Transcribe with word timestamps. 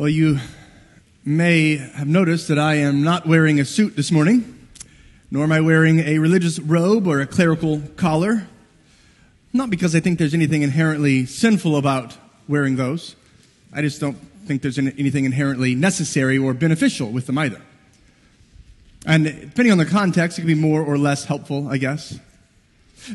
Well, 0.00 0.08
you 0.08 0.38
may 1.26 1.76
have 1.76 2.08
noticed 2.08 2.48
that 2.48 2.58
I 2.58 2.76
am 2.76 3.02
not 3.02 3.26
wearing 3.26 3.60
a 3.60 3.66
suit 3.66 3.96
this 3.96 4.10
morning, 4.10 4.66
nor 5.30 5.44
am 5.44 5.52
I 5.52 5.60
wearing 5.60 5.98
a 5.98 6.16
religious 6.16 6.58
robe 6.58 7.06
or 7.06 7.20
a 7.20 7.26
clerical 7.26 7.82
collar. 7.96 8.46
Not 9.52 9.68
because 9.68 9.94
I 9.94 10.00
think 10.00 10.18
there's 10.18 10.32
anything 10.32 10.62
inherently 10.62 11.26
sinful 11.26 11.76
about 11.76 12.16
wearing 12.48 12.76
those. 12.76 13.14
I 13.74 13.82
just 13.82 14.00
don't 14.00 14.16
think 14.46 14.62
there's 14.62 14.78
anything 14.78 15.26
inherently 15.26 15.74
necessary 15.74 16.38
or 16.38 16.54
beneficial 16.54 17.10
with 17.10 17.26
them 17.26 17.36
either. 17.36 17.60
And 19.04 19.24
depending 19.24 19.70
on 19.70 19.76
the 19.76 19.84
context, 19.84 20.38
it 20.38 20.40
can 20.40 20.48
be 20.48 20.54
more 20.54 20.82
or 20.82 20.96
less 20.96 21.26
helpful, 21.26 21.68
I 21.68 21.76
guess. 21.76 22.18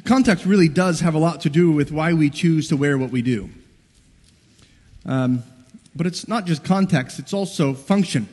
Context 0.03 0.45
really 0.45 0.69
does 0.69 0.99
have 0.99 1.15
a 1.15 1.19
lot 1.19 1.41
to 1.41 1.49
do 1.49 1.71
with 1.71 1.91
why 1.91 2.13
we 2.13 2.29
choose 2.29 2.69
to 2.69 2.77
wear 2.77 2.95
what 2.95 3.09
we 3.09 3.23
do. 3.23 3.49
Um, 5.07 5.41
but 5.95 6.05
it's 6.05 6.27
not 6.27 6.45
just 6.45 6.63
context, 6.63 7.19
it's 7.19 7.33
also 7.33 7.73
function. 7.73 8.27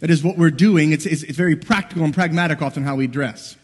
That 0.00 0.10
is 0.10 0.22
what 0.22 0.36
we're 0.36 0.50
doing. 0.50 0.92
It's, 0.92 1.06
it's, 1.06 1.22
it's 1.22 1.38
very 1.38 1.56
practical 1.56 2.04
and 2.04 2.12
pragmatic 2.12 2.60
often 2.60 2.82
how 2.82 2.96
we 2.96 3.06
dress. 3.06 3.56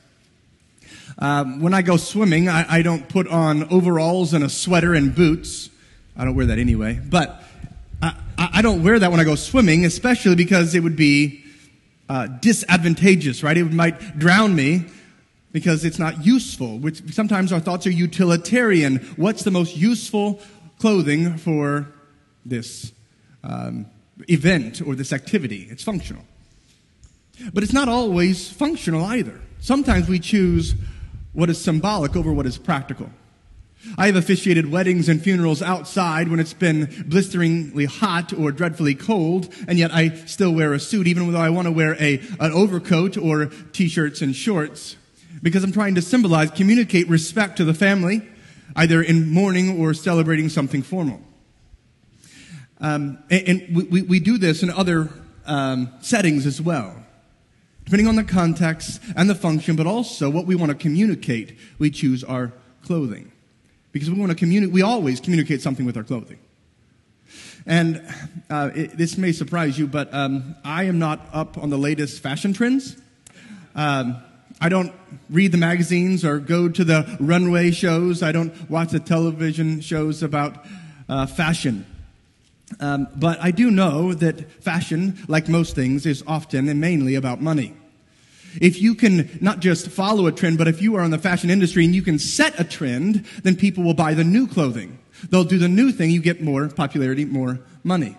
Um, 1.18 1.60
when 1.60 1.74
I 1.74 1.82
go 1.82 1.96
swimming, 1.96 2.48
I, 2.48 2.76
I, 2.76 2.82
don't 2.82 3.08
put 3.08 3.28
on 3.28 3.64
overalls 3.64 4.32
and 4.32 4.42
a 4.42 4.48
sweater 4.48 4.94
and 4.94 5.14
boots. 5.14 5.68
I 6.16 6.24
don't 6.24 6.34
wear 6.34 6.46
that 6.46 6.58
anyway. 6.58 6.98
But 7.04 7.42
I, 8.00 8.14
I 8.38 8.62
don't 8.62 8.82
wear 8.82 8.98
that 8.98 9.10
when 9.10 9.20
I 9.20 9.24
go 9.24 9.34
swimming, 9.34 9.84
especially 9.84 10.36
because 10.36 10.74
it 10.74 10.82
would 10.82 10.96
be 10.96 11.44
uh, 12.08 12.26
disadvantageous, 12.26 13.42
right? 13.42 13.56
It 13.56 13.70
might 13.70 14.18
drown 14.18 14.54
me 14.54 14.86
because 15.52 15.84
it's 15.84 15.98
not 15.98 16.24
useful. 16.24 16.78
Which 16.78 17.12
sometimes 17.12 17.52
our 17.52 17.60
thoughts 17.60 17.86
are 17.86 17.90
utilitarian. 17.90 18.96
What's 19.16 19.44
the 19.44 19.50
most 19.50 19.76
useful 19.76 20.40
clothing 20.78 21.36
for 21.36 21.88
this 22.46 22.92
um, 23.42 23.86
event 24.28 24.82
or 24.82 24.94
this 24.94 25.12
activity. 25.12 25.66
It's 25.70 25.82
functional. 25.82 26.24
But 27.52 27.62
it's 27.62 27.72
not 27.72 27.88
always 27.88 28.50
functional 28.50 29.04
either. 29.04 29.40
Sometimes 29.60 30.08
we 30.08 30.18
choose 30.18 30.74
what 31.32 31.48
is 31.48 31.60
symbolic 31.60 32.16
over 32.16 32.32
what 32.32 32.46
is 32.46 32.58
practical. 32.58 33.10
I 33.96 34.06
have 34.06 34.16
officiated 34.16 34.70
weddings 34.70 35.08
and 35.08 35.22
funerals 35.22 35.62
outside 35.62 36.28
when 36.28 36.38
it's 36.38 36.52
been 36.52 37.04
blisteringly 37.06 37.86
hot 37.86 38.32
or 38.32 38.52
dreadfully 38.52 38.94
cold, 38.94 39.52
and 39.66 39.78
yet 39.78 39.90
I 39.92 40.10
still 40.26 40.52
wear 40.52 40.74
a 40.74 40.80
suit, 40.80 41.06
even 41.06 41.32
though 41.32 41.38
I 41.38 41.48
want 41.48 41.66
to 41.66 41.72
wear 41.72 41.94
a, 41.94 42.18
an 42.40 42.52
overcoat 42.52 43.16
or 43.16 43.46
t-shirts 43.72 44.20
and 44.20 44.36
shorts, 44.36 44.96
because 45.42 45.64
I'm 45.64 45.72
trying 45.72 45.94
to 45.94 46.02
symbolize, 46.02 46.50
communicate 46.50 47.08
respect 47.08 47.56
to 47.56 47.64
the 47.64 47.72
family, 47.72 48.20
either 48.76 49.00
in 49.00 49.32
mourning 49.32 49.80
or 49.80 49.94
celebrating 49.94 50.50
something 50.50 50.82
formal. 50.82 51.22
Um, 52.80 53.18
and, 53.30 53.48
and 53.48 53.90
we, 53.90 54.02
we, 54.02 54.20
do 54.20 54.38
this 54.38 54.62
in 54.62 54.70
other 54.70 55.10
um, 55.44 55.92
settings 56.00 56.46
as 56.46 56.62
well. 56.62 56.96
Depending 57.84 58.06
on 58.06 58.16
the 58.16 58.24
context 58.24 59.02
and 59.16 59.28
the 59.28 59.34
function, 59.34 59.76
but 59.76 59.86
also 59.86 60.30
what 60.30 60.46
we 60.46 60.54
want 60.54 60.70
to 60.70 60.78
communicate, 60.78 61.58
we 61.78 61.90
choose 61.90 62.24
our 62.24 62.52
clothing. 62.82 63.32
Because 63.92 64.10
we 64.10 64.18
want 64.18 64.30
to 64.30 64.36
communicate, 64.36 64.72
we 64.72 64.82
always 64.82 65.20
communicate 65.20 65.60
something 65.60 65.84
with 65.84 65.96
our 65.96 66.04
clothing. 66.04 66.38
And 67.66 68.02
uh, 68.48 68.70
it, 68.74 68.96
this 68.96 69.18
may 69.18 69.32
surprise 69.32 69.78
you, 69.78 69.86
but 69.86 70.12
um, 70.14 70.54
I 70.64 70.84
am 70.84 70.98
not 70.98 71.28
up 71.32 71.58
on 71.58 71.68
the 71.68 71.78
latest 71.78 72.22
fashion 72.22 72.52
trends. 72.52 72.96
Um, 73.74 74.22
I 74.60 74.68
don't 74.68 74.92
read 75.28 75.52
the 75.52 75.58
magazines 75.58 76.24
or 76.24 76.38
go 76.38 76.68
to 76.68 76.84
the 76.84 77.16
runway 77.18 77.70
shows. 77.70 78.22
I 78.22 78.32
don't 78.32 78.70
watch 78.70 78.90
the 78.90 79.00
television 79.00 79.80
shows 79.80 80.22
about 80.22 80.64
uh, 81.08 81.26
fashion. 81.26 81.86
Um, 82.78 83.08
but 83.16 83.40
I 83.40 83.50
do 83.50 83.70
know 83.70 84.14
that 84.14 84.62
fashion, 84.62 85.18
like 85.26 85.48
most 85.48 85.74
things, 85.74 86.06
is 86.06 86.22
often 86.26 86.68
and 86.68 86.80
mainly 86.80 87.14
about 87.16 87.40
money. 87.40 87.74
If 88.60 88.80
you 88.80 88.94
can 88.94 89.38
not 89.40 89.60
just 89.60 89.88
follow 89.88 90.26
a 90.26 90.32
trend, 90.32 90.58
but 90.58 90.68
if 90.68 90.80
you 90.82 90.96
are 90.96 91.04
in 91.04 91.10
the 91.10 91.18
fashion 91.18 91.50
industry 91.50 91.84
and 91.84 91.94
you 91.94 92.02
can 92.02 92.18
set 92.18 92.58
a 92.58 92.64
trend, 92.64 93.24
then 93.42 93.56
people 93.56 93.84
will 93.84 93.94
buy 93.94 94.14
the 94.14 94.24
new 94.24 94.46
clothing. 94.46 94.98
They'll 95.28 95.44
do 95.44 95.58
the 95.58 95.68
new 95.68 95.92
thing, 95.92 96.10
you 96.10 96.20
get 96.20 96.42
more 96.42 96.68
popularity, 96.68 97.24
more 97.24 97.60
money. 97.84 98.16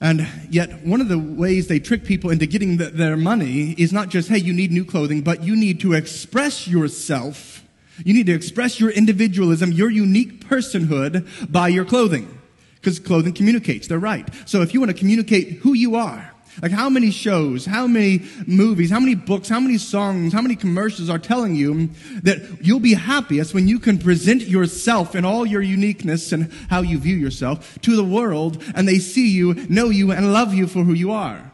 And 0.00 0.28
yet, 0.50 0.86
one 0.86 1.00
of 1.00 1.08
the 1.08 1.18
ways 1.18 1.66
they 1.66 1.80
trick 1.80 2.04
people 2.04 2.30
into 2.30 2.46
getting 2.46 2.76
the, 2.76 2.86
their 2.86 3.16
money 3.16 3.72
is 3.72 3.92
not 3.92 4.10
just, 4.10 4.28
hey, 4.28 4.38
you 4.38 4.52
need 4.52 4.70
new 4.70 4.84
clothing, 4.84 5.22
but 5.22 5.42
you 5.42 5.56
need 5.56 5.80
to 5.80 5.94
express 5.94 6.68
yourself. 6.68 7.64
You 8.04 8.14
need 8.14 8.26
to 8.26 8.34
express 8.34 8.78
your 8.78 8.90
individualism, 8.90 9.72
your 9.72 9.90
unique 9.90 10.46
personhood 10.46 11.50
by 11.50 11.68
your 11.68 11.84
clothing 11.84 12.37
because 12.80 12.98
clothing 12.98 13.32
communicates. 13.32 13.88
They're 13.88 13.98
right. 13.98 14.28
So 14.46 14.62
if 14.62 14.74
you 14.74 14.80
want 14.80 14.90
to 14.90 14.96
communicate 14.96 15.58
who 15.58 15.74
you 15.74 15.96
are, 15.96 16.32
like 16.62 16.72
how 16.72 16.88
many 16.88 17.10
shows, 17.10 17.66
how 17.66 17.86
many 17.86 18.22
movies, 18.46 18.90
how 18.90 19.00
many 19.00 19.14
books, 19.14 19.48
how 19.48 19.60
many 19.60 19.78
songs, 19.78 20.32
how 20.32 20.42
many 20.42 20.56
commercials 20.56 21.08
are 21.08 21.18
telling 21.18 21.54
you 21.54 21.90
that 22.22 22.58
you'll 22.60 22.80
be 22.80 22.94
happiest 22.94 23.54
when 23.54 23.68
you 23.68 23.78
can 23.78 23.98
present 23.98 24.42
yourself 24.42 25.14
in 25.14 25.24
all 25.24 25.46
your 25.46 25.62
uniqueness 25.62 26.32
and 26.32 26.52
how 26.68 26.80
you 26.80 26.98
view 26.98 27.16
yourself 27.16 27.78
to 27.82 27.94
the 27.94 28.04
world 28.04 28.62
and 28.74 28.88
they 28.88 28.98
see 28.98 29.28
you, 29.28 29.54
know 29.68 29.88
you, 29.88 30.10
and 30.10 30.32
love 30.32 30.52
you 30.52 30.66
for 30.66 30.82
who 30.82 30.92
you 30.94 31.12
are. 31.12 31.52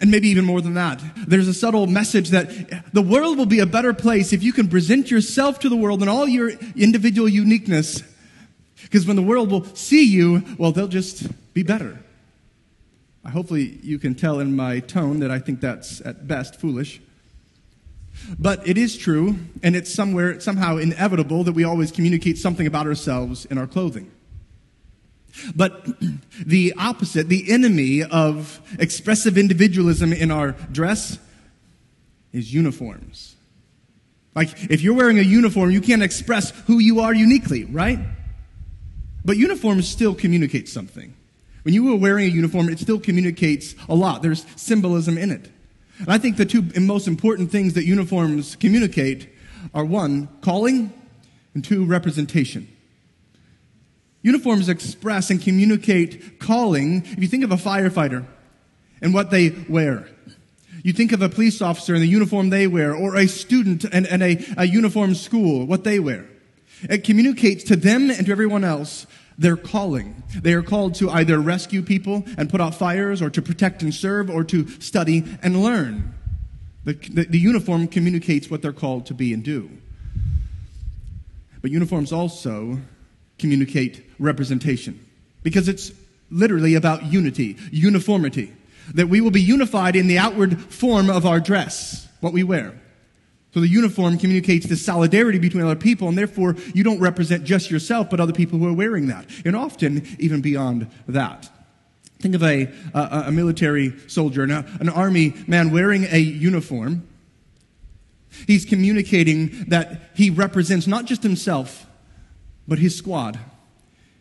And 0.00 0.12
maybe 0.12 0.28
even 0.28 0.44
more 0.44 0.60
than 0.60 0.74
that. 0.74 1.02
There's 1.26 1.48
a 1.48 1.54
subtle 1.54 1.88
message 1.88 2.28
that 2.28 2.94
the 2.94 3.02
world 3.02 3.36
will 3.36 3.46
be 3.46 3.58
a 3.58 3.66
better 3.66 3.92
place 3.92 4.32
if 4.32 4.44
you 4.44 4.52
can 4.52 4.68
present 4.68 5.10
yourself 5.10 5.58
to 5.60 5.68
the 5.68 5.74
world 5.74 6.02
in 6.02 6.08
all 6.08 6.28
your 6.28 6.50
individual 6.76 7.28
uniqueness 7.28 8.04
because 8.88 9.06
when 9.06 9.16
the 9.16 9.22
world 9.22 9.50
will 9.50 9.64
see 9.74 10.06
you, 10.06 10.42
well, 10.56 10.72
they'll 10.72 10.88
just 10.88 11.26
be 11.52 11.62
better. 11.62 11.98
Hopefully, 13.30 13.78
you 13.82 13.98
can 13.98 14.14
tell 14.14 14.40
in 14.40 14.56
my 14.56 14.80
tone 14.80 15.20
that 15.20 15.30
I 15.30 15.38
think 15.38 15.60
that's 15.60 16.00
at 16.00 16.26
best 16.26 16.58
foolish. 16.58 17.00
But 18.38 18.66
it 18.66 18.78
is 18.78 18.96
true, 18.96 19.36
and 19.62 19.76
it's 19.76 19.92
somewhere, 19.92 20.40
somehow 20.40 20.78
inevitable 20.78 21.44
that 21.44 21.52
we 21.52 21.64
always 21.64 21.92
communicate 21.92 22.38
something 22.38 22.66
about 22.66 22.86
ourselves 22.86 23.44
in 23.44 23.58
our 23.58 23.66
clothing. 23.66 24.10
But 25.54 25.86
the 26.46 26.72
opposite, 26.78 27.28
the 27.28 27.52
enemy 27.52 28.02
of 28.02 28.60
expressive 28.78 29.36
individualism 29.36 30.14
in 30.14 30.30
our 30.30 30.52
dress 30.72 31.18
is 32.32 32.52
uniforms. 32.52 33.36
Like, 34.34 34.70
if 34.70 34.80
you're 34.80 34.94
wearing 34.94 35.18
a 35.18 35.22
uniform, 35.22 35.70
you 35.70 35.80
can't 35.80 36.02
express 36.02 36.50
who 36.66 36.78
you 36.78 37.00
are 37.00 37.12
uniquely, 37.12 37.64
right? 37.64 37.98
But 39.24 39.36
uniforms 39.36 39.88
still 39.88 40.14
communicate 40.14 40.68
something. 40.68 41.14
When 41.62 41.74
you 41.74 41.92
are 41.92 41.96
wearing 41.96 42.26
a 42.26 42.28
uniform, 42.28 42.68
it 42.68 42.78
still 42.78 43.00
communicates 43.00 43.74
a 43.88 43.94
lot. 43.94 44.22
There's 44.22 44.46
symbolism 44.56 45.18
in 45.18 45.30
it. 45.30 45.50
And 45.98 46.08
I 46.08 46.18
think 46.18 46.36
the 46.36 46.46
two 46.46 46.62
most 46.80 47.08
important 47.08 47.50
things 47.50 47.74
that 47.74 47.84
uniforms 47.84 48.56
communicate 48.56 49.28
are 49.74 49.84
one, 49.84 50.28
calling, 50.40 50.92
and 51.54 51.64
two, 51.64 51.84
representation. 51.84 52.68
Uniforms 54.22 54.68
express 54.68 55.30
and 55.30 55.42
communicate 55.42 56.38
calling. 56.38 57.04
If 57.04 57.18
you 57.18 57.28
think 57.28 57.44
of 57.44 57.52
a 57.52 57.56
firefighter 57.56 58.24
and 59.00 59.12
what 59.12 59.30
they 59.30 59.50
wear, 59.68 60.08
you 60.82 60.92
think 60.92 61.12
of 61.12 61.22
a 61.22 61.28
police 61.28 61.60
officer 61.60 61.94
and 61.94 62.02
the 62.02 62.08
uniform 62.08 62.50
they 62.50 62.66
wear, 62.66 62.94
or 62.94 63.16
a 63.16 63.26
student 63.26 63.84
and, 63.84 64.06
and 64.06 64.22
a, 64.22 64.44
a 64.56 64.64
uniform 64.64 65.14
school, 65.14 65.66
what 65.66 65.84
they 65.84 65.98
wear. 65.98 66.26
It 66.82 67.04
communicates 67.04 67.64
to 67.64 67.76
them 67.76 68.10
and 68.10 68.26
to 68.26 68.32
everyone 68.32 68.64
else 68.64 69.06
their 69.38 69.56
calling. 69.56 70.22
They 70.34 70.52
are 70.52 70.62
called 70.62 70.96
to 70.96 71.10
either 71.10 71.38
rescue 71.38 71.82
people 71.82 72.24
and 72.36 72.50
put 72.50 72.60
out 72.60 72.74
fires, 72.74 73.22
or 73.22 73.30
to 73.30 73.40
protect 73.40 73.82
and 73.82 73.94
serve, 73.94 74.28
or 74.28 74.42
to 74.44 74.68
study 74.80 75.24
and 75.42 75.62
learn. 75.62 76.14
The, 76.84 76.94
the, 76.94 77.24
the, 77.24 77.38
uniform 77.38 77.86
communicates 77.86 78.50
what 78.50 78.62
they're 78.62 78.72
called 78.72 79.06
to 79.06 79.14
be 79.14 79.32
and 79.32 79.44
do. 79.44 79.70
But 81.60 81.70
uniforms 81.70 82.12
also 82.12 82.78
communicate 83.38 84.04
representation 84.18 85.04
because 85.42 85.68
it's 85.68 85.92
literally 86.30 86.74
about 86.74 87.04
unity, 87.04 87.56
uniformity. 87.70 88.54
That 88.94 89.08
we 89.08 89.20
will 89.20 89.30
be 89.30 89.42
unified 89.42 89.96
in 89.96 90.06
the 90.06 90.18
outward 90.18 90.58
form 90.58 91.10
of 91.10 91.26
our 91.26 91.40
dress, 91.40 92.08
what 92.20 92.32
we 92.32 92.42
wear. 92.42 92.80
So 93.54 93.60
the 93.60 93.68
uniform 93.68 94.18
communicates 94.18 94.66
the 94.66 94.76
solidarity 94.76 95.38
between 95.38 95.64
other 95.64 95.74
people, 95.74 96.08
and 96.08 96.18
therefore 96.18 96.56
you 96.74 96.84
don't 96.84 97.00
represent 97.00 97.44
just 97.44 97.70
yourself, 97.70 98.10
but 98.10 98.20
other 98.20 98.32
people 98.32 98.58
who 98.58 98.68
are 98.68 98.74
wearing 98.74 99.06
that, 99.06 99.26
and 99.44 99.56
often 99.56 100.06
even 100.18 100.42
beyond 100.42 100.88
that. 101.06 101.50
Think 102.20 102.34
of 102.34 102.42
a, 102.42 102.68
a, 102.94 103.24
a 103.26 103.32
military 103.32 103.94
soldier, 104.08 104.42
an, 104.42 104.50
an 104.50 104.88
army 104.88 105.34
man 105.46 105.70
wearing 105.70 106.04
a 106.10 106.18
uniform. 106.18 107.06
He's 108.46 108.64
communicating 108.64 109.64
that 109.68 110.10
he 110.14 110.28
represents 110.28 110.86
not 110.86 111.06
just 111.06 111.22
himself, 111.22 111.86
but 112.66 112.78
his 112.78 112.94
squad, 112.96 113.38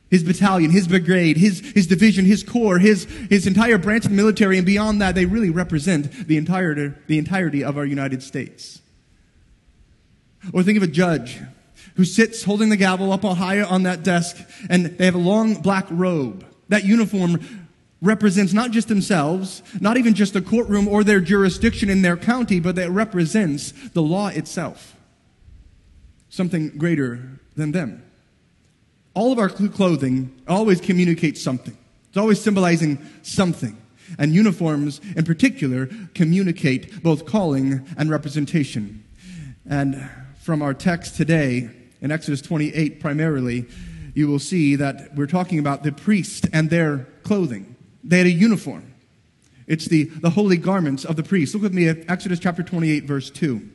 his 0.09 0.23
battalion, 0.23 0.71
his 0.71 0.87
brigade, 0.87 1.35
his, 1.35 1.59
his 1.71 1.85
division, 1.85 2.23
his 2.23 2.43
corps, 2.43 2.79
his, 2.79 3.03
his 3.29 3.45
entire 3.45 3.77
branch 3.77 4.05
of 4.05 4.11
the 4.11 4.15
military, 4.15 4.57
and 4.57 4.65
beyond 4.65 5.01
that, 5.01 5.15
they 5.15 5.25
really 5.25 5.49
represent 5.49 6.27
the 6.27 6.37
entirety, 6.37 6.93
the 7.07 7.17
entirety 7.17 7.63
of 7.63 7.77
our 7.77 7.85
United 7.85 8.23
States. 8.23 8.81
Or 10.53 10.63
think 10.63 10.77
of 10.77 10.83
a 10.83 10.87
judge 10.87 11.39
who 11.95 12.05
sits 12.05 12.43
holding 12.43 12.69
the 12.69 12.77
gavel 12.77 13.11
up 13.11 13.23
high 13.23 13.61
on 13.61 13.83
that 13.83 14.03
desk, 14.03 14.37
and 14.69 14.85
they 14.85 15.05
have 15.05 15.15
a 15.15 15.19
long 15.19 15.55
black 15.55 15.87
robe. 15.89 16.45
That 16.69 16.85
uniform 16.85 17.67
represents 18.01 18.53
not 18.53 18.71
just 18.71 18.87
themselves, 18.87 19.63
not 19.79 19.97
even 19.97 20.13
just 20.13 20.33
the 20.33 20.41
courtroom 20.41 20.87
or 20.87 21.03
their 21.03 21.19
jurisdiction 21.19 21.89
in 21.89 22.03
their 22.03 22.17
county, 22.17 22.59
but 22.59 22.75
that 22.75 22.91
represents 22.91 23.71
the 23.89 24.01
law 24.01 24.27
itself. 24.27 24.95
Something 26.29 26.77
greater 26.77 27.39
than 27.55 27.71
them. 27.71 28.03
All 29.15 29.31
of 29.31 29.39
our 29.39 29.49
clothing 29.49 30.39
always 30.47 30.79
communicates 30.79 31.41
something. 31.41 31.75
It's 32.09 32.17
always 32.17 32.39
symbolizing 32.39 32.99
something. 33.23 33.75
And 34.19 34.33
uniforms, 34.33 35.01
in 35.15 35.25
particular, 35.25 35.89
communicate 36.13 37.01
both 37.01 37.25
calling 37.25 37.85
and 37.97 38.09
representation. 38.11 39.03
And 39.67 40.09
from 40.47 40.61
our 40.61 40.73
text 40.73 41.17
today, 41.17 41.69
in 41.99 42.09
Exodus 42.09 42.41
28 42.41 43.01
primarily, 43.01 43.65
you 44.13 44.29
will 44.29 44.39
see 44.39 44.77
that 44.77 45.13
we're 45.13 45.27
talking 45.27 45.59
about 45.59 45.83
the 45.83 45.91
priest 45.91 46.47
and 46.53 46.69
their 46.69 46.99
clothing. 47.23 47.75
They 48.01 48.19
had 48.19 48.27
a 48.27 48.31
uniform. 48.31 48.93
It's 49.67 49.87
the, 49.89 50.05
the 50.05 50.29
holy 50.29 50.55
garments 50.55 51.03
of 51.03 51.17
the 51.17 51.23
priest. 51.23 51.53
Look 51.53 51.63
with 51.63 51.73
me 51.73 51.89
at 51.89 52.09
Exodus 52.09 52.39
chapter 52.39 52.63
28, 52.63 53.03
verse 53.03 53.29
2. 53.29 53.69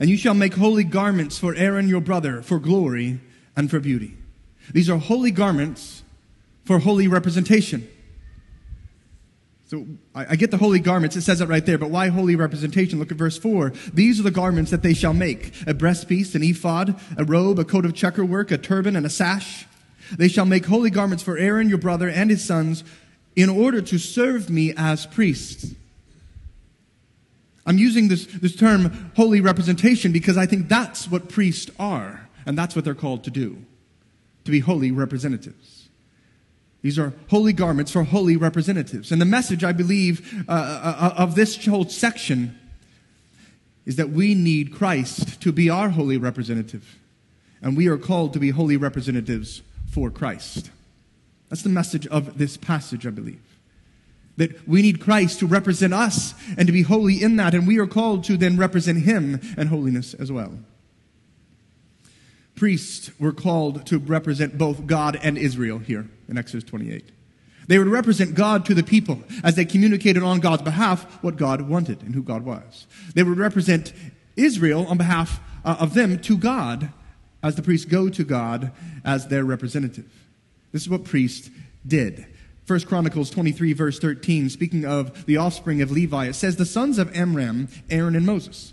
And 0.00 0.10
you 0.10 0.16
shall 0.16 0.34
make 0.34 0.54
holy 0.54 0.82
garments 0.82 1.38
for 1.38 1.54
Aaron 1.54 1.86
your 1.86 2.00
brother, 2.00 2.42
for 2.42 2.58
glory 2.58 3.20
and 3.54 3.70
for 3.70 3.78
beauty. 3.78 4.16
These 4.72 4.90
are 4.90 4.98
holy 4.98 5.30
garments 5.30 6.02
for 6.64 6.80
holy 6.80 7.06
representation. 7.06 7.88
So 9.74 9.86
I, 10.14 10.26
I, 10.30 10.36
get 10.36 10.52
the 10.52 10.56
holy 10.56 10.78
garments. 10.78 11.16
It 11.16 11.22
says 11.22 11.40
it 11.40 11.48
right 11.48 11.66
there. 11.66 11.78
But 11.78 11.90
why 11.90 12.06
holy 12.06 12.36
representation? 12.36 13.00
Look 13.00 13.10
at 13.10 13.16
verse 13.16 13.36
4. 13.36 13.72
These 13.92 14.20
are 14.20 14.22
the 14.22 14.30
garments 14.30 14.70
that 14.70 14.82
they 14.82 14.94
shall 14.94 15.14
make 15.14 15.48
a 15.62 15.74
breastpiece, 15.74 16.36
an 16.36 16.44
ephod, 16.44 16.94
a 17.18 17.24
robe, 17.24 17.58
a 17.58 17.64
coat 17.64 17.84
of 17.84 17.92
checkerwork, 17.92 18.52
a 18.52 18.58
turban, 18.58 18.94
and 18.94 19.04
a 19.04 19.10
sash. 19.10 19.66
They 20.16 20.28
shall 20.28 20.44
make 20.44 20.66
holy 20.66 20.90
garments 20.90 21.24
for 21.24 21.36
Aaron, 21.36 21.68
your 21.68 21.78
brother, 21.78 22.08
and 22.08 22.30
his 22.30 22.44
sons, 22.44 22.84
in 23.34 23.48
order 23.48 23.80
to 23.80 23.98
serve 23.98 24.48
me 24.48 24.72
as 24.76 25.06
priests. 25.06 25.74
I'm 27.66 27.78
using 27.78 28.06
this, 28.06 28.26
this 28.26 28.54
term 28.54 29.10
holy 29.16 29.40
representation 29.40 30.12
because 30.12 30.36
I 30.36 30.46
think 30.46 30.68
that's 30.68 31.10
what 31.10 31.28
priests 31.28 31.72
are, 31.80 32.28
and 32.46 32.56
that's 32.56 32.76
what 32.76 32.84
they're 32.84 32.94
called 32.94 33.24
to 33.24 33.30
do 33.30 33.58
to 34.44 34.52
be 34.52 34.60
holy 34.60 34.92
representatives. 34.92 35.88
These 36.84 36.98
are 36.98 37.14
holy 37.28 37.54
garments 37.54 37.92
for 37.92 38.04
holy 38.04 38.36
representatives. 38.36 39.10
And 39.10 39.18
the 39.18 39.24
message, 39.24 39.64
I 39.64 39.72
believe, 39.72 40.44
uh, 40.46 40.52
uh, 40.52 40.96
uh, 40.98 41.14
of 41.16 41.34
this 41.34 41.64
whole 41.64 41.88
section 41.88 42.58
is 43.86 43.96
that 43.96 44.10
we 44.10 44.34
need 44.34 44.74
Christ 44.74 45.40
to 45.40 45.50
be 45.50 45.70
our 45.70 45.88
holy 45.88 46.18
representative. 46.18 46.98
And 47.62 47.74
we 47.74 47.86
are 47.86 47.96
called 47.96 48.34
to 48.34 48.38
be 48.38 48.50
holy 48.50 48.76
representatives 48.76 49.62
for 49.90 50.10
Christ. 50.10 50.70
That's 51.48 51.62
the 51.62 51.70
message 51.70 52.06
of 52.08 52.36
this 52.36 52.58
passage, 52.58 53.06
I 53.06 53.10
believe. 53.10 53.40
That 54.36 54.68
we 54.68 54.82
need 54.82 55.00
Christ 55.00 55.38
to 55.38 55.46
represent 55.46 55.94
us 55.94 56.34
and 56.58 56.66
to 56.66 56.72
be 56.72 56.82
holy 56.82 57.22
in 57.22 57.36
that, 57.36 57.54
and 57.54 57.66
we 57.66 57.78
are 57.78 57.86
called 57.86 58.24
to 58.24 58.36
then 58.36 58.58
represent 58.58 59.04
Him 59.04 59.40
and 59.56 59.70
holiness 59.70 60.12
as 60.12 60.30
well. 60.30 60.58
Priests 62.64 63.10
were 63.20 63.34
called 63.34 63.84
to 63.88 63.98
represent 63.98 64.56
both 64.56 64.86
God 64.86 65.20
and 65.22 65.36
Israel 65.36 65.80
here 65.80 66.08
in 66.30 66.38
Exodus 66.38 66.64
28. 66.64 67.04
They 67.66 67.78
would 67.78 67.88
represent 67.88 68.34
God 68.34 68.64
to 68.64 68.72
the 68.72 68.82
people 68.82 69.22
as 69.42 69.54
they 69.54 69.66
communicated 69.66 70.22
on 70.22 70.40
God's 70.40 70.62
behalf 70.62 71.22
what 71.22 71.36
God 71.36 71.68
wanted 71.68 72.00
and 72.02 72.14
who 72.14 72.22
God 72.22 72.42
was. 72.42 72.86
They 73.14 73.22
would 73.22 73.36
represent 73.36 73.92
Israel 74.34 74.86
on 74.86 74.96
behalf 74.96 75.40
uh, 75.62 75.76
of 75.78 75.92
them 75.92 76.18
to 76.20 76.38
God 76.38 76.88
as 77.42 77.54
the 77.54 77.60
priests 77.60 77.84
go 77.84 78.08
to 78.08 78.24
God 78.24 78.72
as 79.04 79.28
their 79.28 79.44
representative. 79.44 80.10
This 80.72 80.80
is 80.80 80.88
what 80.88 81.04
priests 81.04 81.50
did. 81.86 82.24
First 82.64 82.88
Chronicles 82.88 83.28
23 83.28 83.74
verse 83.74 83.98
13, 83.98 84.48
speaking 84.48 84.86
of 84.86 85.26
the 85.26 85.36
offspring 85.36 85.82
of 85.82 85.90
Levi, 85.90 86.28
it 86.28 86.34
says, 86.34 86.56
the 86.56 86.64
sons 86.64 86.96
of 86.96 87.14
Amram, 87.14 87.68
Aaron 87.90 88.16
and 88.16 88.24
Moses. 88.24 88.72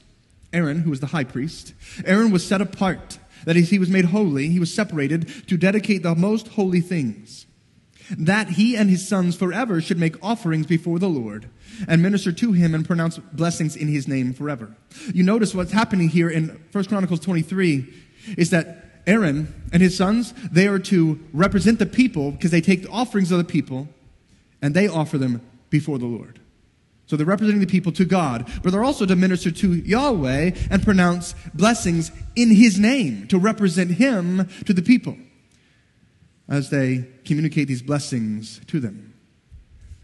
Aaron, 0.53 0.79
who 0.79 0.91
was 0.91 1.01
the 1.01 1.07
high 1.07 1.25
priest, 1.25 1.73
Aaron 2.05 2.31
was 2.31 2.47
set 2.47 2.61
apart 2.61 3.19
that 3.45 3.57
is, 3.57 3.69
he 3.69 3.79
was 3.79 3.89
made 3.89 4.05
holy, 4.05 4.49
he 4.49 4.59
was 4.59 4.73
separated 4.73 5.47
to 5.47 5.57
dedicate 5.57 6.03
the 6.03 6.15
most 6.15 6.49
holy 6.49 6.81
things. 6.81 7.45
That 8.17 8.49
he 8.49 8.75
and 8.75 8.89
his 8.89 9.07
sons 9.07 9.37
forever 9.37 9.79
should 9.79 9.97
make 9.97 10.21
offerings 10.23 10.65
before 10.65 10.99
the 10.99 11.07
Lord 11.07 11.49
and 11.87 12.01
minister 12.01 12.31
to 12.33 12.51
him 12.51 12.75
and 12.75 12.85
pronounce 12.85 13.17
blessings 13.17 13.75
in 13.75 13.87
his 13.87 14.07
name 14.07 14.33
forever. 14.33 14.75
You 15.13 15.23
notice 15.23 15.55
what's 15.55 15.71
happening 15.71 16.09
here 16.09 16.29
in 16.29 16.61
1 16.71 16.85
Chronicles 16.85 17.21
23 17.21 17.87
is 18.37 18.49
that 18.49 19.01
Aaron 19.07 19.53
and 19.71 19.81
his 19.81 19.97
sons, 19.97 20.33
they 20.51 20.67
are 20.67 20.79
to 20.79 21.19
represent 21.33 21.79
the 21.79 21.85
people 21.85 22.31
because 22.31 22.51
they 22.51 22.61
take 22.61 22.83
the 22.83 22.89
offerings 22.89 23.31
of 23.31 23.37
the 23.37 23.43
people 23.43 23.87
and 24.61 24.75
they 24.75 24.87
offer 24.87 25.17
them 25.17 25.41
before 25.69 25.97
the 25.97 26.05
Lord. 26.05 26.39
So 27.11 27.17
they're 27.17 27.25
representing 27.25 27.59
the 27.59 27.67
people 27.67 27.91
to 27.91 28.05
God, 28.05 28.49
but 28.63 28.71
they're 28.71 28.85
also 28.85 29.05
to 29.05 29.17
minister 29.17 29.51
to 29.51 29.73
Yahweh 29.73 30.51
and 30.69 30.81
pronounce 30.81 31.35
blessings 31.53 32.09
in 32.37 32.55
His 32.55 32.79
name, 32.79 33.27
to 33.27 33.37
represent 33.37 33.91
Him 33.91 34.47
to 34.65 34.71
the 34.71 34.81
people 34.81 35.17
as 36.47 36.69
they 36.69 37.05
communicate 37.25 37.67
these 37.67 37.81
blessings 37.81 38.61
to 38.67 38.79
them. 38.79 39.13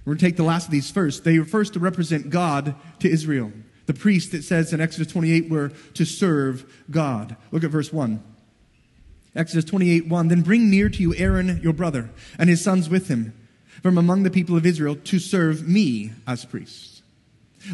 We're 0.03 0.15
going 0.15 0.17
to 0.17 0.25
take 0.25 0.35
the 0.35 0.43
last 0.43 0.65
of 0.65 0.71
these 0.71 0.91
first. 0.91 1.23
They 1.23 1.39
were 1.39 1.45
first 1.45 1.71
to 1.75 1.79
represent 1.79 2.29
God 2.29 2.75
to 2.99 3.09
Israel. 3.09 3.53
The 3.85 3.93
priests, 3.93 4.33
it 4.33 4.43
says 4.43 4.73
in 4.73 4.81
Exodus 4.81 5.09
28, 5.13 5.49
were 5.49 5.69
to 5.93 6.03
serve 6.03 6.69
God. 6.91 7.37
Look 7.53 7.63
at 7.63 7.71
verse 7.71 7.93
1. 7.93 8.21
Exodus 9.33 9.63
28, 9.63 10.09
1. 10.09 10.27
Then 10.27 10.41
bring 10.41 10.69
near 10.69 10.89
to 10.89 11.01
you 11.01 11.15
Aaron, 11.15 11.61
your 11.63 11.71
brother, 11.71 12.09
and 12.37 12.49
his 12.49 12.61
sons 12.61 12.89
with 12.89 13.07
him, 13.07 13.33
from 13.81 13.97
among 13.97 14.23
the 14.23 14.29
people 14.29 14.57
of 14.57 14.65
Israel, 14.65 14.97
to 14.97 15.19
serve 15.19 15.65
me 15.65 16.11
as 16.27 16.43
priests. 16.43 16.95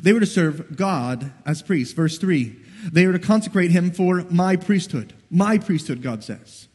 They 0.01 0.13
were 0.13 0.19
to 0.19 0.25
serve 0.25 0.75
God 0.75 1.31
as 1.45 1.61
priests. 1.61 1.93
Verse 1.93 2.17
3 2.17 2.63
they 2.91 3.07
were 3.07 3.13
to 3.13 3.19
consecrate 3.19 3.71
him 3.71 3.91
for 3.91 4.25
my 4.29 4.55
priesthood. 4.55 5.13
My 5.29 5.57
priesthood, 5.57 6.01
God 6.01 6.23
says. 6.23 6.67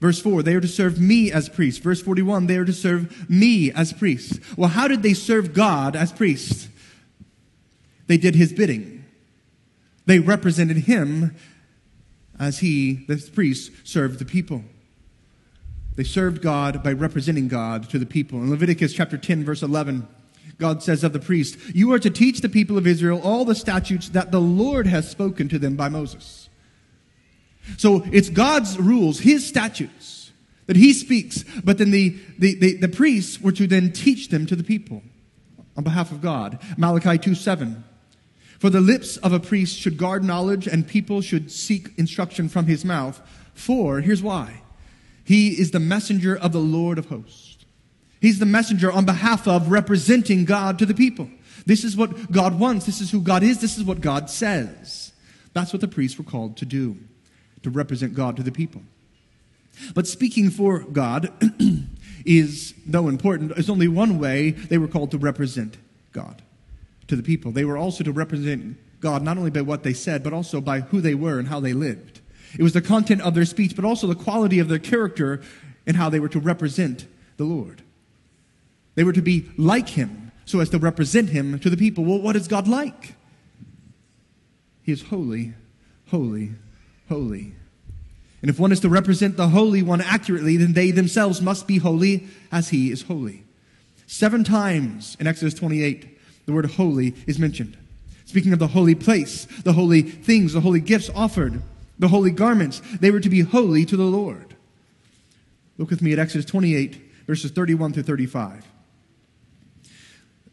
Verse 0.00 0.20
4, 0.20 0.42
they 0.42 0.54
are 0.54 0.60
to 0.60 0.68
serve 0.68 1.00
me 1.00 1.30
as 1.30 1.48
priests. 1.48 1.80
Verse 1.80 2.02
41, 2.02 2.46
they 2.46 2.56
are 2.56 2.64
to 2.64 2.72
serve 2.72 3.30
me 3.30 3.70
as 3.70 3.92
priests. 3.92 4.38
Well, 4.56 4.70
how 4.70 4.88
did 4.88 5.02
they 5.02 5.14
serve 5.14 5.54
God 5.54 5.96
as 5.96 6.12
priests? 6.12 6.68
They 8.06 8.18
did 8.18 8.34
his 8.34 8.52
bidding. 8.52 9.04
They 10.06 10.18
represented 10.18 10.78
him 10.78 11.34
as 12.38 12.58
he, 12.58 13.04
the 13.06 13.16
priest, 13.32 13.72
served 13.84 14.18
the 14.18 14.24
people. 14.24 14.64
They 15.96 16.04
served 16.04 16.42
God 16.42 16.82
by 16.82 16.92
representing 16.92 17.48
God 17.48 17.88
to 17.90 17.98
the 17.98 18.04
people. 18.04 18.40
In 18.40 18.50
Leviticus 18.50 18.92
chapter 18.92 19.16
10, 19.16 19.44
verse 19.44 19.62
11, 19.62 20.06
God 20.58 20.82
says 20.82 21.04
of 21.04 21.12
the 21.12 21.18
priest, 21.18 21.58
You 21.74 21.92
are 21.92 21.98
to 21.98 22.10
teach 22.10 22.40
the 22.40 22.48
people 22.48 22.78
of 22.78 22.86
Israel 22.86 23.20
all 23.22 23.44
the 23.44 23.54
statutes 23.54 24.10
that 24.10 24.30
the 24.30 24.40
Lord 24.40 24.86
has 24.86 25.10
spoken 25.10 25.48
to 25.48 25.58
them 25.58 25.76
by 25.76 25.88
Moses. 25.88 26.48
So 27.76 28.04
it's 28.12 28.28
God's 28.28 28.78
rules, 28.78 29.20
His 29.20 29.46
statutes 29.46 30.32
that 30.66 30.76
He 30.76 30.92
speaks, 30.92 31.44
but 31.64 31.78
then 31.78 31.90
the, 31.90 32.16
the, 32.38 32.54
the, 32.54 32.76
the 32.76 32.88
priests 32.88 33.40
were 33.40 33.52
to 33.52 33.66
then 33.66 33.92
teach 33.92 34.28
them 34.28 34.46
to 34.46 34.56
the 34.56 34.64
people 34.64 35.02
on 35.76 35.84
behalf 35.84 36.12
of 36.12 36.20
God. 36.20 36.58
Malachi 36.76 37.18
2 37.18 37.34
7. 37.34 37.84
For 38.58 38.70
the 38.70 38.80
lips 38.80 39.16
of 39.18 39.32
a 39.32 39.40
priest 39.40 39.78
should 39.78 39.98
guard 39.98 40.24
knowledge, 40.24 40.66
and 40.66 40.86
people 40.86 41.20
should 41.20 41.50
seek 41.50 41.90
instruction 41.98 42.48
from 42.48 42.66
his 42.66 42.84
mouth. 42.84 43.20
For, 43.52 44.00
here's 44.00 44.22
why. 44.22 44.62
He 45.24 45.50
is 45.50 45.70
the 45.70 45.80
messenger 45.80 46.36
of 46.36 46.52
the 46.52 46.60
Lord 46.60 46.98
of 46.98 47.06
hosts. 47.06 47.43
He's 48.24 48.38
the 48.38 48.46
messenger 48.46 48.90
on 48.90 49.04
behalf 49.04 49.46
of 49.46 49.70
representing 49.70 50.46
God 50.46 50.78
to 50.78 50.86
the 50.86 50.94
people. 50.94 51.28
This 51.66 51.84
is 51.84 51.94
what 51.94 52.32
God 52.32 52.58
wants. 52.58 52.86
This 52.86 53.02
is 53.02 53.10
who 53.10 53.20
God 53.20 53.42
is. 53.42 53.60
This 53.60 53.76
is 53.76 53.84
what 53.84 54.00
God 54.00 54.30
says. 54.30 55.12
That's 55.52 55.74
what 55.74 55.82
the 55.82 55.88
priests 55.88 56.16
were 56.16 56.24
called 56.24 56.56
to 56.56 56.64
do, 56.64 56.96
to 57.64 57.68
represent 57.68 58.14
God 58.14 58.36
to 58.38 58.42
the 58.42 58.50
people. 58.50 58.80
But 59.94 60.06
speaking 60.06 60.48
for 60.48 60.78
God 60.78 61.34
is, 62.24 62.72
though 62.86 63.08
important, 63.08 63.58
is 63.58 63.68
only 63.68 63.88
one 63.88 64.18
way 64.18 64.52
they 64.52 64.78
were 64.78 64.88
called 64.88 65.10
to 65.10 65.18
represent 65.18 65.76
God 66.12 66.40
to 67.08 67.16
the 67.16 67.22
people. 67.22 67.52
They 67.52 67.66
were 67.66 67.76
also 67.76 68.04
to 68.04 68.12
represent 68.12 68.78
God 69.00 69.22
not 69.22 69.36
only 69.36 69.50
by 69.50 69.60
what 69.60 69.82
they 69.82 69.92
said, 69.92 70.22
but 70.22 70.32
also 70.32 70.62
by 70.62 70.80
who 70.80 71.02
they 71.02 71.14
were 71.14 71.38
and 71.38 71.48
how 71.48 71.60
they 71.60 71.74
lived. 71.74 72.22
It 72.58 72.62
was 72.62 72.72
the 72.72 72.80
content 72.80 73.20
of 73.20 73.34
their 73.34 73.44
speech, 73.44 73.76
but 73.76 73.84
also 73.84 74.06
the 74.06 74.14
quality 74.14 74.60
of 74.60 74.70
their 74.70 74.78
character 74.78 75.42
and 75.86 75.98
how 75.98 76.08
they 76.08 76.20
were 76.20 76.30
to 76.30 76.40
represent 76.40 77.06
the 77.36 77.44
Lord. 77.44 77.82
They 78.94 79.04
were 79.04 79.12
to 79.12 79.22
be 79.22 79.50
like 79.56 79.90
him 79.90 80.32
so 80.44 80.60
as 80.60 80.70
to 80.70 80.78
represent 80.78 81.30
him 81.30 81.58
to 81.60 81.70
the 81.70 81.76
people. 81.76 82.04
Well, 82.04 82.20
what 82.20 82.36
is 82.36 82.48
God 82.48 82.68
like? 82.68 83.14
He 84.82 84.92
is 84.92 85.02
holy, 85.02 85.54
holy, 86.10 86.52
holy. 87.08 87.54
And 88.42 88.50
if 88.50 88.58
one 88.58 88.72
is 88.72 88.80
to 88.80 88.90
represent 88.90 89.38
the 89.38 89.48
Holy 89.48 89.82
One 89.82 90.02
accurately, 90.02 90.58
then 90.58 90.74
they 90.74 90.90
themselves 90.90 91.40
must 91.40 91.66
be 91.66 91.78
holy 91.78 92.26
as 92.52 92.68
he 92.68 92.92
is 92.92 93.02
holy. 93.02 93.42
Seven 94.06 94.44
times 94.44 95.16
in 95.18 95.26
Exodus 95.26 95.54
28, 95.54 96.18
the 96.44 96.52
word 96.52 96.66
holy 96.72 97.14
is 97.26 97.38
mentioned. 97.38 97.78
Speaking 98.26 98.52
of 98.52 98.58
the 98.58 98.66
holy 98.66 98.94
place, 98.94 99.46
the 99.62 99.72
holy 99.72 100.02
things, 100.02 100.52
the 100.52 100.60
holy 100.60 100.80
gifts 100.80 101.10
offered, 101.14 101.62
the 101.98 102.08
holy 102.08 102.30
garments. 102.30 102.82
They 103.00 103.10
were 103.10 103.20
to 103.20 103.30
be 103.30 103.40
holy 103.40 103.86
to 103.86 103.96
the 103.96 104.04
Lord. 104.04 104.54
Look 105.78 105.88
with 105.88 106.02
me 106.02 106.12
at 106.12 106.18
Exodus 106.18 106.44
28, 106.44 107.00
verses 107.26 107.50
31 107.50 107.94
through 107.94 108.02
35. 108.02 108.64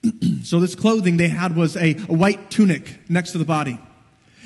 so, 0.43 0.59
this 0.59 0.75
clothing 0.75 1.17
they 1.17 1.27
had 1.27 1.55
was 1.55 1.75
a, 1.75 1.95
a 2.09 2.13
white 2.13 2.49
tunic 2.49 2.99
next 3.09 3.31
to 3.33 3.37
the 3.37 3.45
body. 3.45 3.79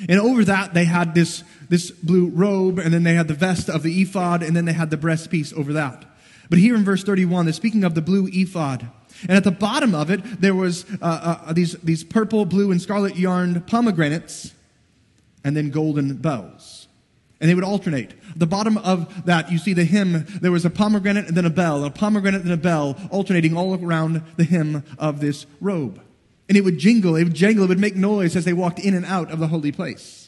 And 0.08 0.20
over 0.20 0.44
that, 0.44 0.74
they 0.74 0.84
had 0.84 1.14
this, 1.14 1.42
this 1.68 1.90
blue 1.90 2.28
robe, 2.28 2.78
and 2.78 2.92
then 2.92 3.02
they 3.02 3.14
had 3.14 3.28
the 3.28 3.34
vest 3.34 3.70
of 3.70 3.82
the 3.82 4.02
ephod, 4.02 4.42
and 4.42 4.54
then 4.54 4.66
they 4.66 4.74
had 4.74 4.90
the 4.90 4.98
breastpiece 4.98 5.54
over 5.54 5.72
that. 5.72 6.04
But 6.50 6.58
here 6.58 6.76
in 6.76 6.84
verse 6.84 7.02
31, 7.02 7.46
they're 7.46 7.54
speaking 7.54 7.84
of 7.84 7.94
the 7.94 8.02
blue 8.02 8.28
ephod. 8.30 8.88
And 9.22 9.32
at 9.32 9.44
the 9.44 9.50
bottom 9.50 9.94
of 9.94 10.10
it, 10.10 10.20
there 10.40 10.54
was 10.54 10.84
uh, 11.00 11.38
uh, 11.46 11.52
these, 11.52 11.72
these 11.78 12.04
purple, 12.04 12.44
blue, 12.44 12.70
and 12.70 12.80
scarlet 12.80 13.16
yarned 13.16 13.66
pomegranates, 13.66 14.52
and 15.42 15.56
then 15.56 15.70
golden 15.70 16.16
bells. 16.16 16.85
And 17.40 17.50
they 17.50 17.54
would 17.54 17.64
alternate. 17.64 18.12
At 18.30 18.38
the 18.38 18.46
bottom 18.46 18.78
of 18.78 19.26
that, 19.26 19.52
you 19.52 19.58
see 19.58 19.74
the 19.74 19.84
hem, 19.84 20.24
there 20.40 20.52
was 20.52 20.64
a 20.64 20.70
pomegranate 20.70 21.28
and 21.28 21.36
then 21.36 21.44
a 21.44 21.50
bell, 21.50 21.84
a 21.84 21.90
pomegranate 21.90 22.42
and 22.42 22.52
a 22.52 22.56
bell, 22.56 22.96
alternating 23.10 23.56
all 23.56 23.74
around 23.74 24.22
the 24.36 24.44
hem 24.44 24.82
of 24.98 25.20
this 25.20 25.46
robe. 25.60 26.00
And 26.48 26.56
it 26.56 26.64
would 26.64 26.78
jingle, 26.78 27.16
it 27.16 27.24
would 27.24 27.34
jangle, 27.34 27.64
it 27.64 27.68
would 27.68 27.78
make 27.78 27.96
noise 27.96 28.36
as 28.36 28.44
they 28.44 28.52
walked 28.52 28.78
in 28.78 28.94
and 28.94 29.04
out 29.04 29.30
of 29.30 29.38
the 29.38 29.48
holy 29.48 29.72
place. 29.72 30.25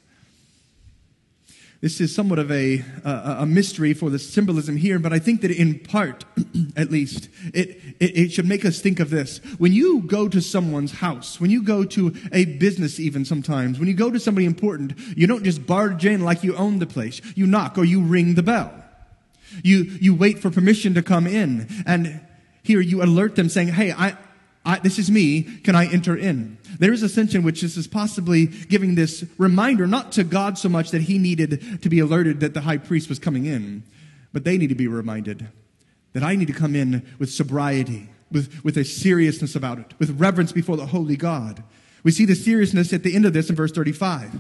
This 1.81 2.01
is 2.01 2.13
somewhat 2.13 2.41
of 2.41 2.51
a, 2.51 2.85
a, 3.05 3.37
a 3.41 3.47
mystery 3.47 3.95
for 3.95 4.11
the 4.11 4.19
symbolism 4.19 4.77
here, 4.77 4.99
but 4.99 5.13
I 5.13 5.21
think 5.21 5.43
that 5.43 5.53
in 5.53 5.79
part, 5.79 6.25
at 6.77 6.91
least, 6.91 7.29
it, 7.55 7.81
it, 8.01 8.19
it 8.19 8.33
should 8.33 8.49
make 8.49 8.65
us 8.65 8.81
think 8.81 8.99
of 8.99 9.11
this. 9.11 9.39
When 9.59 9.73
you 9.73 10.03
go 10.03 10.29
to 10.29 10.41
someone's 10.41 10.91
house, 10.95 11.41
when 11.41 11.51
you 11.51 11.63
go 11.63 11.85
to 11.85 12.17
a 12.33 12.47
business 12.47 12.99
even 12.99 13.25
sometimes, 13.25 13.79
when 13.79 13.87
you 13.87 13.95
go 13.95 14.11
to 14.11 14.19
somebody 14.19 14.45
important, 14.45 14.95
you 15.17 15.29
don't 15.29 15.45
just 15.45 15.67
barge 15.67 16.05
in 16.05 16.25
like 16.25 16.43
you 16.43 16.57
own 16.57 16.81
the 16.81 16.87
place. 16.87 17.21
You 17.37 17.47
knock 17.47 17.79
or 17.79 17.85
you 17.85 18.03
ring 18.03 18.35
the 18.35 18.43
bell. 18.43 18.73
You, 19.63 19.85
you 20.01 20.17
wait 20.17 20.41
for 20.41 20.51
permission 20.51 20.95
to 20.95 21.03
come 21.03 21.29
in. 21.29 21.69
And 21.87 22.21
here 22.65 22.81
you 22.81 23.05
alert 23.05 23.37
them 23.37 23.49
saying, 23.49 23.69
hey, 23.69 23.93
I, 23.93 24.17
I, 24.69 24.79
this 24.81 24.99
is 24.99 25.11
me. 25.11 25.43
Can 25.43 25.75
I 25.75 25.87
enter 25.87 26.15
in? 26.15 26.59
There 26.79 26.93
is 26.93 27.03
a 27.03 27.09
sense 27.09 27.35
in 27.35 27.43
which 27.43 27.63
this 27.63 27.79
is 27.79 27.87
possibly 27.87 28.47
giving 28.47 28.97
this 28.97 29.25
reminder, 29.39 29.87
not 29.87 30.13
to 30.13 30.25
God 30.25 30.59
so 30.59 30.69
much 30.69 30.91
that 30.91 31.01
he 31.01 31.17
needed 31.17 31.81
to 31.81 31.89
be 31.89 32.01
alerted 32.01 32.41
that 32.41 32.53
the 32.53 32.61
high 32.61 32.77
priest 32.77 33.09
was 33.09 33.19
coming 33.19 33.47
in, 33.47 33.83
but 34.31 34.45
they 34.45 34.59
need 34.59 34.69
to 34.69 34.75
be 34.75 34.87
reminded 34.87 35.49
that 36.13 36.23
I 36.23 36.37
need 36.37 36.49
to 36.49 36.53
come 36.53 36.77
in 36.77 37.03
with 37.19 37.31
sobriety, 37.31 38.11
with, 38.31 38.63
with 38.63 38.77
a 38.77 38.85
seriousness 38.85 39.57
about 39.57 39.79
it, 39.79 39.95
with 39.99 40.21
reverence 40.21 40.53
before 40.53 40.77
the 40.77 40.87
holy 40.87 41.17
God. 41.17 41.63
We 42.03 42.11
see 42.11 42.27
the 42.27 42.35
seriousness 42.35 42.93
at 42.93 43.03
the 43.03 43.17
end 43.17 43.25
of 43.25 43.33
this 43.33 43.49
in 43.49 43.57
verse 43.57 43.73
35. 43.73 44.39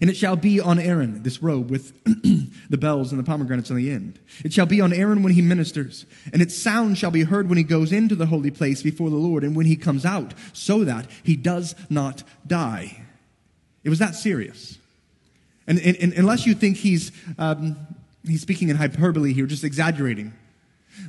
And 0.00 0.10
it 0.10 0.16
shall 0.16 0.36
be 0.36 0.60
on 0.60 0.78
Aaron, 0.78 1.22
this 1.22 1.42
robe 1.42 1.70
with 1.70 1.92
the 2.04 2.78
bells 2.78 3.12
and 3.12 3.18
the 3.18 3.24
pomegranates 3.24 3.70
on 3.70 3.76
the 3.76 3.90
end. 3.90 4.18
It 4.44 4.52
shall 4.52 4.66
be 4.66 4.80
on 4.80 4.92
Aaron 4.92 5.22
when 5.22 5.32
he 5.32 5.42
ministers, 5.42 6.06
and 6.32 6.40
its 6.42 6.56
sound 6.56 6.98
shall 6.98 7.10
be 7.10 7.24
heard 7.24 7.48
when 7.48 7.58
he 7.58 7.64
goes 7.64 7.92
into 7.92 8.14
the 8.14 8.26
holy 8.26 8.50
place 8.50 8.82
before 8.82 9.10
the 9.10 9.16
Lord 9.16 9.44
and 9.44 9.56
when 9.56 9.66
he 9.66 9.76
comes 9.76 10.04
out, 10.04 10.34
so 10.52 10.84
that 10.84 11.06
he 11.22 11.36
does 11.36 11.74
not 11.88 12.22
die. 12.46 13.02
It 13.84 13.88
was 13.88 13.98
that 13.98 14.14
serious. 14.14 14.78
And, 15.66 15.78
and, 15.80 15.96
and 15.96 16.12
unless 16.14 16.46
you 16.46 16.54
think 16.54 16.76
he's, 16.78 17.12
um, 17.38 17.76
he's 18.26 18.42
speaking 18.42 18.68
in 18.68 18.76
hyperbole 18.76 19.32
here, 19.32 19.46
just 19.46 19.64
exaggerating, 19.64 20.34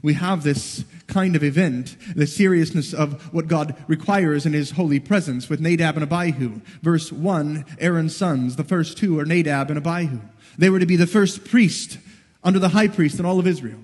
we 0.02 0.14
have 0.14 0.44
this 0.44 0.84
kind 1.08 1.36
of 1.36 1.44
event, 1.44 1.98
the 2.16 2.28
seriousness 2.28 2.94
of 2.94 3.34
what 3.34 3.48
God 3.48 3.76
requires 3.88 4.46
in 4.46 4.54
his 4.54 4.72
holy 4.72 5.00
presence 5.00 5.50
with 5.50 5.60
Nadab 5.60 5.98
and 5.98 6.04
Abihu. 6.04 6.62
Verse 6.82 7.12
1, 7.12 7.66
Aaron's 7.80 8.16
sons, 8.16 8.56
the 8.56 8.64
first 8.64 8.98
two 8.98 9.20
are 9.20 9.26
Nadab 9.26 9.70
and 9.70 9.78
Abihu. 9.78 10.20
They 10.58 10.70
were 10.70 10.80
to 10.80 10.86
be 10.86 10.96
the 10.96 11.08
first 11.08 11.46
priest 11.46 11.98
under 12.44 12.60
the 12.60 12.70
high 12.70 12.88
priest 12.88 13.20
in 13.20 13.26
all 13.26 13.40
of 13.40 13.48
Israel. 13.48 13.80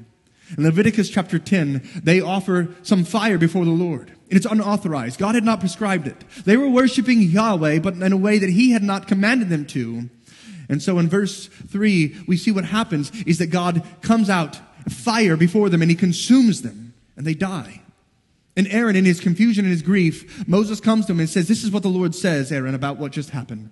In 0.57 0.63
Leviticus 0.63 1.09
chapter 1.09 1.39
10, 1.39 2.01
they 2.03 2.21
offer 2.21 2.69
some 2.81 3.03
fire 3.03 3.37
before 3.37 3.65
the 3.65 3.71
Lord. 3.71 4.09
And 4.29 4.37
it's 4.37 4.45
unauthorized. 4.45 5.19
God 5.19 5.35
had 5.35 5.43
not 5.43 5.59
prescribed 5.59 6.07
it. 6.07 6.23
They 6.45 6.57
were 6.57 6.69
worshiping 6.69 7.21
Yahweh, 7.21 7.79
but 7.79 7.95
in 7.95 8.13
a 8.13 8.17
way 8.17 8.39
that 8.39 8.49
he 8.49 8.71
had 8.71 8.83
not 8.83 9.07
commanded 9.07 9.49
them 9.49 9.65
to. 9.67 10.09
And 10.69 10.81
so 10.81 10.99
in 10.99 11.09
verse 11.09 11.47
3, 11.47 12.23
we 12.27 12.37
see 12.37 12.51
what 12.51 12.65
happens 12.65 13.11
is 13.25 13.37
that 13.39 13.47
God 13.47 13.83
comes 14.01 14.29
out 14.29 14.59
fire 14.91 15.37
before 15.37 15.69
them 15.69 15.81
and 15.81 15.91
he 15.91 15.95
consumes 15.95 16.61
them 16.61 16.93
and 17.15 17.25
they 17.25 17.33
die. 17.33 17.81
And 18.55 18.67
Aaron, 18.69 18.95
in 18.95 19.05
his 19.05 19.19
confusion 19.19 19.65
and 19.65 19.71
his 19.71 19.83
grief, 19.83 20.47
Moses 20.47 20.79
comes 20.79 21.05
to 21.05 21.11
him 21.11 21.19
and 21.19 21.29
says, 21.29 21.47
This 21.47 21.63
is 21.63 21.71
what 21.71 21.83
the 21.83 21.89
Lord 21.89 22.15
says, 22.15 22.51
Aaron, 22.51 22.73
about 22.73 22.97
what 22.97 23.11
just 23.11 23.29
happened. 23.29 23.69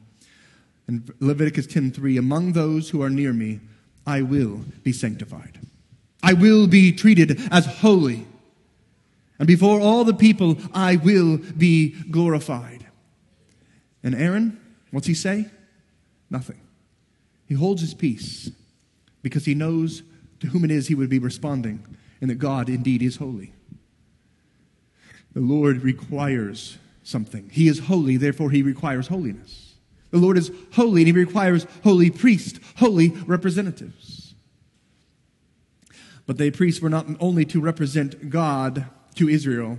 In 0.88 1.10
Leviticus 1.20 1.66
10:3, 1.66 2.20
among 2.20 2.52
those 2.52 2.92
who 2.92 3.02
are 3.02 3.10
near 3.10 3.34
me, 3.34 3.60
I 4.06 4.22
will 4.22 4.62
be 4.84 4.94
sanctified. 4.94 5.60
I 6.22 6.34
will 6.34 6.68
be 6.68 6.92
treated 6.92 7.42
as 7.52 7.66
holy. 7.66 8.28
And 9.40 9.48
before 9.48 9.82
all 9.82 10.04
the 10.04 10.14
people, 10.14 10.58
I 10.74 10.96
will 10.98 11.38
be 11.38 11.90
glorified. 12.12 12.86
And 14.04 14.14
Aaron, 14.14 14.60
what's 14.92 15.08
he 15.08 15.16
say? 15.16 15.50
Nothing. 16.30 16.60
He 17.48 17.56
holds 17.56 17.82
his 17.82 17.94
peace 17.94 18.52
because 19.24 19.46
he 19.46 19.56
knows 19.56 20.04
to 20.40 20.48
whom 20.48 20.64
it 20.66 20.72
is 20.72 20.88
he 20.88 20.96
would 20.96 21.10
be 21.10 21.20
responding, 21.20 21.86
and 22.22 22.30
that 22.30 22.36
God 22.36 22.70
indeed 22.70 23.02
is 23.02 23.18
holy. 23.18 23.54
The 25.34 25.42
Lord 25.42 25.84
requires 25.84 26.78
something. 27.04 27.50
He 27.52 27.68
is 27.68 27.80
holy, 27.80 28.18
therefore, 28.18 28.52
he 28.52 28.62
requires 28.64 29.08
holiness. 29.08 29.74
The 30.12 30.18
Lord 30.18 30.38
is 30.38 30.52
holy, 30.74 31.02
and 31.02 31.08
he 31.08 31.12
requires 31.12 31.68
holy 31.84 32.10
priests, 32.10 32.60
holy 32.78 33.10
representatives. 33.10 34.34
But 36.26 36.38
the 36.38 36.52
priests 36.52 36.82
were 36.82 36.90
not 36.90 37.06
only 37.20 37.46
to 37.46 37.60
represent 37.60 38.30
God 38.30 38.86
to 39.16 39.30
Israel, 39.30 39.78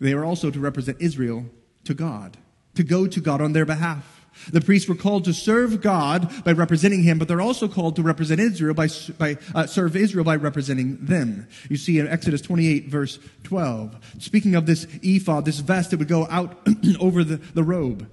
they 0.00 0.14
were 0.14 0.24
also 0.24 0.50
to 0.50 0.58
represent 0.58 1.00
Israel 1.00 1.46
to 1.84 1.94
God, 1.94 2.36
to 2.74 2.82
go 2.82 3.06
to 3.06 3.20
God 3.20 3.40
on 3.40 3.52
their 3.52 3.66
behalf. 3.66 4.21
The 4.50 4.60
priests 4.60 4.88
were 4.88 4.94
called 4.94 5.24
to 5.24 5.32
serve 5.32 5.80
God 5.80 6.44
by 6.44 6.52
representing 6.52 7.02
Him, 7.02 7.18
but 7.18 7.28
they're 7.28 7.40
also 7.40 7.68
called 7.68 7.96
to 7.96 8.02
represent 8.02 8.40
Israel 8.40 8.74
by, 8.74 8.88
by 9.18 9.36
uh, 9.54 9.66
serve 9.66 9.96
Israel 9.96 10.24
by 10.24 10.36
representing 10.36 10.98
them. 11.04 11.46
You 11.68 11.76
see 11.76 11.98
in 11.98 12.08
Exodus 12.08 12.40
28 12.40 12.88
verse 12.88 13.18
12. 13.44 14.16
Speaking 14.18 14.54
of 14.54 14.66
this 14.66 14.86
ephod, 15.02 15.44
this 15.44 15.60
vest 15.60 15.90
that 15.90 15.98
would 15.98 16.08
go 16.08 16.26
out 16.30 16.56
over 17.00 17.24
the, 17.24 17.36
the 17.36 17.62
robe. 17.62 18.08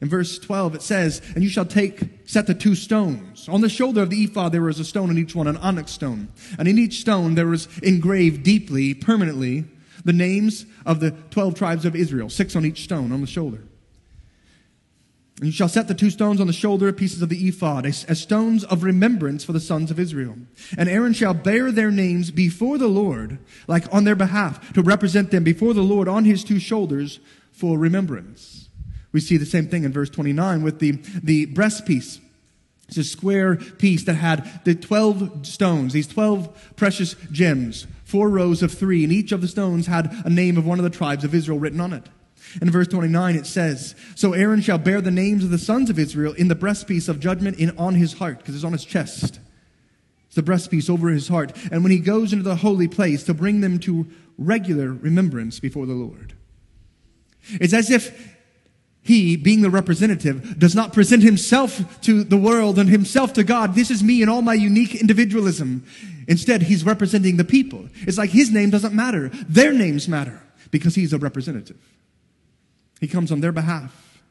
In 0.00 0.08
verse 0.08 0.38
12 0.38 0.74
it 0.74 0.82
says, 0.82 1.22
And 1.34 1.44
you 1.44 1.48
shall 1.48 1.64
take, 1.64 2.02
set 2.28 2.46
the 2.48 2.54
two 2.54 2.74
stones. 2.74 3.48
On 3.48 3.60
the 3.60 3.68
shoulder 3.68 4.02
of 4.02 4.10
the 4.10 4.24
ephod 4.24 4.52
there 4.52 4.62
was 4.62 4.80
a 4.80 4.84
stone 4.84 5.10
in 5.10 5.18
each 5.18 5.34
one, 5.34 5.46
an 5.46 5.56
onyx 5.58 5.92
stone. 5.92 6.28
And 6.58 6.66
in 6.66 6.78
each 6.78 7.00
stone 7.00 7.36
there 7.36 7.46
was 7.46 7.68
engraved 7.78 8.42
deeply, 8.42 8.94
permanently, 8.94 9.64
the 10.04 10.12
names 10.12 10.66
of 10.84 10.98
the 10.98 11.12
12 11.30 11.54
tribes 11.54 11.84
of 11.84 11.94
Israel, 11.94 12.28
six 12.28 12.56
on 12.56 12.66
each 12.66 12.82
stone 12.82 13.12
on 13.12 13.20
the 13.20 13.26
shoulder. 13.28 13.62
And 15.42 15.48
you 15.48 15.52
shall 15.52 15.68
set 15.68 15.88
the 15.88 15.94
two 15.94 16.10
stones 16.10 16.40
on 16.40 16.46
the 16.46 16.52
shoulder 16.52 16.92
pieces 16.92 17.20
of 17.20 17.28
the 17.28 17.48
ephod 17.48 17.84
as, 17.84 18.04
as, 18.04 18.20
stones 18.20 18.62
of 18.62 18.84
remembrance 18.84 19.42
for 19.42 19.52
the 19.52 19.58
sons 19.58 19.90
of 19.90 19.98
Israel. 19.98 20.36
And 20.78 20.88
Aaron 20.88 21.14
shall 21.14 21.34
bear 21.34 21.72
their 21.72 21.90
names 21.90 22.30
before 22.30 22.78
the 22.78 22.86
Lord, 22.86 23.40
like 23.66 23.92
on 23.92 24.04
their 24.04 24.14
behalf, 24.14 24.72
to 24.74 24.82
represent 24.82 25.32
them 25.32 25.42
before 25.42 25.74
the 25.74 25.82
Lord 25.82 26.06
on 26.06 26.26
his 26.26 26.44
two 26.44 26.60
shoulders 26.60 27.18
for 27.50 27.76
remembrance. 27.76 28.68
We 29.10 29.18
see 29.18 29.36
the 29.36 29.44
same 29.44 29.66
thing 29.66 29.82
in 29.82 29.92
verse 29.92 30.10
29 30.10 30.62
with 30.62 30.78
the, 30.78 30.92
the 31.24 31.48
breastpiece. 31.48 32.20
It's 32.86 32.98
a 32.98 33.02
square 33.02 33.56
piece 33.56 34.04
that 34.04 34.14
had 34.14 34.60
the 34.64 34.76
12 34.76 35.44
stones, 35.44 35.92
these 35.92 36.06
12 36.06 36.74
precious 36.76 37.16
gems, 37.32 37.88
four 38.04 38.28
rows 38.28 38.62
of 38.62 38.72
three, 38.72 39.02
and 39.02 39.12
each 39.12 39.32
of 39.32 39.40
the 39.40 39.48
stones 39.48 39.88
had 39.88 40.14
a 40.24 40.30
name 40.30 40.56
of 40.56 40.64
one 40.64 40.78
of 40.78 40.84
the 40.84 40.96
tribes 40.96 41.24
of 41.24 41.34
Israel 41.34 41.58
written 41.58 41.80
on 41.80 41.92
it. 41.92 42.08
In 42.60 42.70
verse 42.70 42.88
29, 42.88 43.36
it 43.36 43.46
says, 43.46 43.94
So 44.14 44.32
Aaron 44.32 44.60
shall 44.60 44.78
bear 44.78 45.00
the 45.00 45.10
names 45.10 45.44
of 45.44 45.50
the 45.50 45.58
sons 45.58 45.88
of 45.88 45.98
Israel 45.98 46.34
in 46.34 46.48
the 46.48 46.54
breastpiece 46.54 47.08
of 47.08 47.20
judgment 47.20 47.58
in, 47.58 47.76
on 47.78 47.94
his 47.94 48.14
heart, 48.14 48.38
because 48.38 48.54
it's 48.54 48.64
on 48.64 48.72
his 48.72 48.84
chest. 48.84 49.40
It's 50.26 50.36
the 50.36 50.42
breastpiece 50.42 50.90
over 50.90 51.08
his 51.08 51.28
heart. 51.28 51.52
And 51.70 51.82
when 51.82 51.92
he 51.92 51.98
goes 51.98 52.32
into 52.32 52.44
the 52.44 52.56
holy 52.56 52.88
place, 52.88 53.22
to 53.24 53.34
bring 53.34 53.60
them 53.60 53.78
to 53.80 54.06
regular 54.38 54.92
remembrance 54.92 55.60
before 55.60 55.86
the 55.86 55.94
Lord. 55.94 56.34
It's 57.60 57.74
as 57.74 57.90
if 57.90 58.36
he, 59.02 59.36
being 59.36 59.62
the 59.62 59.70
representative, 59.70 60.58
does 60.58 60.74
not 60.74 60.92
present 60.92 61.22
himself 61.22 62.00
to 62.02 62.22
the 62.22 62.36
world 62.36 62.78
and 62.78 62.88
himself 62.88 63.32
to 63.34 63.44
God. 63.44 63.74
This 63.74 63.90
is 63.90 64.02
me 64.02 64.22
and 64.22 64.30
all 64.30 64.42
my 64.42 64.54
unique 64.54 64.94
individualism. 64.94 65.84
Instead, 66.28 66.62
he's 66.62 66.84
representing 66.84 67.36
the 67.36 67.44
people. 67.44 67.88
It's 68.02 68.16
like 68.16 68.30
his 68.30 68.52
name 68.52 68.70
doesn't 68.70 68.94
matter. 68.94 69.28
Their 69.48 69.72
names 69.72 70.08
matter 70.08 70.40
because 70.70 70.94
he's 70.94 71.12
a 71.12 71.18
representative. 71.18 71.76
He 73.02 73.08
comes 73.08 73.32
on 73.32 73.40
their 73.40 73.50
behalf 73.50 74.22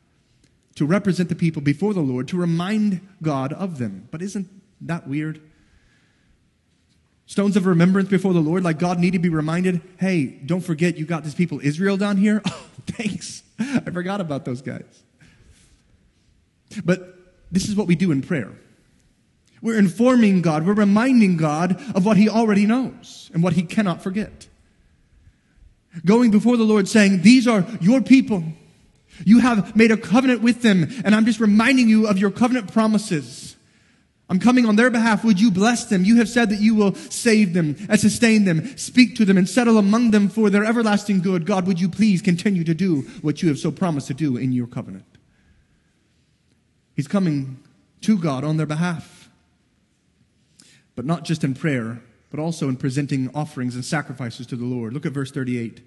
to 0.75 0.85
represent 0.85 1.27
the 1.27 1.35
people 1.35 1.61
before 1.61 1.93
the 1.93 1.99
Lord, 1.99 2.29
to 2.29 2.37
remind 2.37 3.05
God 3.21 3.51
of 3.51 3.79
them. 3.79 4.07
But 4.11 4.21
isn't 4.21 4.47
that 4.79 5.09
weird? 5.09 5.41
Stones 7.25 7.57
of 7.57 7.65
remembrance 7.65 8.07
before 8.07 8.31
the 8.31 8.39
Lord, 8.39 8.63
like 8.63 8.79
God 8.79 8.97
need 8.97 9.11
to 9.11 9.19
be 9.19 9.27
reminded, 9.27 9.81
hey, 9.99 10.25
don't 10.25 10.61
forget 10.61 10.95
you 10.95 11.05
got 11.05 11.25
these 11.25 11.35
people 11.35 11.59
Israel 11.61 11.97
down 11.97 12.15
here. 12.15 12.41
Oh, 12.81 12.83
thanks. 12.93 13.43
I 13.59 13.91
forgot 13.91 14.21
about 14.21 14.45
those 14.45 14.61
guys. 14.61 15.03
But 16.83 17.15
this 17.51 17.67
is 17.67 17.75
what 17.75 17.85
we 17.85 17.95
do 17.95 18.11
in 18.11 18.21
prayer. 18.21 18.53
We're 19.61 19.77
informing 19.77 20.41
God, 20.41 20.65
we're 20.65 20.73
reminding 20.73 21.35
God 21.37 21.73
of 21.93 22.05
what 22.05 22.15
He 22.17 22.29
already 22.29 22.65
knows 22.65 23.29
and 23.33 23.43
what 23.43 23.53
He 23.53 23.63
cannot 23.63 24.01
forget. 24.01 24.47
Going 26.05 26.31
before 26.31 26.57
the 26.57 26.63
Lord 26.63 26.87
saying, 26.87 27.21
These 27.21 27.47
are 27.47 27.65
your 27.81 28.01
people. 28.01 28.45
You 29.25 29.39
have 29.39 29.75
made 29.75 29.91
a 29.91 29.97
covenant 29.97 30.41
with 30.41 30.61
them, 30.61 30.87
and 31.03 31.13
I'm 31.13 31.25
just 31.25 31.39
reminding 31.39 31.89
you 31.89 32.07
of 32.07 32.17
your 32.17 32.31
covenant 32.31 32.71
promises. 32.71 33.55
I'm 34.29 34.39
coming 34.39 34.65
on 34.65 34.77
their 34.77 34.89
behalf. 34.89 35.23
Would 35.23 35.41
you 35.41 35.51
bless 35.51 35.85
them? 35.85 36.05
You 36.05 36.17
have 36.17 36.29
said 36.29 36.49
that 36.49 36.61
you 36.61 36.73
will 36.73 36.95
save 36.95 37.53
them 37.53 37.75
and 37.89 37.99
sustain 37.99 38.45
them, 38.45 38.77
speak 38.77 39.15
to 39.17 39.25
them, 39.25 39.37
and 39.37 39.47
settle 39.47 39.77
among 39.77 40.11
them 40.11 40.29
for 40.29 40.49
their 40.49 40.63
everlasting 40.63 41.21
good. 41.21 41.45
God, 41.45 41.67
would 41.67 41.81
you 41.81 41.89
please 41.89 42.21
continue 42.21 42.63
to 42.63 42.73
do 42.73 43.01
what 43.21 43.43
you 43.43 43.49
have 43.49 43.59
so 43.59 43.71
promised 43.71 44.07
to 44.07 44.13
do 44.13 44.37
in 44.37 44.53
your 44.53 44.67
covenant? 44.67 45.05
He's 46.95 47.07
coming 47.07 47.59
to 48.01 48.17
God 48.17 48.43
on 48.43 48.57
their 48.57 48.65
behalf 48.65 49.21
but 50.95 51.05
not 51.05 51.23
just 51.23 51.43
in 51.43 51.53
prayer, 51.53 52.01
but 52.29 52.39
also 52.39 52.69
in 52.69 52.77
presenting 52.77 53.29
offerings 53.33 53.75
and 53.75 53.83
sacrifices 53.83 54.45
to 54.47 54.55
the 54.55 54.65
Lord. 54.65 54.93
Look 54.93 55.05
at 55.05 55.11
verse 55.11 55.31
38. 55.31 55.81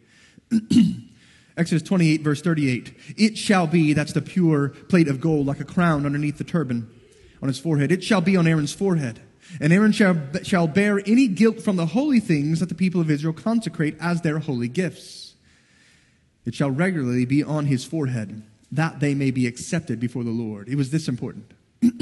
Exodus 1.57 1.83
28, 1.83 2.23
verse 2.23 2.43
38. 2.43 2.95
It 3.17 3.39
shall 3.39 3.67
be, 3.67 3.93
that's 3.93 4.13
the 4.13 4.23
pure 4.23 4.71
plate 4.71 5.09
of 5.09 5.21
gold, 5.21 5.47
like 5.47 5.61
a 5.61 5.65
crown 5.65 6.05
underneath 6.05 6.39
the 6.39 6.45
turban 6.45 6.91
on 7.41 7.49
his 7.49 7.59
forehead. 7.59 7.93
It 7.93 8.03
shall 8.03 8.21
be 8.21 8.37
on 8.37 8.47
Aaron's 8.47 8.73
forehead. 8.73 9.21
And 9.61 9.73
Aaron 9.73 9.93
shall, 9.93 10.17
shall 10.43 10.67
bear 10.67 11.01
any 11.07 11.29
guilt 11.29 11.61
from 11.61 11.77
the 11.77 11.87
holy 11.87 12.19
things 12.19 12.61
that 12.61 12.69
the 12.69 12.75
people 12.75 13.01
of 13.01 13.11
Israel 13.11 13.35
consecrate 13.35 13.97
as 14.01 14.23
their 14.23 14.41
holy 14.41 14.69
gifts. 14.69 15.35
It 16.45 16.55
shall 16.55 16.71
regularly 16.71 17.25
be 17.25 17.43
on 17.43 17.67
his 17.67 17.85
forehead, 17.85 18.43
that 18.73 19.01
they 19.01 19.15
may 19.15 19.31
be 19.31 19.47
accepted 19.47 20.01
before 20.01 20.25
the 20.25 20.31
Lord. 20.31 20.69
It 20.69 20.77
was 20.77 20.91
this 20.91 21.09
important. 21.09 21.53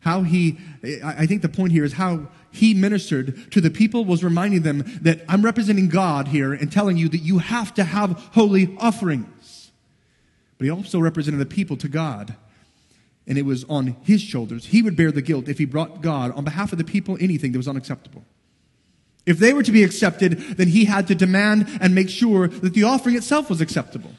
How 0.00 0.22
he, 0.22 0.58
I 1.04 1.26
think 1.26 1.42
the 1.42 1.48
point 1.48 1.72
here 1.72 1.84
is 1.84 1.92
how 1.92 2.28
he 2.50 2.74
ministered 2.74 3.50
to 3.52 3.60
the 3.60 3.70
people 3.70 4.04
was 4.04 4.24
reminding 4.24 4.62
them 4.62 4.84
that 5.02 5.22
I'm 5.28 5.44
representing 5.44 5.88
God 5.88 6.28
here 6.28 6.52
and 6.52 6.72
telling 6.72 6.96
you 6.96 7.08
that 7.08 7.18
you 7.18 7.38
have 7.38 7.74
to 7.74 7.84
have 7.84 8.12
holy 8.32 8.76
offerings. 8.78 9.70
But 10.56 10.64
he 10.64 10.70
also 10.70 10.98
represented 10.98 11.40
the 11.40 11.46
people 11.46 11.76
to 11.78 11.88
God. 11.88 12.34
And 13.26 13.36
it 13.36 13.44
was 13.44 13.64
on 13.64 13.96
his 14.02 14.22
shoulders. 14.22 14.66
He 14.66 14.82
would 14.82 14.96
bear 14.96 15.12
the 15.12 15.22
guilt 15.22 15.48
if 15.48 15.58
he 15.58 15.66
brought 15.66 16.00
God 16.00 16.32
on 16.32 16.44
behalf 16.44 16.72
of 16.72 16.78
the 16.78 16.84
people 16.84 17.18
anything 17.20 17.52
that 17.52 17.58
was 17.58 17.68
unacceptable. 17.68 18.24
If 19.26 19.38
they 19.38 19.52
were 19.52 19.62
to 19.62 19.72
be 19.72 19.84
accepted, 19.84 20.38
then 20.56 20.68
he 20.68 20.86
had 20.86 21.06
to 21.08 21.14
demand 21.14 21.68
and 21.82 21.94
make 21.94 22.08
sure 22.08 22.48
that 22.48 22.72
the 22.72 22.84
offering 22.84 23.14
itself 23.14 23.50
was 23.50 23.60
acceptable. 23.60 24.12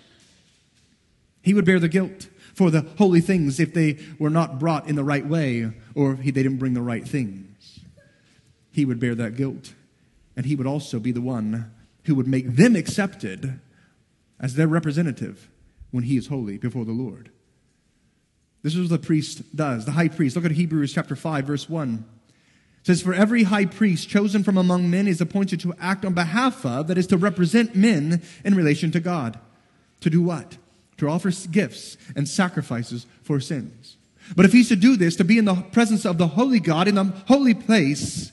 He 1.41 1.55
would 1.55 1.65
bear 1.65 1.79
the 1.79 1.89
guilt 1.89 2.27
for 2.53 2.69
the 2.69 2.81
holy 2.97 3.21
things 3.21 3.59
if 3.59 3.73
they 3.73 3.97
were 4.19 4.29
not 4.29 4.59
brought 4.59 4.87
in 4.87 4.95
the 4.95 5.03
right 5.03 5.25
way 5.25 5.71
or 5.95 6.13
they 6.13 6.31
didn't 6.31 6.57
bring 6.57 6.73
the 6.73 6.81
right 6.81 7.07
things. 7.07 7.47
He 8.71 8.85
would 8.85 8.99
bear 8.99 9.15
that 9.15 9.35
guilt. 9.35 9.73
And 10.35 10.45
he 10.45 10.55
would 10.55 10.67
also 10.67 10.99
be 10.99 11.11
the 11.11 11.21
one 11.21 11.71
who 12.05 12.15
would 12.15 12.27
make 12.27 12.55
them 12.55 12.75
accepted 12.75 13.59
as 14.39 14.55
their 14.55 14.67
representative 14.67 15.49
when 15.91 16.03
he 16.03 16.17
is 16.17 16.27
holy 16.27 16.57
before 16.57 16.85
the 16.85 16.91
Lord. 16.91 17.31
This 18.61 18.75
is 18.75 18.89
what 18.89 19.01
the 19.01 19.05
priest 19.05 19.55
does, 19.55 19.85
the 19.85 19.91
high 19.91 20.07
priest. 20.07 20.35
Look 20.35 20.45
at 20.45 20.51
Hebrews 20.51 20.93
chapter 20.93 21.15
5, 21.15 21.45
verse 21.45 21.69
1. 21.69 22.05
It 22.81 22.87
says, 22.87 23.01
For 23.01 23.13
every 23.13 23.43
high 23.43 23.65
priest 23.65 24.09
chosen 24.09 24.43
from 24.43 24.57
among 24.57 24.89
men 24.89 25.07
is 25.07 25.21
appointed 25.21 25.59
to 25.61 25.73
act 25.79 26.05
on 26.05 26.13
behalf 26.13 26.65
of, 26.65 26.87
that 26.87 26.97
is, 26.97 27.07
to 27.07 27.17
represent 27.17 27.75
men 27.75 28.21
in 28.43 28.55
relation 28.55 28.91
to 28.91 28.99
God. 28.99 29.39
To 30.01 30.09
do 30.09 30.21
what? 30.21 30.57
to 30.99 31.09
offer 31.09 31.31
gifts 31.51 31.97
and 32.15 32.27
sacrifices 32.27 33.05
for 33.23 33.39
sins. 33.39 33.97
But 34.35 34.45
if 34.45 34.51
he's 34.51 34.69
to 34.69 34.75
do 34.75 34.95
this, 34.95 35.15
to 35.15 35.23
be 35.23 35.37
in 35.37 35.45
the 35.45 35.55
presence 35.55 36.05
of 36.05 36.17
the 36.17 36.27
holy 36.27 36.59
God, 36.59 36.87
in 36.87 36.95
the 36.95 37.05
holy 37.27 37.55
place, 37.55 38.31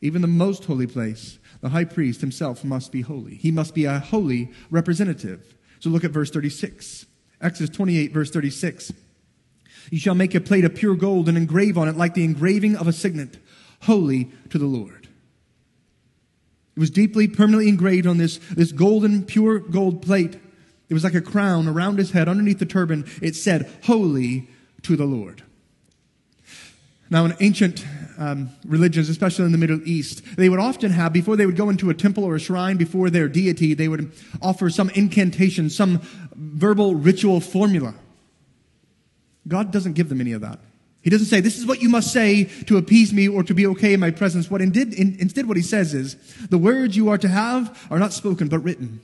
even 0.00 0.22
the 0.22 0.28
most 0.28 0.64
holy 0.64 0.86
place, 0.86 1.38
the 1.60 1.70
high 1.70 1.84
priest 1.84 2.20
himself 2.20 2.64
must 2.64 2.92
be 2.92 3.00
holy. 3.00 3.36
He 3.36 3.50
must 3.50 3.74
be 3.74 3.84
a 3.84 3.98
holy 3.98 4.50
representative. 4.70 5.54
So 5.80 5.90
look 5.90 6.04
at 6.04 6.10
verse 6.10 6.30
36. 6.30 7.06
Exodus 7.40 7.74
28, 7.74 8.12
verse 8.12 8.30
36. 8.30 8.92
You 9.90 9.98
shall 9.98 10.14
make 10.14 10.34
a 10.34 10.40
plate 10.40 10.64
of 10.64 10.74
pure 10.74 10.96
gold 10.96 11.28
and 11.28 11.36
engrave 11.36 11.78
on 11.78 11.88
it 11.88 11.96
like 11.96 12.14
the 12.14 12.24
engraving 12.24 12.76
of 12.76 12.88
a 12.88 12.92
signet, 12.92 13.38
holy 13.82 14.30
to 14.50 14.58
the 14.58 14.66
Lord. 14.66 15.08
It 16.76 16.80
was 16.80 16.90
deeply, 16.90 17.28
permanently 17.28 17.68
engraved 17.68 18.06
on 18.06 18.18
this, 18.18 18.38
this 18.50 18.72
golden, 18.72 19.24
pure 19.24 19.58
gold 19.58 20.02
plate 20.02 20.38
it 20.88 20.94
was 20.94 21.04
like 21.04 21.14
a 21.14 21.20
crown 21.20 21.66
around 21.68 21.98
his 21.98 22.12
head. 22.12 22.28
Underneath 22.28 22.58
the 22.58 22.66
turban, 22.66 23.04
it 23.20 23.34
said, 23.34 23.70
Holy 23.84 24.48
to 24.82 24.96
the 24.96 25.04
Lord. 25.04 25.42
Now, 27.10 27.24
in 27.24 27.34
ancient 27.40 27.84
um, 28.18 28.50
religions, 28.64 29.08
especially 29.08 29.44
in 29.44 29.52
the 29.52 29.58
Middle 29.58 29.80
East, 29.84 30.22
they 30.36 30.48
would 30.48 30.60
often 30.60 30.90
have, 30.90 31.12
before 31.12 31.36
they 31.36 31.46
would 31.46 31.56
go 31.56 31.68
into 31.68 31.90
a 31.90 31.94
temple 31.94 32.24
or 32.24 32.36
a 32.36 32.40
shrine 32.40 32.76
before 32.76 33.10
their 33.10 33.28
deity, 33.28 33.74
they 33.74 33.88
would 33.88 34.12
offer 34.42 34.70
some 34.70 34.90
incantation, 34.90 35.70
some 35.70 36.00
verbal 36.34 36.94
ritual 36.94 37.40
formula. 37.40 37.94
God 39.48 39.70
doesn't 39.70 39.92
give 39.92 40.08
them 40.08 40.20
any 40.20 40.32
of 40.32 40.40
that. 40.40 40.58
He 41.02 41.10
doesn't 41.10 41.28
say, 41.28 41.40
This 41.40 41.56
is 41.56 41.66
what 41.66 41.80
you 41.80 41.88
must 41.88 42.12
say 42.12 42.44
to 42.66 42.78
appease 42.78 43.12
me 43.12 43.28
or 43.28 43.44
to 43.44 43.54
be 43.54 43.66
okay 43.68 43.94
in 43.94 44.00
my 44.00 44.10
presence. 44.10 44.50
What 44.50 44.60
indeed, 44.60 44.92
in, 44.92 45.16
instead, 45.20 45.46
what 45.46 45.56
he 45.56 45.62
says 45.62 45.94
is, 45.94 46.16
The 46.48 46.58
words 46.58 46.96
you 46.96 47.08
are 47.10 47.18
to 47.18 47.28
have 47.28 47.86
are 47.90 48.00
not 48.00 48.12
spoken, 48.12 48.48
but 48.48 48.58
written. 48.58 49.00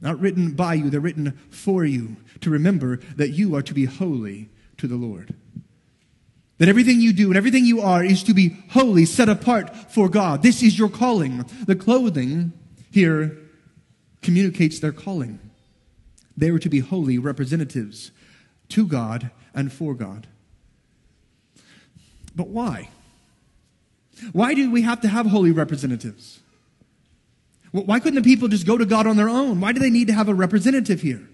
Not 0.00 0.18
written 0.18 0.52
by 0.52 0.74
you, 0.74 0.90
they're 0.90 0.98
written 0.98 1.38
for 1.50 1.84
you 1.84 2.16
to 2.40 2.50
remember 2.50 2.96
that 3.16 3.30
you 3.30 3.54
are 3.54 3.62
to 3.62 3.74
be 3.74 3.84
holy 3.84 4.48
to 4.78 4.88
the 4.88 4.96
Lord. 4.96 5.34
That 6.60 6.68
everything 6.68 7.00
you 7.00 7.14
do 7.14 7.28
and 7.28 7.38
everything 7.38 7.64
you 7.64 7.80
are 7.80 8.04
is 8.04 8.22
to 8.24 8.34
be 8.34 8.58
holy, 8.72 9.06
set 9.06 9.30
apart 9.30 9.74
for 9.90 10.10
God. 10.10 10.42
This 10.42 10.62
is 10.62 10.78
your 10.78 10.90
calling. 10.90 11.46
The 11.66 11.74
clothing 11.74 12.52
here 12.92 13.38
communicates 14.20 14.78
their 14.78 14.92
calling. 14.92 15.40
They 16.36 16.50
were 16.50 16.58
to 16.58 16.68
be 16.68 16.80
holy 16.80 17.16
representatives 17.16 18.10
to 18.68 18.86
God 18.86 19.30
and 19.54 19.72
for 19.72 19.94
God. 19.94 20.26
But 22.36 22.48
why? 22.48 22.90
Why 24.32 24.52
do 24.52 24.70
we 24.70 24.82
have 24.82 25.00
to 25.00 25.08
have 25.08 25.24
holy 25.24 25.52
representatives? 25.52 26.40
Why 27.72 28.00
couldn't 28.00 28.22
the 28.22 28.28
people 28.28 28.48
just 28.48 28.66
go 28.66 28.76
to 28.76 28.84
God 28.84 29.06
on 29.06 29.16
their 29.16 29.30
own? 29.30 29.62
Why 29.62 29.72
do 29.72 29.80
they 29.80 29.88
need 29.88 30.08
to 30.08 30.12
have 30.12 30.28
a 30.28 30.34
representative 30.34 31.00
here? 31.00 31.26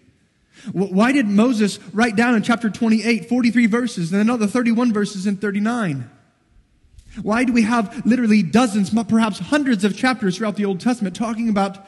Why 0.72 1.12
did 1.12 1.26
Moses 1.26 1.78
write 1.92 2.16
down 2.16 2.34
in 2.34 2.42
chapter 2.42 2.70
28 2.70 3.28
43 3.28 3.66
verses 3.66 4.12
and 4.12 4.20
another 4.20 4.46
31 4.46 4.92
verses 4.92 5.26
in 5.26 5.36
39? 5.36 6.10
Why 7.22 7.44
do 7.44 7.52
we 7.52 7.62
have 7.62 8.04
literally 8.04 8.42
dozens, 8.42 8.90
perhaps 9.04 9.38
hundreds 9.38 9.84
of 9.84 9.96
chapters 9.96 10.36
throughout 10.36 10.56
the 10.56 10.64
Old 10.64 10.80
Testament 10.80 11.16
talking 11.16 11.48
about 11.48 11.86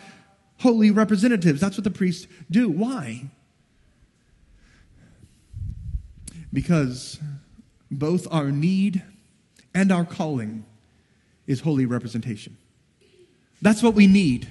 holy 0.59 0.91
representatives? 0.91 1.61
That's 1.61 1.77
what 1.77 1.85
the 1.85 1.91
priests 1.91 2.27
do. 2.51 2.69
Why? 2.69 3.25
Because 6.53 7.19
both 7.91 8.27
our 8.31 8.51
need 8.51 9.03
and 9.75 9.93
our 9.93 10.05
calling 10.05 10.65
is 11.47 11.61
holy 11.61 11.87
representation. 11.87 12.57
That's 13.61 13.83
what 13.83 13.95
we 13.95 14.07
need. 14.07 14.49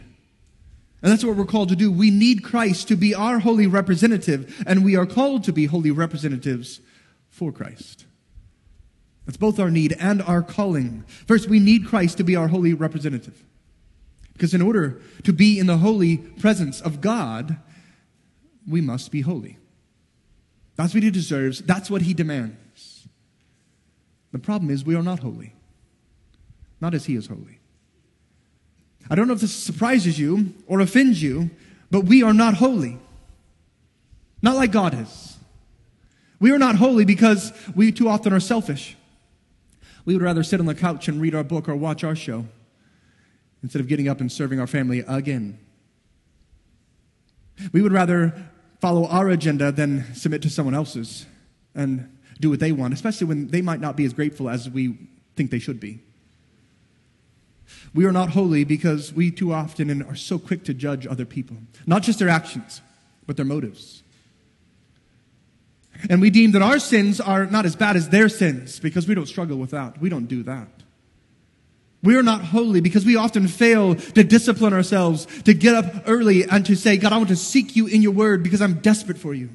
And 1.01 1.11
that's 1.11 1.23
what 1.23 1.35
we're 1.35 1.45
called 1.45 1.69
to 1.69 1.75
do. 1.75 1.91
We 1.91 2.09
need 2.09 2.43
Christ 2.43 2.87
to 2.87 2.95
be 2.95 3.13
our 3.13 3.39
holy 3.39 3.67
representative, 3.67 4.63
and 4.65 4.83
we 4.83 4.95
are 4.95 5.05
called 5.05 5.43
to 5.43 5.53
be 5.53 5.65
holy 5.65 5.91
representatives 5.91 6.81
for 7.29 7.51
Christ. 7.51 8.05
That's 9.25 9.37
both 9.37 9.59
our 9.59 9.69
need 9.69 9.95
and 9.99 10.21
our 10.21 10.41
calling. 10.41 11.03
First, 11.07 11.49
we 11.49 11.59
need 11.59 11.85
Christ 11.85 12.17
to 12.17 12.23
be 12.23 12.35
our 12.35 12.47
holy 12.47 12.73
representative. 12.73 13.43
Because 14.33 14.53
in 14.53 14.61
order 14.61 15.01
to 15.23 15.33
be 15.33 15.59
in 15.59 15.67
the 15.67 15.77
holy 15.77 16.17
presence 16.17 16.79
of 16.79 17.01
God, 17.01 17.57
we 18.67 18.81
must 18.81 19.11
be 19.11 19.21
holy. 19.21 19.57
That's 20.75 20.93
what 20.93 21.03
he 21.03 21.09
deserves. 21.09 21.59
That's 21.61 21.89
what 21.89 22.03
he 22.03 22.13
demands. 22.13 23.07
The 24.31 24.39
problem 24.39 24.69
is 24.71 24.85
we 24.85 24.95
are 24.95 25.03
not 25.03 25.19
holy. 25.19 25.55
Not 26.79 26.93
as 26.93 27.05
he 27.05 27.15
is 27.15 27.27
holy. 27.27 27.56
I 29.09 29.15
don't 29.15 29.27
know 29.27 29.33
if 29.33 29.41
this 29.41 29.55
surprises 29.55 30.19
you 30.19 30.53
or 30.67 30.79
offends 30.79 31.21
you, 31.21 31.49
but 31.89 32.01
we 32.01 32.23
are 32.23 32.33
not 32.33 32.55
holy. 32.55 32.97
Not 34.41 34.55
like 34.55 34.71
God 34.71 34.99
is. 34.99 35.37
We 36.39 36.51
are 36.51 36.59
not 36.59 36.75
holy 36.75 37.05
because 37.05 37.51
we 37.75 37.91
too 37.91 38.09
often 38.09 38.33
are 38.33 38.39
selfish. 38.39 38.95
We 40.05 40.13
would 40.13 40.21
rather 40.21 40.43
sit 40.43 40.59
on 40.59 40.65
the 40.65 40.75
couch 40.75 41.07
and 41.07 41.19
read 41.19 41.35
our 41.35 41.43
book 41.43 41.67
or 41.67 41.75
watch 41.75 42.03
our 42.03 42.15
show 42.15 42.45
instead 43.63 43.81
of 43.81 43.87
getting 43.87 44.07
up 44.07 44.21
and 44.21 44.31
serving 44.31 44.59
our 44.59 44.67
family 44.67 44.99
again. 45.07 45.59
We 47.73 47.81
would 47.81 47.91
rather 47.91 48.33
follow 48.79 49.07
our 49.07 49.29
agenda 49.29 49.71
than 49.71 50.13
submit 50.13 50.43
to 50.43 50.49
someone 50.49 50.75
else's 50.75 51.25
and 51.73 52.15
do 52.39 52.49
what 52.49 52.59
they 52.59 52.71
want, 52.71 52.93
especially 52.93 53.25
when 53.27 53.47
they 53.47 53.61
might 53.61 53.81
not 53.81 53.95
be 53.95 54.05
as 54.05 54.13
grateful 54.13 54.49
as 54.49 54.69
we 54.69 54.97
think 55.35 55.49
they 55.49 55.59
should 55.59 55.79
be. 55.79 56.01
We 57.93 58.05
are 58.05 58.11
not 58.11 58.29
holy 58.29 58.63
because 58.63 59.13
we 59.13 59.31
too 59.31 59.53
often 59.53 60.01
are 60.03 60.15
so 60.15 60.37
quick 60.39 60.63
to 60.65 60.73
judge 60.73 61.07
other 61.07 61.25
people, 61.25 61.57
not 61.85 62.03
just 62.03 62.19
their 62.19 62.29
actions, 62.29 62.81
but 63.25 63.35
their 63.37 63.45
motives. 63.45 64.03
And 66.09 66.21
we 66.21 66.29
deem 66.29 66.51
that 66.51 66.61
our 66.61 66.79
sins 66.79 67.19
are 67.19 67.45
not 67.45 67.65
as 67.65 67.75
bad 67.75 67.95
as 67.95 68.09
their 68.09 68.29
sins 68.29 68.79
because 68.79 69.07
we 69.07 69.15
don't 69.15 69.25
struggle 69.25 69.57
with 69.57 69.71
that. 69.71 69.99
We 69.99 70.09
don't 70.09 70.27
do 70.27 70.43
that. 70.43 70.67
We 72.03 72.15
are 72.15 72.23
not 72.23 72.41
holy 72.41 72.81
because 72.81 73.05
we 73.05 73.15
often 73.15 73.47
fail 73.47 73.95
to 73.95 74.23
discipline 74.23 74.73
ourselves, 74.73 75.25
to 75.43 75.53
get 75.53 75.73
up 75.73 76.03
early 76.05 76.43
and 76.43 76.65
to 76.67 76.75
say, 76.75 76.97
God, 76.97 77.11
I 77.11 77.17
want 77.17 77.29
to 77.29 77.35
seek 77.35 77.75
you 77.75 77.87
in 77.87 78.01
your 78.01 78.11
word 78.11 78.43
because 78.43 78.61
I'm 78.61 78.75
desperate 78.75 79.17
for 79.17 79.33
you. 79.33 79.49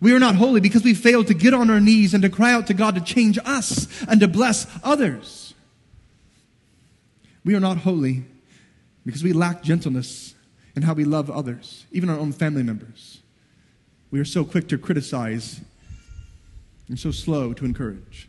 We 0.00 0.12
are 0.12 0.20
not 0.20 0.36
holy 0.36 0.60
because 0.60 0.84
we 0.84 0.94
fail 0.94 1.24
to 1.24 1.34
get 1.34 1.52
on 1.52 1.70
our 1.70 1.80
knees 1.80 2.14
and 2.14 2.22
to 2.22 2.28
cry 2.28 2.52
out 2.52 2.68
to 2.68 2.74
God 2.74 2.94
to 2.94 3.00
change 3.00 3.38
us 3.44 3.88
and 4.04 4.20
to 4.20 4.28
bless 4.28 4.66
others. 4.84 5.43
We 7.44 7.54
are 7.54 7.60
not 7.60 7.78
holy 7.78 8.24
because 9.04 9.22
we 9.22 9.32
lack 9.32 9.62
gentleness 9.62 10.34
in 10.74 10.82
how 10.82 10.94
we 10.94 11.04
love 11.04 11.30
others, 11.30 11.86
even 11.92 12.08
our 12.08 12.18
own 12.18 12.32
family 12.32 12.62
members. 12.62 13.20
We 14.10 14.20
are 14.20 14.24
so 14.24 14.44
quick 14.44 14.68
to 14.68 14.78
criticize 14.78 15.60
and 16.88 16.98
so 16.98 17.10
slow 17.10 17.52
to 17.52 17.64
encourage. 17.64 18.28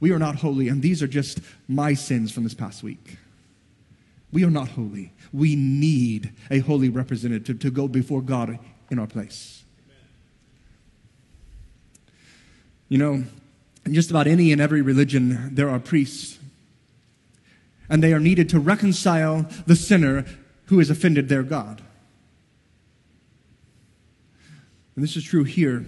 We 0.00 0.12
are 0.12 0.18
not 0.18 0.36
holy, 0.36 0.68
and 0.68 0.82
these 0.82 1.02
are 1.02 1.06
just 1.06 1.40
my 1.68 1.94
sins 1.94 2.32
from 2.32 2.44
this 2.44 2.54
past 2.54 2.82
week. 2.82 3.18
We 4.32 4.44
are 4.44 4.50
not 4.50 4.68
holy. 4.68 5.12
We 5.32 5.56
need 5.56 6.32
a 6.50 6.60
holy 6.60 6.88
representative 6.88 7.58
to 7.60 7.70
go 7.70 7.86
before 7.86 8.22
God 8.22 8.58
in 8.90 8.98
our 8.98 9.06
place. 9.06 9.62
You 12.88 12.98
know, 12.98 13.24
in 13.86 13.94
just 13.94 14.10
about 14.10 14.26
any 14.26 14.50
and 14.50 14.60
every 14.60 14.82
religion, 14.82 15.54
there 15.54 15.70
are 15.70 15.78
priests. 15.78 16.39
And 17.90 18.02
they 18.02 18.14
are 18.14 18.20
needed 18.20 18.48
to 18.50 18.60
reconcile 18.60 19.46
the 19.66 19.76
sinner 19.76 20.24
who 20.66 20.78
has 20.78 20.88
offended 20.88 21.28
their 21.28 21.42
God. 21.42 21.82
And 24.94 25.04
this 25.04 25.16
is 25.16 25.24
true 25.24 25.44
here. 25.44 25.84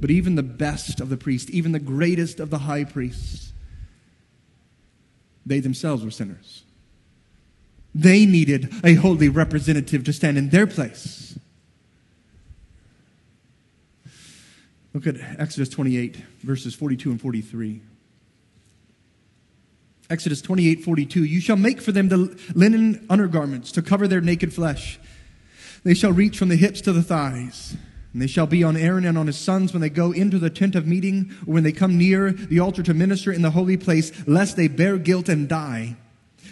But 0.00 0.10
even 0.10 0.34
the 0.34 0.42
best 0.42 1.00
of 1.00 1.10
the 1.10 1.16
priests, 1.16 1.50
even 1.50 1.72
the 1.72 1.78
greatest 1.78 2.40
of 2.40 2.48
the 2.48 2.60
high 2.60 2.84
priests, 2.84 3.52
they 5.44 5.60
themselves 5.60 6.04
were 6.04 6.10
sinners. 6.10 6.62
They 7.94 8.24
needed 8.24 8.72
a 8.82 8.94
holy 8.94 9.28
representative 9.28 10.04
to 10.04 10.12
stand 10.12 10.38
in 10.38 10.50
their 10.50 10.66
place. 10.66 11.38
Look 14.94 15.06
at 15.06 15.16
Exodus 15.38 15.68
28, 15.68 16.16
verses 16.42 16.74
42 16.74 17.10
and 17.10 17.20
43. 17.20 17.82
Exodus 20.10 20.42
28, 20.42 20.82
42. 20.82 21.24
You 21.24 21.40
shall 21.40 21.56
make 21.56 21.80
for 21.80 21.92
them 21.92 22.08
the 22.08 22.36
linen 22.54 23.06
undergarments 23.08 23.70
to 23.72 23.82
cover 23.82 24.08
their 24.08 24.20
naked 24.20 24.52
flesh. 24.52 24.98
They 25.84 25.94
shall 25.94 26.12
reach 26.12 26.36
from 26.36 26.48
the 26.48 26.56
hips 26.56 26.80
to 26.82 26.92
the 26.92 27.02
thighs. 27.02 27.76
And 28.12 28.20
they 28.20 28.26
shall 28.26 28.46
be 28.48 28.64
on 28.64 28.76
Aaron 28.76 29.06
and 29.06 29.16
on 29.16 29.28
his 29.28 29.38
sons 29.38 29.72
when 29.72 29.80
they 29.80 29.88
go 29.88 30.10
into 30.10 30.38
the 30.38 30.50
tent 30.50 30.74
of 30.74 30.84
meeting, 30.84 31.30
or 31.46 31.54
when 31.54 31.62
they 31.62 31.70
come 31.70 31.96
near 31.96 32.32
the 32.32 32.58
altar 32.58 32.82
to 32.82 32.92
minister 32.92 33.32
in 33.32 33.42
the 33.42 33.52
holy 33.52 33.76
place, 33.76 34.10
lest 34.26 34.56
they 34.56 34.66
bear 34.66 34.98
guilt 34.98 35.28
and 35.28 35.48
die. 35.48 35.96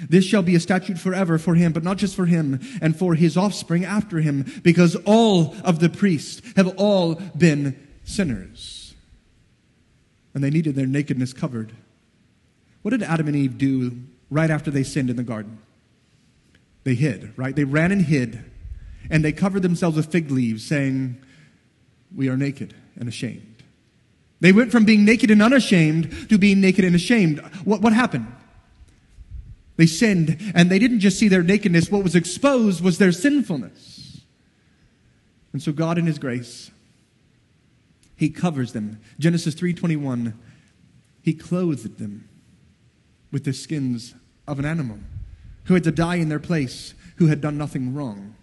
This 0.09 0.25
shall 0.25 0.43
be 0.43 0.55
a 0.55 0.61
statute 0.61 0.99
forever 0.99 1.37
for 1.37 1.57
him, 1.57 1.73
but 1.73 1.83
not 1.83 1.97
just 1.97 2.15
for 2.15 2.27
him, 2.27 2.61
and 2.81 2.97
for 2.97 3.17
his 3.17 3.37
offspring 3.37 3.85
after 3.85 4.21
him, 4.21 4.47
because 4.63 4.95
all 5.05 5.57
of 5.65 5.81
the 5.81 5.89
priests 5.89 6.41
have 6.55 6.69
all 6.77 7.17
been 7.37 7.77
sinners. 8.05 8.95
And 10.33 10.45
they 10.45 10.51
needed 10.51 10.77
their 10.77 10.87
nakedness 10.87 11.33
covered. 11.33 11.73
What 12.83 12.91
did 12.93 13.03
Adam 13.03 13.27
and 13.27 13.37
Eve 13.37 13.59
do 13.59 14.01
right 14.31 14.51
after 14.51 14.71
they 14.71 14.83
sinned 14.83 15.11
in 15.11 15.17
the 15.17 15.23
garden? 15.23 15.59
They 16.85 16.95
hid, 16.95 17.33
right? 17.37 17.55
They 17.55 17.65
ran 17.65 17.93
and 17.93 18.03
hid, 18.03 18.45
and 19.11 19.25
they 19.25 19.33
covered 19.33 19.63
themselves 19.63 19.97
with 19.97 20.11
fig 20.11 20.31
leaves, 20.31 20.65
saying, 20.65 21.21
We 22.15 22.29
are 22.29 22.37
naked 22.37 22.75
and 22.97 23.09
ashamed. 23.09 23.63
They 24.41 24.53
went 24.53 24.71
from 24.71 24.85
being 24.85 25.05
naked 25.05 25.31
and 25.31 25.43
unashamed 25.43 26.29
to 26.31 26.39
being 26.39 26.61
naked 26.61 26.85
and 26.85 26.95
ashamed. 26.95 27.41
What, 27.65 27.81
what 27.83 27.93
happened? 27.93 28.33
They 29.77 29.87
sinned, 29.87 30.53
and 30.55 30.71
they 30.71 30.79
didn't 30.79 31.01
just 31.01 31.19
see 31.19 31.29
their 31.29 31.43
nakedness. 31.43 31.91
What 31.91 32.03
was 32.03 32.15
exposed 32.15 32.83
was 32.83 32.99
their 32.99 33.13
sinfulness. 33.13 34.23
And 35.53 35.63
so 35.63 35.73
God, 35.73 35.99
in 35.99 36.07
His 36.07 36.19
grace, 36.19 36.71
he 38.19 38.29
covers 38.29 38.73
them. 38.73 39.01
Genesis 39.19 39.55
3:21. 39.55 40.35
He 41.23 41.35
clothed 41.35 41.99
them 41.99 42.28
with 43.31 43.45
the 43.45 43.53
skins 43.53 44.15
of 44.47 44.59
an 44.59 44.65
animal 44.65 44.99
who 45.65 45.75
had 45.75 45.85
to 45.85 45.91
die 45.91 46.17
in 46.17 46.29
their 46.29 46.39
place, 46.39 46.95
who 47.17 47.27
had 47.27 47.41
done 47.41 47.59
nothing 47.59 47.95
wrong. 47.95 48.35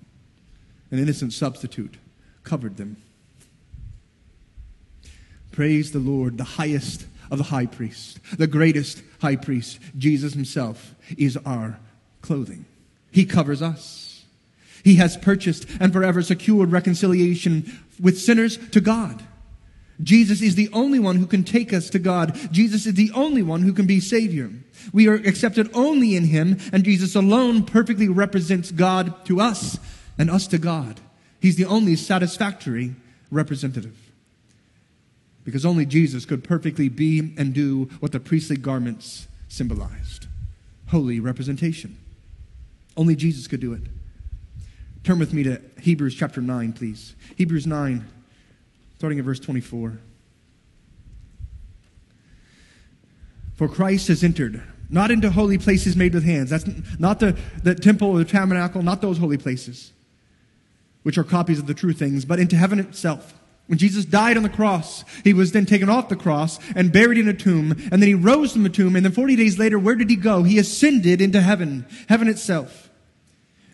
An 0.91 0.99
innocent 0.99 1.33
substitute 1.33 1.97
covered 2.43 2.77
them. 2.77 2.97
Praise 5.51 5.91
the 5.91 5.99
Lord, 5.99 6.37
the 6.37 6.43
highest 6.43 7.05
of 7.31 7.37
the 7.37 7.45
high 7.45 7.65
priests, 7.65 8.19
the 8.37 8.45
greatest 8.45 9.01
high 9.19 9.35
priest, 9.35 9.79
Jesus 9.97 10.33
himself, 10.33 10.93
is 11.17 11.37
our 11.45 11.79
clothing. 12.21 12.65
He 13.11 13.25
covers 13.25 13.61
us. 13.61 14.25
He 14.83 14.95
has 14.95 15.17
purchased 15.17 15.65
and 15.79 15.91
forever 15.91 16.21
secured 16.21 16.71
reconciliation 16.71 17.79
with 17.99 18.19
sinners 18.19 18.57
to 18.69 18.81
God. 18.81 19.23
Jesus 20.03 20.41
is 20.41 20.55
the 20.55 20.69
only 20.73 20.99
one 20.99 21.17
who 21.17 21.25
can 21.25 21.43
take 21.43 21.73
us 21.73 21.89
to 21.91 21.99
God. 21.99 22.37
Jesus 22.51 22.85
is 22.85 22.95
the 22.95 23.11
only 23.13 23.41
one 23.41 23.61
who 23.61 23.73
can 23.73 23.87
be 23.87 23.99
Savior. 23.99 24.51
We 24.91 25.07
are 25.07 25.15
accepted 25.15 25.69
only 25.73 26.15
in 26.15 26.25
Him, 26.25 26.57
and 26.73 26.83
Jesus 26.83 27.15
alone 27.15 27.63
perfectly 27.63 28.09
represents 28.09 28.71
God 28.71 29.25
to 29.25 29.39
us 29.39 29.79
and 30.17 30.29
us 30.29 30.47
to 30.47 30.57
God. 30.57 30.99
He's 31.39 31.55
the 31.55 31.65
only 31.65 31.95
satisfactory 31.95 32.95
representative. 33.31 33.97
Because 35.43 35.65
only 35.65 35.85
Jesus 35.85 36.25
could 36.25 36.43
perfectly 36.43 36.89
be 36.89 37.33
and 37.37 37.53
do 37.53 37.85
what 37.99 38.11
the 38.11 38.19
priestly 38.19 38.57
garments 38.57 39.27
symbolized 39.47 40.27
holy 40.89 41.19
representation. 41.19 41.97
Only 42.95 43.15
Jesus 43.15 43.47
could 43.47 43.59
do 43.59 43.73
it. 43.73 43.81
Turn 45.03 45.19
with 45.19 45.33
me 45.33 45.43
to 45.43 45.61
Hebrews 45.79 46.15
chapter 46.15 46.41
9, 46.41 46.73
please. 46.73 47.15
Hebrews 47.35 47.67
9 47.67 48.05
starting 48.97 49.19
at 49.19 49.25
verse 49.25 49.39
24. 49.39 49.99
For 53.55 53.69
Christ 53.69 54.09
has 54.09 54.23
entered, 54.23 54.61
not 54.89 55.11
into 55.11 55.31
holy 55.31 55.57
places 55.57 55.95
made 55.95 56.13
with 56.13 56.23
hands. 56.23 56.49
That's 56.49 56.65
not 56.99 57.19
the, 57.19 57.37
the 57.63 57.75
temple 57.75 58.09
or 58.09 58.19
the 58.19 58.25
tabernacle, 58.25 58.81
not 58.83 59.01
those 59.01 59.17
holy 59.17 59.37
places, 59.37 59.93
which 61.03 61.17
are 61.17 61.23
copies 61.23 61.59
of 61.59 61.67
the 61.67 61.73
true 61.73 61.93
things, 61.93 62.25
but 62.25 62.39
into 62.39 62.55
heaven 62.55 62.79
itself. 62.79 63.33
When 63.67 63.79
Jesus 63.79 64.05
died 64.05 64.37
on 64.37 64.43
the 64.43 64.49
cross, 64.49 65.03
he 65.23 65.33
was 65.33 65.51
then 65.51 65.65
taken 65.65 65.89
off 65.89 66.09
the 66.09 66.15
cross 66.15 66.59
and 66.75 66.91
buried 66.91 67.17
in 67.17 67.27
a 67.27 67.33
tomb, 67.33 67.71
and 67.91 68.01
then 68.01 68.07
he 68.07 68.13
rose 68.13 68.53
from 68.53 68.63
the 68.63 68.69
tomb, 68.69 68.95
and 68.95 69.03
then 69.03 69.11
40 69.11 69.35
days 69.35 69.57
later, 69.57 69.79
where 69.79 69.95
did 69.95 70.09
he 70.09 70.15
go? 70.15 70.43
He 70.43 70.59
ascended 70.59 71.19
into 71.19 71.41
heaven, 71.41 71.85
heaven 72.07 72.27
itself. 72.27 72.91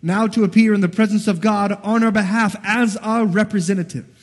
Now 0.01 0.27
to 0.27 0.43
appear 0.43 0.73
in 0.73 0.81
the 0.81 0.89
presence 0.89 1.27
of 1.27 1.41
God 1.41 1.73
on 1.83 2.03
our 2.03 2.11
behalf 2.11 2.55
as 2.63 2.95
our 2.97 3.25
representative. 3.25 4.20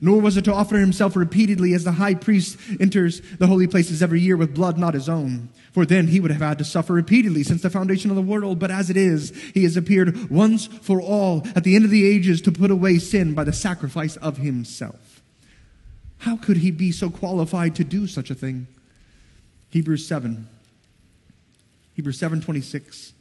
Nor 0.00 0.20
was 0.20 0.36
it 0.36 0.44
to 0.44 0.52
offer 0.52 0.78
himself 0.78 1.16
repeatedly 1.16 1.72
as 1.72 1.84
the 1.84 1.92
high 1.92 2.14
priest 2.14 2.58
enters 2.78 3.20
the 3.38 3.46
holy 3.46 3.66
places 3.66 4.02
every 4.02 4.20
year 4.20 4.36
with 4.36 4.54
blood 4.54 4.78
not 4.78 4.94
his 4.94 5.08
own. 5.08 5.48
For 5.72 5.86
then 5.86 6.08
he 6.08 6.20
would 6.20 6.30
have 6.30 6.42
had 6.42 6.58
to 6.58 6.64
suffer 6.64 6.92
repeatedly 6.92 7.42
since 7.42 7.62
the 7.62 7.70
foundation 7.70 8.10
of 8.10 8.16
the 8.16 8.22
world. 8.22 8.58
But 8.58 8.70
as 8.70 8.90
it 8.90 8.96
is, 8.96 9.30
he 9.54 9.64
has 9.64 9.76
appeared 9.76 10.30
once 10.30 10.66
for 10.66 11.00
all 11.00 11.46
at 11.54 11.64
the 11.64 11.76
end 11.76 11.84
of 11.84 11.90
the 11.90 12.06
ages 12.06 12.40
to 12.42 12.52
put 12.52 12.70
away 12.70 12.98
sin 12.98 13.34
by 13.34 13.44
the 13.44 13.52
sacrifice 13.52 14.16
of 14.16 14.38
himself. 14.38 15.22
How 16.18 16.36
could 16.36 16.58
he 16.58 16.70
be 16.70 16.92
so 16.92 17.10
qualified 17.10 17.74
to 17.76 17.84
do 17.84 18.06
such 18.06 18.30
a 18.30 18.34
thing? 18.34 18.66
Hebrews 19.70 20.06
7. 20.06 20.48
Hebrews 21.94 22.18
7:26. 22.18 23.12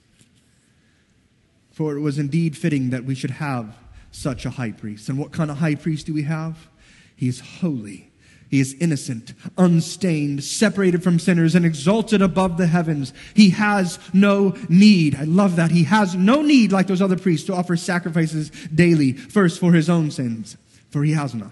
For 1.71 1.95
it 1.95 2.01
was 2.01 2.17
indeed 2.17 2.57
fitting 2.57 2.89
that 2.91 3.05
we 3.05 3.15
should 3.15 3.31
have 3.31 3.75
such 4.15 4.45
a 4.45 4.51
high 4.51 4.71
priest. 4.71 5.09
And 5.09 5.17
what 5.17 5.31
kind 5.31 5.51
of 5.51 5.57
high 5.57 5.75
priest 5.75 6.05
do 6.05 6.13
we 6.13 6.23
have? 6.23 6.69
He 7.15 7.27
is 7.27 7.39
holy. 7.39 8.11
He 8.49 8.59
is 8.59 8.75
innocent, 8.79 9.33
unstained, 9.57 10.43
separated 10.43 11.03
from 11.03 11.19
sinners, 11.19 11.55
and 11.55 11.65
exalted 11.65 12.21
above 12.21 12.57
the 12.57 12.67
heavens. 12.67 13.11
He 13.33 13.49
has 13.49 13.99
no 14.13 14.55
need. 14.69 15.15
I 15.15 15.23
love 15.23 15.55
that. 15.55 15.71
He 15.71 15.85
has 15.85 16.15
no 16.15 16.41
need, 16.41 16.71
like 16.71 16.87
those 16.87 17.01
other 17.01 17.17
priests, 17.17 17.47
to 17.47 17.55
offer 17.55 17.75
sacrifices 17.75 18.51
daily, 18.73 19.13
first 19.13 19.59
for 19.59 19.73
his 19.73 19.89
own 19.89 20.11
sins, 20.11 20.57
for 20.91 21.03
he 21.03 21.13
has 21.13 21.33
none, 21.33 21.51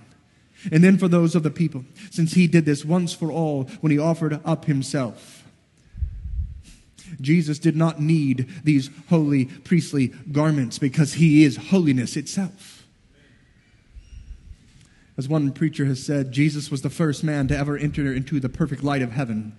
and 0.72 0.84
then 0.84 0.98
for 0.98 1.08
those 1.08 1.36
of 1.36 1.44
the 1.44 1.50
people, 1.50 1.84
since 2.12 2.34
he 2.34 2.48
did 2.48 2.66
this 2.66 2.86
once 2.86 3.12
for 3.12 3.32
all 3.32 3.64
when 3.82 3.92
he 3.92 3.98
offered 3.98 4.40
up 4.46 4.66
himself. 4.66 5.33
Jesus 7.22 7.60
did 7.60 7.76
not 7.76 8.00
need 8.02 8.48
these 8.64 8.90
holy 9.10 9.46
priestly 9.46 10.08
garments 10.32 10.80
because 10.80 11.14
he 11.14 11.44
is 11.44 11.58
holiness 11.58 12.16
itself. 12.16 12.86
As 15.18 15.28
one 15.28 15.52
preacher 15.52 15.86
has 15.86 16.04
said, 16.04 16.32
Jesus 16.32 16.72
was 16.72 16.82
the 16.82 16.90
first 16.90 17.24
man 17.24 17.48
to 17.48 17.58
ever 17.58 17.78
enter 17.78 18.12
into 18.12 18.40
the 18.40 18.50
perfect 18.50 18.84
light 18.84 19.02
of 19.02 19.12
heaven 19.12 19.56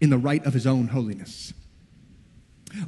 in 0.00 0.10
the 0.10 0.18
right 0.18 0.44
of 0.46 0.54
his 0.54 0.66
own 0.66 0.88
holiness. 0.88 1.52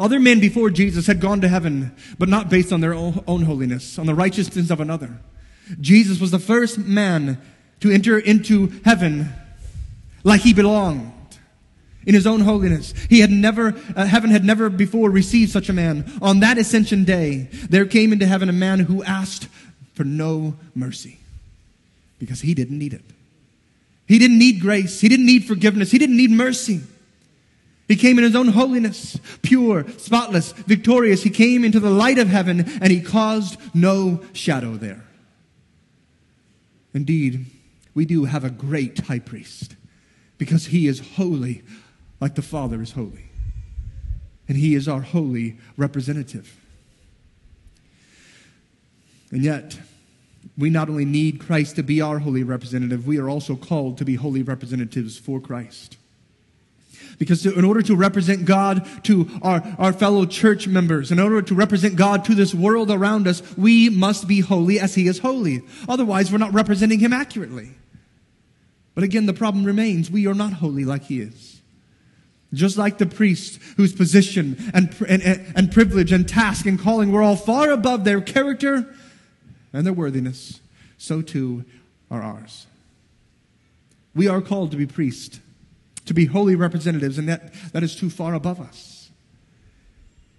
Other 0.01 0.19
men 0.19 0.41
before 0.41 0.71
Jesus 0.71 1.07
had 1.07 1.21
gone 1.21 1.41
to 1.43 1.49
heaven, 1.49 1.95
but 2.19 2.29
not 2.29 2.49
based 2.49 2.73
on 2.73 2.81
their 2.81 2.95
own 2.95 3.13
holiness, 3.13 3.99
on 3.99 4.07
the 4.07 4.15
righteousness 4.15 4.71
of 4.71 4.81
another. 4.81 5.21
Jesus 5.81 6.21
was 6.21 6.31
the 6.31 6.39
first 6.39 6.79
man 6.79 7.41
to 7.81 7.91
enter 7.91 8.19
into 8.19 8.73
heaven 8.85 9.33
like 10.25 10.41
he 10.41 10.55
belonged 10.55 11.13
in 12.07 12.15
his 12.15 12.27
own 12.27 12.41
holiness. 12.41 12.95
He 13.11 13.21
had 13.21 13.31
never, 13.31 13.75
uh, 13.95 14.07
heaven 14.07 14.31
had 14.31 14.45
never 14.45 14.71
before 14.71 15.11
received 15.11 15.51
such 15.51 15.69
a 15.69 15.73
man. 15.73 16.11
On 16.23 16.41
that 16.41 16.57
ascension 16.57 17.05
day, 17.05 17.49
there 17.69 17.85
came 17.85 18.13
into 18.13 18.27
heaven 18.27 18.49
a 18.49 18.53
man 18.53 18.81
who 18.81 19.03
asked 19.03 19.49
for 19.95 20.05
no 20.05 20.55
mercy 20.75 21.19
because 22.19 22.41
he 22.41 22.55
didn't 22.55 22.79
need 22.79 22.95
it. 22.95 23.03
He 24.07 24.19
didn't 24.19 24.39
need 24.39 24.61
grace. 24.61 25.01
He 25.01 25.09
didn't 25.09 25.27
need 25.27 25.45
forgiveness. 25.45 25.91
He 25.91 25.99
didn't 25.99 26.17
need 26.17 26.31
mercy. 26.31 26.81
He 27.89 27.97
came 27.97 28.19
in 28.19 28.25
his 28.25 28.37
own 28.37 28.49
holiness, 28.49 29.19
pure, 29.43 29.85
spotless, 29.99 30.53
victorious. 30.53 31.23
He 31.23 31.31
came 31.31 31.65
into 31.65 31.81
the 31.81 31.91
light 31.91 32.19
of 32.19 32.29
heaven 32.29 32.61
and 32.81 32.91
he 32.91 33.01
caused 33.01 33.59
no 33.75 34.23
shadow 34.33 34.75
there. 34.75 35.05
Indeed, 36.95 37.47
we 37.95 38.05
do 38.05 38.25
have 38.25 38.45
a 38.45 38.51
great 38.51 39.01
high 39.01 39.19
priest 39.19 39.75
because 40.39 40.67
he 40.67 40.87
is 40.87 41.15
holy 41.17 41.63
like 42.21 42.35
the 42.35 42.43
Father 42.43 42.81
is 42.83 42.93
holy. 42.93 43.31
And 44.49 44.57
he 44.57 44.75
is 44.75 44.89
our 44.89 45.01
holy 45.01 45.57
representative. 45.77 46.59
And 49.31 49.43
yet, 49.43 49.79
we 50.57 50.71
not 50.71 50.89
only 50.89 51.05
need 51.05 51.41
Christ 51.41 51.77
to 51.77 51.83
be 51.83 52.01
our 52.01 52.21
holy 52.21 52.43
representative, 52.43 53.07
we 53.07 53.19
are 53.19 53.29
also 53.29 53.57
called 53.57 53.99
to 53.99 54.05
be 54.05 54.15
holy 54.15 54.43
representatives 54.43 55.19
for 55.19 55.41
Christ. 55.41 55.97
Because 57.19 57.45
in 57.47 57.65
order 57.65 57.83
to 57.83 57.97
represent 57.97 58.45
God 58.45 58.87
to 59.05 59.29
our, 59.43 59.63
our 59.79 59.93
fellow 59.93 60.27
church 60.27 60.69
members, 60.69 61.11
in 61.11 61.19
order 61.19 61.41
to 61.43 61.55
represent 61.55 61.97
God 61.97 62.25
to 62.27 62.35
this 62.35 62.55
world 62.55 62.91
around 62.91 63.27
us, 63.27 63.43
we 63.57 63.89
must 63.89 64.29
be 64.29 64.41
holy 64.41 64.79
as 64.79 64.95
He 64.95 65.07
is 65.07 65.19
holy. 65.19 65.63
Otherwise, 65.89 66.31
we're 66.31 66.39
not 66.39 66.53
representing 66.53 66.99
Him 66.99 67.13
accurately. 67.13 67.71
But 68.95 69.05
again, 69.05 69.27
the 69.27 69.35
problem 69.35 69.65
remains 69.65 70.11
we 70.11 70.27
are 70.27 70.35
not 70.35 70.55
holy 70.55 70.85
like 70.85 71.05
He 71.05 71.21
is. 71.21 71.56
Just 72.57 72.77
like 72.77 72.99
the 72.99 73.07
priest 73.07 73.61
whose 73.77 73.93
position 73.93 74.57
and, 74.75 74.95
and, 75.09 75.23
and 75.55 75.71
privilege 75.71 76.11
and 76.11 76.29
task 76.29 76.67
and 76.67 76.79
calling 76.81 77.13
were 77.13 77.23
all 77.23 77.37
far 77.37 77.71
above 77.71 78.05
their 78.05 78.21
character 78.21 78.95
and 79.73 79.87
their 79.87 79.93
worthiness, 79.93 80.61
so 80.99 81.23
too 81.23 81.65
are 82.11 82.23
ours. 82.23 82.67
We 84.15 84.29
are 84.29 84.41
called 84.41 84.71
to 84.73 84.77
be 84.77 84.87
priests 84.87 85.41
to 86.07 86.15
be 86.15 86.27
holy 86.27 86.55
representatives, 86.55 87.19
and 87.19 87.29
that, 87.29 87.53
that 87.73 87.83
is 87.83 87.95
too 87.95 88.09
far 88.09 88.35
above 88.35 88.61
us. 88.61 89.11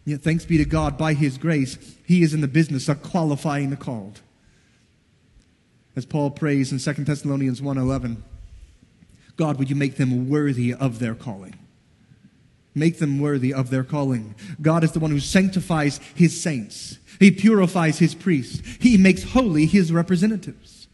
Yet, 0.05 0.21
thanks 0.21 0.45
be 0.45 0.57
to 0.57 0.65
God, 0.65 0.97
by 0.97 1.13
His 1.13 1.37
grace, 1.37 1.77
He 2.05 2.23
is 2.23 2.33
in 2.33 2.41
the 2.41 2.47
business 2.47 2.87
of 2.87 3.03
qualifying 3.03 3.69
the 3.69 3.77
called. 3.77 4.21
As 5.95 6.05
Paul 6.05 6.31
prays 6.31 6.71
in 6.71 6.79
2 6.79 7.03
Thessalonians 7.03 7.59
1.11, 7.59 8.17
God, 9.35 9.59
would 9.59 9.69
you 9.69 9.75
make 9.75 9.95
them 9.95 10.29
worthy 10.29 10.73
of 10.73 10.99
their 10.99 11.15
calling? 11.15 11.55
Make 12.77 12.99
them 12.99 13.19
worthy 13.19 13.53
of 13.53 13.69
their 13.69 13.83
calling. 13.83 14.35
God 14.61 14.83
is 14.83 14.91
the 14.91 14.99
one 14.99 15.11
who 15.11 15.19
sanctifies 15.19 15.99
His 16.13 16.39
saints. 16.39 16.99
He 17.19 17.31
purifies 17.31 17.99
His 17.99 18.13
priests. 18.13 18.61
He 18.79 18.97
makes 18.97 19.23
holy 19.23 19.65
His 19.65 19.91
representatives. 19.91 20.87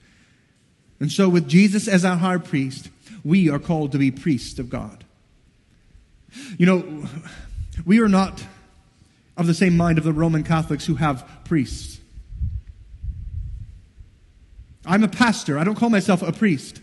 And 1.00 1.12
so, 1.12 1.28
with 1.28 1.50
Jesus 1.50 1.88
as 1.88 2.06
our 2.06 2.16
high 2.16 2.38
priest, 2.38 2.90
we 3.24 3.50
are 3.50 3.60
called 3.60 3.92
to 3.92 3.98
be 3.98 4.12
priests 4.12 4.60
of 4.60 4.70
God. 4.70 5.04
You 6.58 6.66
know, 6.66 7.08
we 7.86 8.00
are 8.00 8.08
not 8.08 8.44
of 9.36 9.48
the 9.48 9.54
same 9.54 9.76
mind 9.76 9.98
of 9.98 10.04
the 10.04 10.14
Roman 10.14 10.44
Catholics 10.44 10.86
who 10.86 10.96
have 10.96 11.28
priests. 11.44 12.00
I'm 14.86 15.04
a 15.04 15.08
pastor. 15.08 15.58
I 15.58 15.64
don't 15.64 15.76
call 15.76 15.90
myself 15.90 16.22
a 16.22 16.32
priest 16.32 16.82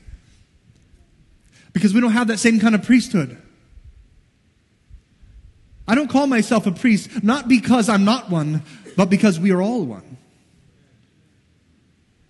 because 1.73 1.95
we 1.95 2.01
don't 2.01 2.13
have 2.13 2.29
that 2.29 2.39
same 2.39 2.61
kind 2.61 2.75
of 2.75 2.83
priesthood. 2.83 3.41
I 5.91 5.97
don't 5.97 6.09
call 6.09 6.29
myself 6.29 6.69
a 6.69 6.71
priest 6.71 7.25
not 7.25 7.49
because 7.49 7.89
I'm 7.89 8.05
not 8.05 8.31
one, 8.31 8.63
but 8.97 9.11
because 9.11 9.41
we 9.41 9.51
are 9.51 9.61
all 9.61 9.85
one. 9.85 10.19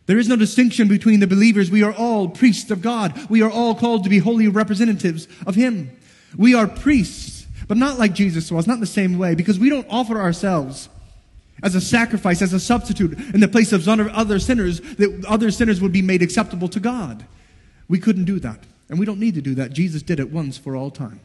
There 0.07 0.19
is 0.19 0.29
no 0.29 0.37
distinction 0.37 0.89
between 0.89 1.21
the 1.21 1.27
believers. 1.27 1.71
We 1.71 1.83
are 1.83 1.93
all 1.93 2.31
priests 2.31 2.71
of 2.71 2.81
God. 2.81 3.29
We 3.29 3.43
are 3.43 3.51
all 3.51 3.75
called 3.75 4.05
to 4.05 4.11
be 4.11 4.17
holy 4.17 4.49
representatives 4.49 5.29
of 5.47 5.57
Him. 5.57 5.95
We 6.39 6.55
are 6.55 6.67
priests, 6.67 7.47
but 7.69 7.77
not 7.77 7.99
like 7.99 8.15
Jesus 8.15 8.51
was, 8.51 8.67
not 8.67 8.75
in 8.75 8.81
the 8.81 8.87
same 8.87 9.19
way, 9.19 9.35
because 9.35 9.59
we 9.59 9.69
don't 9.69 9.87
offer 9.91 10.19
ourselves 10.19 10.89
as 11.63 11.75
a 11.75 11.83
sacrifice, 11.83 12.41
as 12.41 12.55
a 12.55 12.61
substitute 12.61 13.13
in 13.35 13.41
the 13.41 13.49
place 13.49 13.75
of 13.75 13.87
other 13.87 14.39
sinners, 14.39 14.81
that 14.81 15.23
other 15.29 15.51
sinners 15.51 15.83
would 15.83 15.93
be 15.93 16.01
made 16.01 16.23
acceptable 16.23 16.69
to 16.69 16.81
God. 16.81 17.27
We 17.89 17.99
couldn't 17.99 18.25
do 18.25 18.41
that, 18.41 18.61
and 18.89 18.99
we 18.99 19.05
don't 19.05 19.21
need 19.21 19.35
to 19.35 19.43
do 19.43 19.55
that. 19.57 19.75
Jesus 19.75 20.01
did 20.01 20.19
it 20.19 20.33
once 20.33 20.57
for 20.57 20.75
all 20.75 20.91
time. 20.91 21.21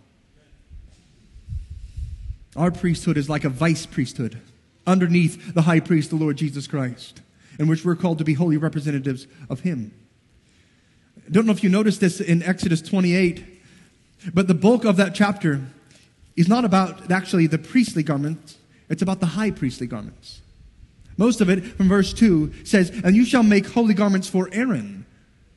Our 2.56 2.72
priesthood 2.72 3.18
is 3.18 3.30
like 3.30 3.44
a 3.44 3.50
vice 3.50 3.86
priesthood 3.86 4.40
underneath 4.88 5.54
the 5.54 5.64
high 5.64 5.80
priest, 5.80 6.10
the 6.10 6.16
Lord 6.16 6.38
Jesus 6.38 6.68
Christ 6.68 7.22
in 7.60 7.68
which 7.68 7.86
we're 7.86 7.96
called 7.96 8.18
to 8.20 8.24
be 8.24 8.34
holy 8.34 8.58
representatives 8.58 9.28
of 9.50 9.62
Him. 9.62 9.94
I 11.26 11.32
don't 11.32 11.46
know 11.46 11.52
if 11.52 11.64
you 11.64 11.70
noticed 11.70 12.00
this 12.00 12.20
in 12.20 12.44
Exodus 12.44 12.82
28, 12.82 13.44
but 14.34 14.48
the 14.48 14.54
bulk 14.54 14.86
of 14.86 14.98
that 14.98 15.16
chapter 15.16 15.62
is 16.36 16.48
not 16.48 16.66
about 16.66 17.10
actually 17.12 17.48
the 17.48 17.58
priestly 17.58 18.04
garments, 18.04 18.58
it's 18.90 19.02
about 19.02 19.20
the 19.20 19.26
high 19.26 19.52
priestly 19.52 19.88
garments. 19.88 20.42
Most 21.18 21.40
of 21.40 21.50
it 21.50 21.64
from 21.64 21.88
verse 21.88 22.14
2 22.14 22.66
says, 22.66 22.90
And 23.04 23.16
you 23.16 23.24
shall 23.26 23.44
make 23.44 23.68
holy 23.68 23.94
garments 23.94 24.28
for 24.28 24.50
Aaron, 24.52 25.06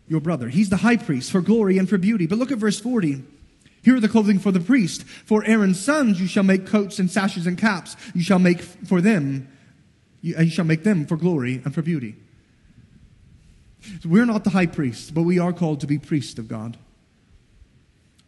your 0.07 0.21
brother. 0.21 0.49
He's 0.49 0.71
the 0.71 0.77
high 0.79 0.97
priest 0.97 1.33
for 1.33 1.41
glory 1.41 1.79
and 1.79 1.89
for 1.89 1.99
beauty. 1.99 2.27
But 2.27 2.39
look 2.39 2.53
at 2.53 2.59
verse 2.59 2.79
40. 2.79 3.25
Here 3.89 3.97
are 3.97 4.01
the 4.01 4.09
clothing 4.11 4.39
for 4.39 4.53
the 4.53 4.61
priest. 4.61 5.05
For 5.05 5.43
Aaron's 5.47 5.81
sons 5.81 6.21
you 6.21 6.27
shall 6.27 6.43
make 6.43 6.67
coats 6.67 6.99
and 6.99 7.11
sashes 7.11 7.47
and 7.47 7.57
caps. 7.57 7.97
You 8.15 8.23
shall 8.23 8.39
make 8.39 8.61
for 8.61 9.01
them 9.01 9.49
you, 10.21 10.37
uh, 10.37 10.43
you 10.43 10.51
shall 10.51 10.67
make 10.67 10.85
them 10.85 11.07
for 11.07 11.17
glory 11.17 11.63
and 11.65 11.75
for 11.75 11.81
beauty. 11.81 12.15
So 14.03 14.11
we're 14.11 14.27
not 14.27 14.45
the 14.45 14.51
high 14.51 14.67
priest, 14.67 15.15
but 15.15 15.23
we 15.23 15.39
are 15.39 15.55
called 15.55 15.81
to 15.81 15.87
be 15.87 15.99
priests 15.99 16.39
of 16.39 16.49
God. 16.49 16.77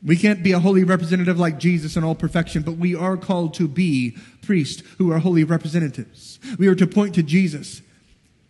We 0.03 0.17
can't 0.17 0.43
be 0.43 0.53
a 0.53 0.61
holy 0.61 0.83
representative 0.83 1.39
like 1.39 1.59
Jesus 1.59 1.95
in 1.95 2.05
all 2.05 2.15
perfection, 2.15 2.63
but 2.63 2.79
we 2.79 2.95
are 2.95 3.19
called 3.19 3.53
to 3.55 3.69
be 3.69 4.17
priests 4.41 4.83
who 4.97 5.13
are 5.13 5.19
holy 5.19 5.45
representatives. 5.45 6.41
We 6.59 6.69
are 6.69 6.75
to 6.75 6.87
point 6.87 7.15
to 7.17 7.23
Jesus 7.23 7.83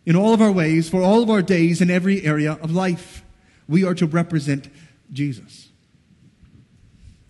in 0.07 0.14
all 0.14 0.33
of 0.33 0.40
our 0.40 0.53
ways, 0.53 0.88
for 0.88 1.03
all 1.03 1.25
of 1.25 1.29
our 1.29 1.42
days, 1.42 1.81
in 1.81 1.90
every 1.90 2.25
area 2.25 2.53
of 2.62 2.70
life. 2.70 3.25
We 3.68 3.83
are 3.83 3.96
to 3.96 4.07
represent 4.07 4.68
Jesus. 5.12 5.69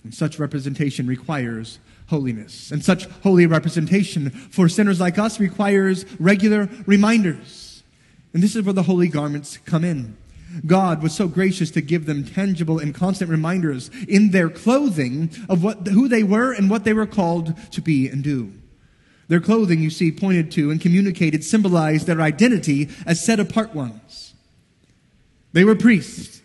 And 0.04 0.14
such 0.14 0.38
representation 0.38 1.06
requires 1.06 1.78
holiness. 2.06 2.70
And 2.70 2.84
such 2.84 3.04
holy 3.22 3.46
representation 3.46 4.30
for 4.30 4.68
sinners 4.68 5.00
like 5.00 5.18
us 5.18 5.38
requires 5.38 6.04
regular 6.18 6.68
reminders. 6.86 7.82
And 8.32 8.42
this 8.42 8.56
is 8.56 8.64
where 8.64 8.72
the 8.72 8.84
holy 8.84 9.08
garments 9.08 9.58
come 9.58 9.84
in. 9.84 10.16
God 10.66 11.02
was 11.02 11.14
so 11.14 11.28
gracious 11.28 11.70
to 11.72 11.80
give 11.80 12.06
them 12.06 12.24
tangible 12.24 12.78
and 12.78 12.94
constant 12.94 13.30
reminders 13.30 13.88
in 14.08 14.30
their 14.30 14.48
clothing 14.48 15.30
of 15.48 15.62
what, 15.62 15.86
who 15.86 16.08
they 16.08 16.24
were 16.24 16.52
and 16.52 16.68
what 16.68 16.84
they 16.84 16.92
were 16.92 17.06
called 17.06 17.54
to 17.72 17.80
be 17.80 18.08
and 18.08 18.24
do. 18.24 18.52
Their 19.28 19.40
clothing, 19.40 19.80
you 19.80 19.90
see, 19.90 20.10
pointed 20.10 20.50
to 20.52 20.72
and 20.72 20.80
communicated, 20.80 21.44
symbolized 21.44 22.08
their 22.08 22.20
identity 22.20 22.88
as 23.06 23.24
set 23.24 23.38
apart 23.38 23.76
ones. 23.76 24.34
They 25.52 25.62
were 25.62 25.76
priests, 25.76 26.39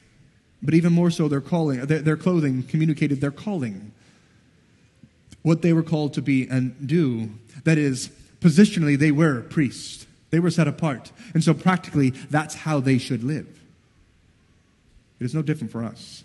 but 0.65 0.73
even 0.73 0.91
more 0.91 1.11
so, 1.11 1.27
their 1.27 1.41
calling, 1.41 1.85
their, 1.85 1.99
their 1.99 2.17
clothing 2.17 2.63
communicated 2.63 3.21
their 3.21 3.31
calling 3.31 3.91
what 5.41 5.61
they 5.61 5.73
were 5.73 5.83
called 5.83 6.13
to 6.15 6.21
be 6.21 6.47
and 6.47 6.87
do. 6.87 7.29
That 7.65 7.77
is, 7.77 8.09
positionally, 8.41 8.97
they 8.97 9.11
were 9.11 9.41
priests. 9.41 10.07
They 10.31 10.39
were 10.39 10.49
set 10.49 10.67
apart. 10.67 11.11
And 11.33 11.43
so, 11.43 11.53
practically, 11.53 12.09
that's 12.09 12.55
how 12.55 12.79
they 12.79 12.97
should 12.97 13.23
live. 13.23 13.47
It 15.19 15.25
is 15.25 15.35
no 15.35 15.41
different 15.41 15.71
for 15.71 15.83
us. 15.83 16.23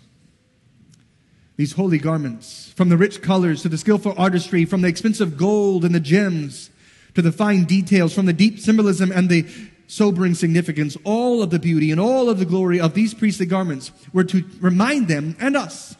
These 1.55 1.73
holy 1.73 1.99
garments, 1.99 2.73
from 2.75 2.89
the 2.89 2.97
rich 2.97 3.21
colors 3.21 3.61
to 3.61 3.69
the 3.69 3.77
skillful 3.77 4.15
artistry, 4.17 4.65
from 4.65 4.81
the 4.81 4.87
expensive 4.87 5.37
gold 5.37 5.85
and 5.85 5.93
the 5.93 5.99
gems 5.99 6.71
to 7.13 7.21
the 7.21 7.31
fine 7.31 7.65
details, 7.65 8.13
from 8.13 8.25
the 8.25 8.33
deep 8.33 8.59
symbolism 8.59 9.11
and 9.11 9.29
the 9.29 9.45
sobering 9.91 10.33
significance, 10.33 10.95
all 11.03 11.43
of 11.43 11.49
the 11.49 11.59
beauty 11.59 11.91
and 11.91 11.99
all 11.99 12.29
of 12.29 12.39
the 12.39 12.45
glory 12.45 12.79
of 12.79 12.93
these 12.93 13.13
priestly 13.13 13.45
garments 13.45 13.91
were 14.13 14.23
to 14.23 14.45
remind 14.61 15.09
them 15.09 15.35
and 15.37 15.57
us, 15.57 15.97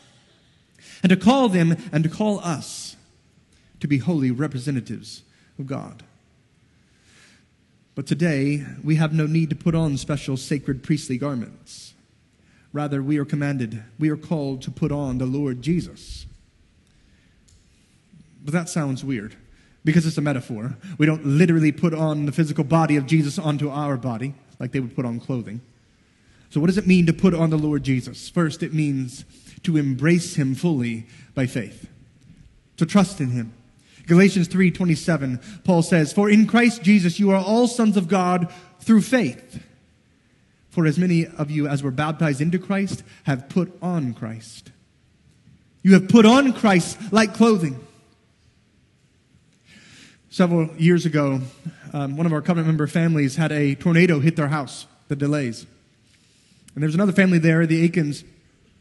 and 1.03 1.09
to 1.09 1.17
call 1.17 1.49
them 1.49 1.75
and 1.91 2.01
to 2.01 2.09
call 2.09 2.39
us 2.39 2.95
to 3.81 3.87
be 3.89 3.97
holy 3.97 4.31
representatives 4.31 5.23
of 5.59 5.67
God. 5.67 6.03
But 7.93 8.07
today, 8.07 8.65
we 8.81 8.95
have 8.95 9.11
no 9.13 9.25
need 9.25 9.49
to 9.49 9.57
put 9.57 9.75
on 9.75 9.97
special 9.97 10.37
sacred 10.37 10.83
priestly 10.83 11.17
garments. 11.17 11.93
Rather, 12.71 13.03
we 13.03 13.17
are 13.17 13.25
commanded, 13.25 13.83
we 13.99 14.09
are 14.09 14.15
called 14.15 14.61
to 14.61 14.71
put 14.71 14.93
on 14.93 15.17
the 15.17 15.25
Lord 15.25 15.61
Jesus. 15.61 16.25
But 18.41 18.53
that 18.53 18.69
sounds 18.69 19.03
weird 19.03 19.35
because 19.83 20.05
it's 20.05 20.17
a 20.17 20.21
metaphor. 20.21 20.77
We 20.97 21.05
don't 21.05 21.25
literally 21.25 21.71
put 21.71 21.93
on 21.93 22.25
the 22.25 22.31
physical 22.31 22.63
body 22.63 22.97
of 22.97 23.05
Jesus 23.05 23.39
onto 23.39 23.69
our 23.69 23.97
body 23.97 24.33
like 24.59 24.71
they 24.71 24.79
would 24.79 24.95
put 24.95 25.05
on 25.05 25.19
clothing. 25.19 25.61
So, 26.49 26.59
what 26.59 26.67
does 26.67 26.77
it 26.77 26.87
mean 26.87 27.05
to 27.05 27.13
put 27.13 27.33
on 27.33 27.49
the 27.49 27.57
Lord 27.57 27.83
Jesus? 27.83 28.29
First, 28.29 28.61
it 28.61 28.73
means 28.73 29.25
to 29.63 29.77
embrace 29.77 30.35
him 30.35 30.55
fully 30.55 31.05
by 31.33 31.45
faith, 31.45 31.87
to 32.77 32.85
trust 32.85 33.21
in 33.21 33.29
him. 33.29 33.53
Galatians 34.07 34.47
3:27 34.47 35.39
Paul 35.63 35.81
says, 35.81 36.11
"For 36.11 36.29
in 36.29 36.45
Christ 36.45 36.83
Jesus 36.83 37.19
you 37.19 37.29
are 37.31 37.37
all 37.37 37.67
sons 37.67 37.97
of 37.97 38.07
God 38.07 38.51
through 38.79 39.01
faith." 39.01 39.63
For 40.69 40.85
as 40.85 40.97
many 40.97 41.25
of 41.25 41.51
you 41.51 41.67
as 41.67 41.83
were 41.83 41.91
baptized 41.91 42.41
into 42.41 42.57
Christ 42.57 43.03
have 43.23 43.49
put 43.49 43.77
on 43.81 44.13
Christ. 44.13 44.71
You 45.83 45.93
have 45.93 46.07
put 46.07 46.25
on 46.25 46.53
Christ 46.53 46.97
like 47.11 47.33
clothing. 47.33 47.79
Several 50.31 50.69
years 50.77 51.05
ago, 51.05 51.41
um, 51.91 52.15
one 52.15 52.25
of 52.25 52.31
our 52.31 52.41
covenant 52.41 52.67
member 52.67 52.87
families 52.87 53.35
had 53.35 53.51
a 53.51 53.75
tornado 53.75 54.21
hit 54.21 54.37
their 54.37 54.47
house, 54.47 54.87
the 55.09 55.15
delays. 55.17 55.65
And 56.73 56.81
there's 56.81 56.95
another 56.95 57.11
family 57.11 57.37
there, 57.37 57.65
the 57.65 57.83
Aikens. 57.83 58.23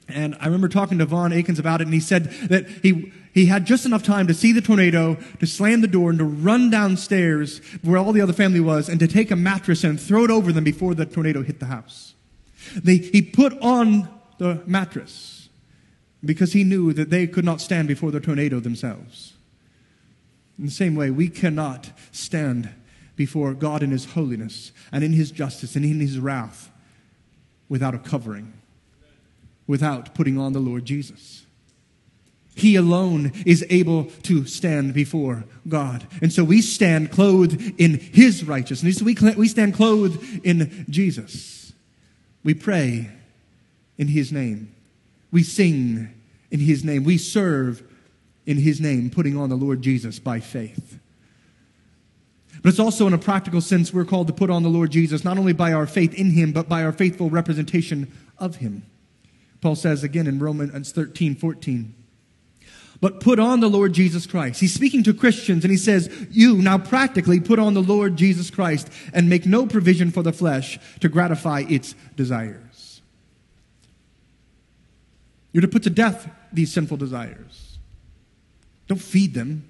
And 0.07 0.37
I 0.39 0.45
remember 0.45 0.69
talking 0.69 0.99
to 0.99 1.07
Vaughn 1.07 1.33
Aikens 1.33 1.59
about 1.59 1.81
it, 1.81 1.89
and 1.89 1.93
he 1.93 1.99
said 1.99 2.31
that 2.51 2.69
he, 2.69 3.13
he 3.35 3.47
had 3.47 3.67
just 3.67 3.85
enough 3.85 4.05
time 4.05 4.29
to 4.29 4.35
see 4.35 4.53
the 4.53 4.61
tornado, 4.61 5.17
to 5.41 5.47
slam 5.47 5.81
the 5.81 5.89
door, 5.89 6.11
and 6.11 6.21
to 6.21 6.25
run 6.25 6.71
downstairs 6.71 7.59
where 7.83 7.99
all 7.99 8.13
the 8.13 8.21
other 8.21 8.33
family 8.33 8.61
was, 8.61 8.89
and 8.89 9.01
to 9.01 9.09
take 9.09 9.33
a 9.33 9.37
mattress 9.37 9.83
and 9.83 10.01
throw 10.01 10.23
it 10.23 10.31
over 10.31 10.53
them 10.53 10.63
before 10.63 10.95
the 10.95 11.05
tornado 11.05 11.43
hit 11.43 11.59
the 11.59 11.67
house. 11.67 12.15
They, 12.77 12.99
he 12.99 13.23
put 13.23 13.61
on 13.61 14.09
the 14.39 14.63
mattress 14.67 15.49
because 16.25 16.53
he 16.53 16.63
knew 16.63 16.93
that 16.93 17.11
they 17.11 17.27
could 17.27 17.45
not 17.45 17.61
stand 17.61 17.89
before 17.89 18.13
the 18.13 18.21
tornado 18.21 18.61
themselves. 18.61 19.33
In 20.61 20.67
the 20.67 20.71
same 20.71 20.95
way, 20.95 21.11
we 21.11 21.31
cannot 21.31 21.91
stand 22.13 22.69
before 23.17 23.55
God 23.55 23.83
in 23.83 23.93
His 23.93 24.13
holiness 24.13 24.73
and 24.93 25.03
in 25.03 25.15
His 25.15 25.31
justice 25.31 25.75
and 25.75 25.87
in 25.87 26.01
His 26.01 26.19
wrath 26.19 26.71
without 27.71 27.95
a 27.95 27.99
covering, 27.99 28.53
without 29.67 30.15
putting 30.15 30.37
on 30.37 30.53
the 30.53 30.59
Lord 30.59 30.85
Jesus. 30.85 31.47
He 32.55 32.77
alone 32.77 33.33
is 33.47 33.65
able 33.71 34.05
to 34.25 34.45
stand 34.45 34.93
before 34.93 35.45
God. 35.67 36.07
And 36.21 36.31
so 36.31 36.45
we 36.45 36.61
stand 36.61 37.11
clothed 37.11 37.81
in 37.81 37.99
His 37.99 38.45
righteousness. 38.45 39.01
We, 39.01 39.17
we 39.39 39.49
stand 39.49 39.73
clothed 39.73 40.45
in 40.45 40.85
Jesus. 40.91 41.73
We 42.45 42.53
pray 42.53 43.09
in 43.97 44.09
His 44.09 44.31
name. 44.31 44.75
We 45.33 45.43
sing 45.43 46.11
in 46.51 46.61
His 46.61 46.85
name. 46.85 47.05
We 47.05 47.17
serve 47.17 47.83
in 48.47 48.59
His 48.59 48.81
name, 48.81 49.11
putting 49.11 49.37
on 49.37 49.49
the 49.49 49.57
Lord 49.57 49.83
Jesus 49.83 50.19
by 50.19 50.41
faith. 50.41 50.99
But 52.63 52.69
it's 52.69 52.79
also 52.79 53.07
in 53.07 53.15
a 53.15 53.19
practical 53.19 53.61
sense, 53.61 53.93
we're 53.93 54.05
called 54.05 54.27
to 54.27 54.33
put 54.33 54.51
on 54.51 54.63
the 54.63 54.69
Lord 54.69 54.91
Jesus, 54.91 55.25
not 55.25 55.39
only 55.39 55.53
by 55.53 55.73
our 55.73 55.87
faith 55.87 56.13
in 56.15 56.31
him, 56.31 56.53
but 56.53 56.69
by 56.69 56.85
our 56.85 56.93
faithful 56.93 57.31
representation 57.31 58.13
of 58.39 58.57
him. 58.57 58.85
Paul 59.61 59.77
says 59.77 60.03
again 60.03 60.27
in 60.27 60.39
Romans 60.39 60.93
13, 60.93 61.37
14. 61.37 61.95
But 63.01 63.21
put 63.21 63.39
on 63.39 63.61
the 63.61 63.71
Lord 63.71 63.95
Jesus 63.95 64.27
Christ. 64.27 64.61
He's 64.61 64.75
speaking 64.75 65.03
to 65.05 65.15
Christians 65.15 65.65
and 65.65 65.71
he 65.71 65.79
says, 65.79 66.11
You 66.31 66.57
now 66.57 66.77
practically 66.77 67.41
put 67.41 67.59
on 67.59 67.73
the 67.73 67.83
Lord 67.83 68.17
Jesus 68.17 68.51
Christ 68.51 68.91
and 69.15 69.31
make 69.31 69.47
no 69.47 69.67
provision 69.67 70.11
for 70.11 70.23
the 70.23 70.33
flesh 70.33 70.79
to 71.01 71.09
gratify 71.09 71.65
its 71.67 71.95
desires. 72.15 73.01
You're 75.53 75.63
to 75.63 75.69
put 75.69 75.85
to 75.85 75.91
death 75.91 76.31
these 76.53 76.73
sinful 76.73 76.99
desires. 76.99 77.70
Don't 78.91 78.99
feed 78.99 79.35
them, 79.35 79.63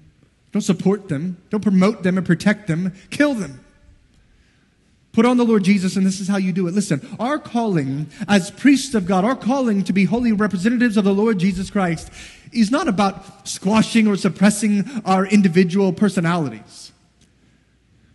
don't 0.51 0.63
support 0.63 1.09
them. 1.09 1.37
Don't 1.51 1.61
promote 1.61 2.01
them 2.01 2.17
and 2.17 2.25
protect 2.25 2.65
them. 2.65 2.91
Kill 3.11 3.35
them. 3.35 3.63
Put 5.11 5.27
on 5.27 5.37
the 5.37 5.45
Lord 5.45 5.63
Jesus, 5.63 5.95
and 5.95 6.03
this 6.03 6.19
is 6.19 6.27
how 6.27 6.37
you 6.37 6.51
do 6.51 6.67
it. 6.67 6.73
Listen, 6.73 7.07
our 7.19 7.37
calling 7.37 8.09
as 8.27 8.49
priests 8.49 8.95
of 8.95 9.05
God, 9.05 9.23
our 9.23 9.35
calling 9.35 9.83
to 9.83 9.93
be 9.93 10.05
holy 10.05 10.31
representatives 10.31 10.97
of 10.97 11.03
the 11.03 11.13
Lord 11.13 11.37
Jesus 11.37 11.69
Christ, 11.69 12.09
is 12.51 12.71
not 12.71 12.87
about 12.87 13.47
squashing 13.47 14.07
or 14.07 14.15
suppressing 14.15 14.89
our 15.05 15.27
individual 15.27 15.93
personalities, 15.93 16.91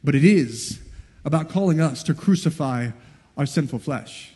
but 0.02 0.16
it 0.16 0.24
is 0.24 0.80
about 1.24 1.48
calling 1.48 1.80
us 1.80 2.02
to 2.02 2.14
crucify 2.14 2.88
our 3.36 3.46
sinful 3.46 3.78
flesh. 3.78 4.32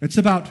It's 0.00 0.16
about 0.16 0.48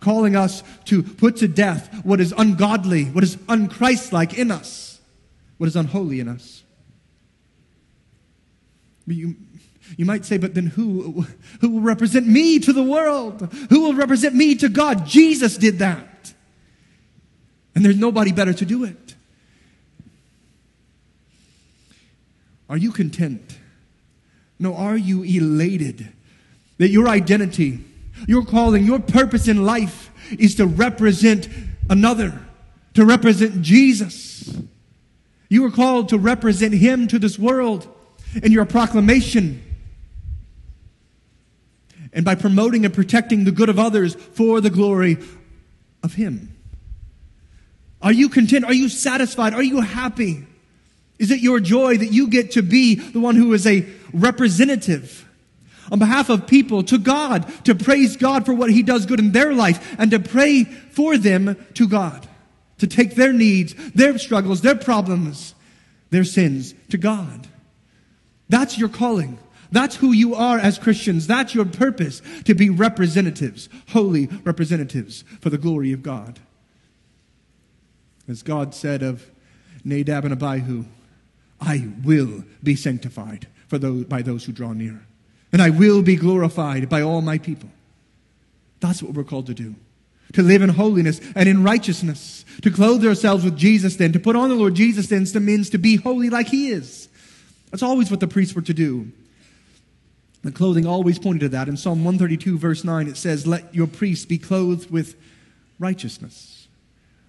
calling 0.00 0.36
us 0.36 0.62
to 0.86 1.02
put 1.02 1.36
to 1.36 1.48
death 1.48 2.04
what 2.04 2.20
is 2.20 2.32
ungodly, 2.36 3.04
what 3.04 3.24
is 3.24 3.36
unchristlike 3.36 4.34
in 4.34 4.50
us 4.50 4.88
what 5.58 5.66
is 5.66 5.76
unholy 5.76 6.20
in 6.20 6.28
us. 6.28 6.62
You, 9.06 9.36
you 9.96 10.04
might 10.04 10.24
say, 10.24 10.38
but 10.38 10.54
then 10.54 10.66
who, 10.66 11.26
who 11.60 11.70
will 11.70 11.80
represent 11.80 12.26
me 12.26 12.58
to 12.60 12.72
the 12.72 12.82
world? 12.82 13.52
Who 13.70 13.80
will 13.80 13.94
represent 13.94 14.34
me 14.34 14.54
to 14.56 14.68
God? 14.68 15.06
Jesus 15.06 15.56
did 15.56 15.80
that. 15.80 16.32
And 17.74 17.84
there's 17.84 17.96
nobody 17.96 18.32
better 18.32 18.52
to 18.52 18.64
do 18.64 18.84
it. 18.84 19.14
Are 22.68 22.76
you 22.76 22.92
content? 22.92 23.58
No, 24.58 24.74
are 24.74 24.96
you 24.96 25.22
elated 25.22 26.12
that 26.76 26.90
your 26.90 27.08
identity, 27.08 27.82
your 28.26 28.44
calling, 28.44 28.84
your 28.84 28.98
purpose 28.98 29.48
in 29.48 29.64
life 29.64 30.10
is 30.38 30.54
to 30.56 30.66
represent 30.66 31.48
another, 31.88 32.40
to 32.94 33.04
represent 33.04 33.62
Jesus? 33.62 34.58
You 35.48 35.64
are 35.64 35.70
called 35.70 36.10
to 36.10 36.18
represent 36.18 36.74
Him 36.74 37.08
to 37.08 37.18
this 37.18 37.38
world 37.38 37.88
in 38.42 38.52
your 38.52 38.64
proclamation 38.66 39.62
and 42.12 42.24
by 42.24 42.34
promoting 42.34 42.84
and 42.84 42.92
protecting 42.92 43.44
the 43.44 43.52
good 43.52 43.68
of 43.68 43.78
others 43.78 44.14
for 44.14 44.60
the 44.60 44.70
glory 44.70 45.18
of 46.02 46.14
Him. 46.14 46.54
Are 48.00 48.12
you 48.12 48.28
content? 48.28 48.64
Are 48.64 48.74
you 48.74 48.88
satisfied? 48.88 49.54
Are 49.54 49.62
you 49.62 49.80
happy? 49.80 50.46
Is 51.18 51.30
it 51.30 51.40
your 51.40 51.60
joy 51.60 51.96
that 51.96 52.12
you 52.12 52.28
get 52.28 52.52
to 52.52 52.62
be 52.62 52.94
the 52.94 53.20
one 53.20 53.34
who 53.34 53.52
is 53.52 53.66
a 53.66 53.86
representative 54.12 55.27
on 55.90 55.98
behalf 55.98 56.28
of 56.28 56.46
people 56.46 56.82
to 56.84 56.98
God, 56.98 57.46
to 57.64 57.74
praise 57.74 58.16
God 58.16 58.46
for 58.46 58.52
what 58.52 58.70
He 58.70 58.82
does 58.82 59.06
good 59.06 59.20
in 59.20 59.32
their 59.32 59.52
life, 59.52 59.96
and 59.98 60.10
to 60.10 60.18
pray 60.18 60.64
for 60.64 61.16
them 61.16 61.56
to 61.74 61.88
God? 61.88 62.28
to 62.78 62.86
take 62.86 63.14
their 63.14 63.32
needs, 63.32 63.74
their 63.92 64.18
struggles, 64.18 64.62
their 64.62 64.76
problems, 64.76 65.54
their 66.10 66.24
sins 66.24 66.74
to 66.90 66.96
God. 66.96 67.46
That's 68.48 68.78
your 68.78 68.88
calling. 68.88 69.38
That's 69.70 69.96
who 69.96 70.12
you 70.12 70.34
are 70.34 70.58
as 70.58 70.78
Christians. 70.78 71.26
That's 71.26 71.54
your 71.54 71.66
purpose 71.66 72.22
to 72.44 72.54
be 72.54 72.70
representatives, 72.70 73.68
holy 73.90 74.26
representatives 74.44 75.24
for 75.40 75.50
the 75.50 75.58
glory 75.58 75.92
of 75.92 76.02
God. 76.02 76.38
As 78.26 78.42
God 78.42 78.74
said 78.74 79.02
of 79.02 79.30
Nadab 79.84 80.24
and 80.24 80.32
Abihu, 80.32 80.84
I 81.60 81.88
will 82.04 82.44
be 82.62 82.76
sanctified 82.76 83.46
for 83.66 83.78
those, 83.78 84.04
by 84.04 84.22
those 84.22 84.44
who 84.44 84.52
draw 84.52 84.72
near, 84.72 85.06
and 85.52 85.62
I 85.62 85.70
will 85.70 86.02
be 86.02 86.16
glorified 86.16 86.88
by 86.88 87.02
all 87.02 87.22
my 87.22 87.38
people. 87.38 87.70
That's 88.80 89.02
what 89.02 89.14
we're 89.14 89.24
called 89.24 89.46
to 89.46 89.54
do 89.54 89.74
to 90.34 90.42
live 90.42 90.62
in 90.62 90.68
holiness 90.68 91.20
and 91.34 91.48
in 91.48 91.62
righteousness, 91.62 92.44
to 92.62 92.70
clothe 92.70 93.04
ourselves 93.04 93.44
with 93.44 93.56
Jesus 93.56 93.96
then, 93.96 94.12
to 94.12 94.20
put 94.20 94.36
on 94.36 94.50
the 94.50 94.54
Lord 94.54 94.74
Jesus 94.74 95.06
then 95.06 95.24
to 95.24 95.40
means 95.40 95.70
to 95.70 95.78
be 95.78 95.96
holy 95.96 96.30
like 96.30 96.48
he 96.48 96.70
is. 96.70 97.08
That's 97.70 97.82
always 97.82 98.10
what 98.10 98.20
the 98.20 98.28
priests 98.28 98.54
were 98.54 98.62
to 98.62 98.74
do. 98.74 99.10
The 100.42 100.52
clothing 100.52 100.86
always 100.86 101.18
pointed 101.18 101.40
to 101.40 101.48
that. 101.50 101.68
In 101.68 101.76
Psalm 101.76 102.04
132, 102.04 102.58
verse 102.58 102.84
9, 102.84 103.08
it 103.08 103.16
says, 103.16 103.46
Let 103.46 103.74
your 103.74 103.86
priests 103.86 104.24
be 104.24 104.38
clothed 104.38 104.90
with 104.90 105.16
righteousness. 105.78 106.68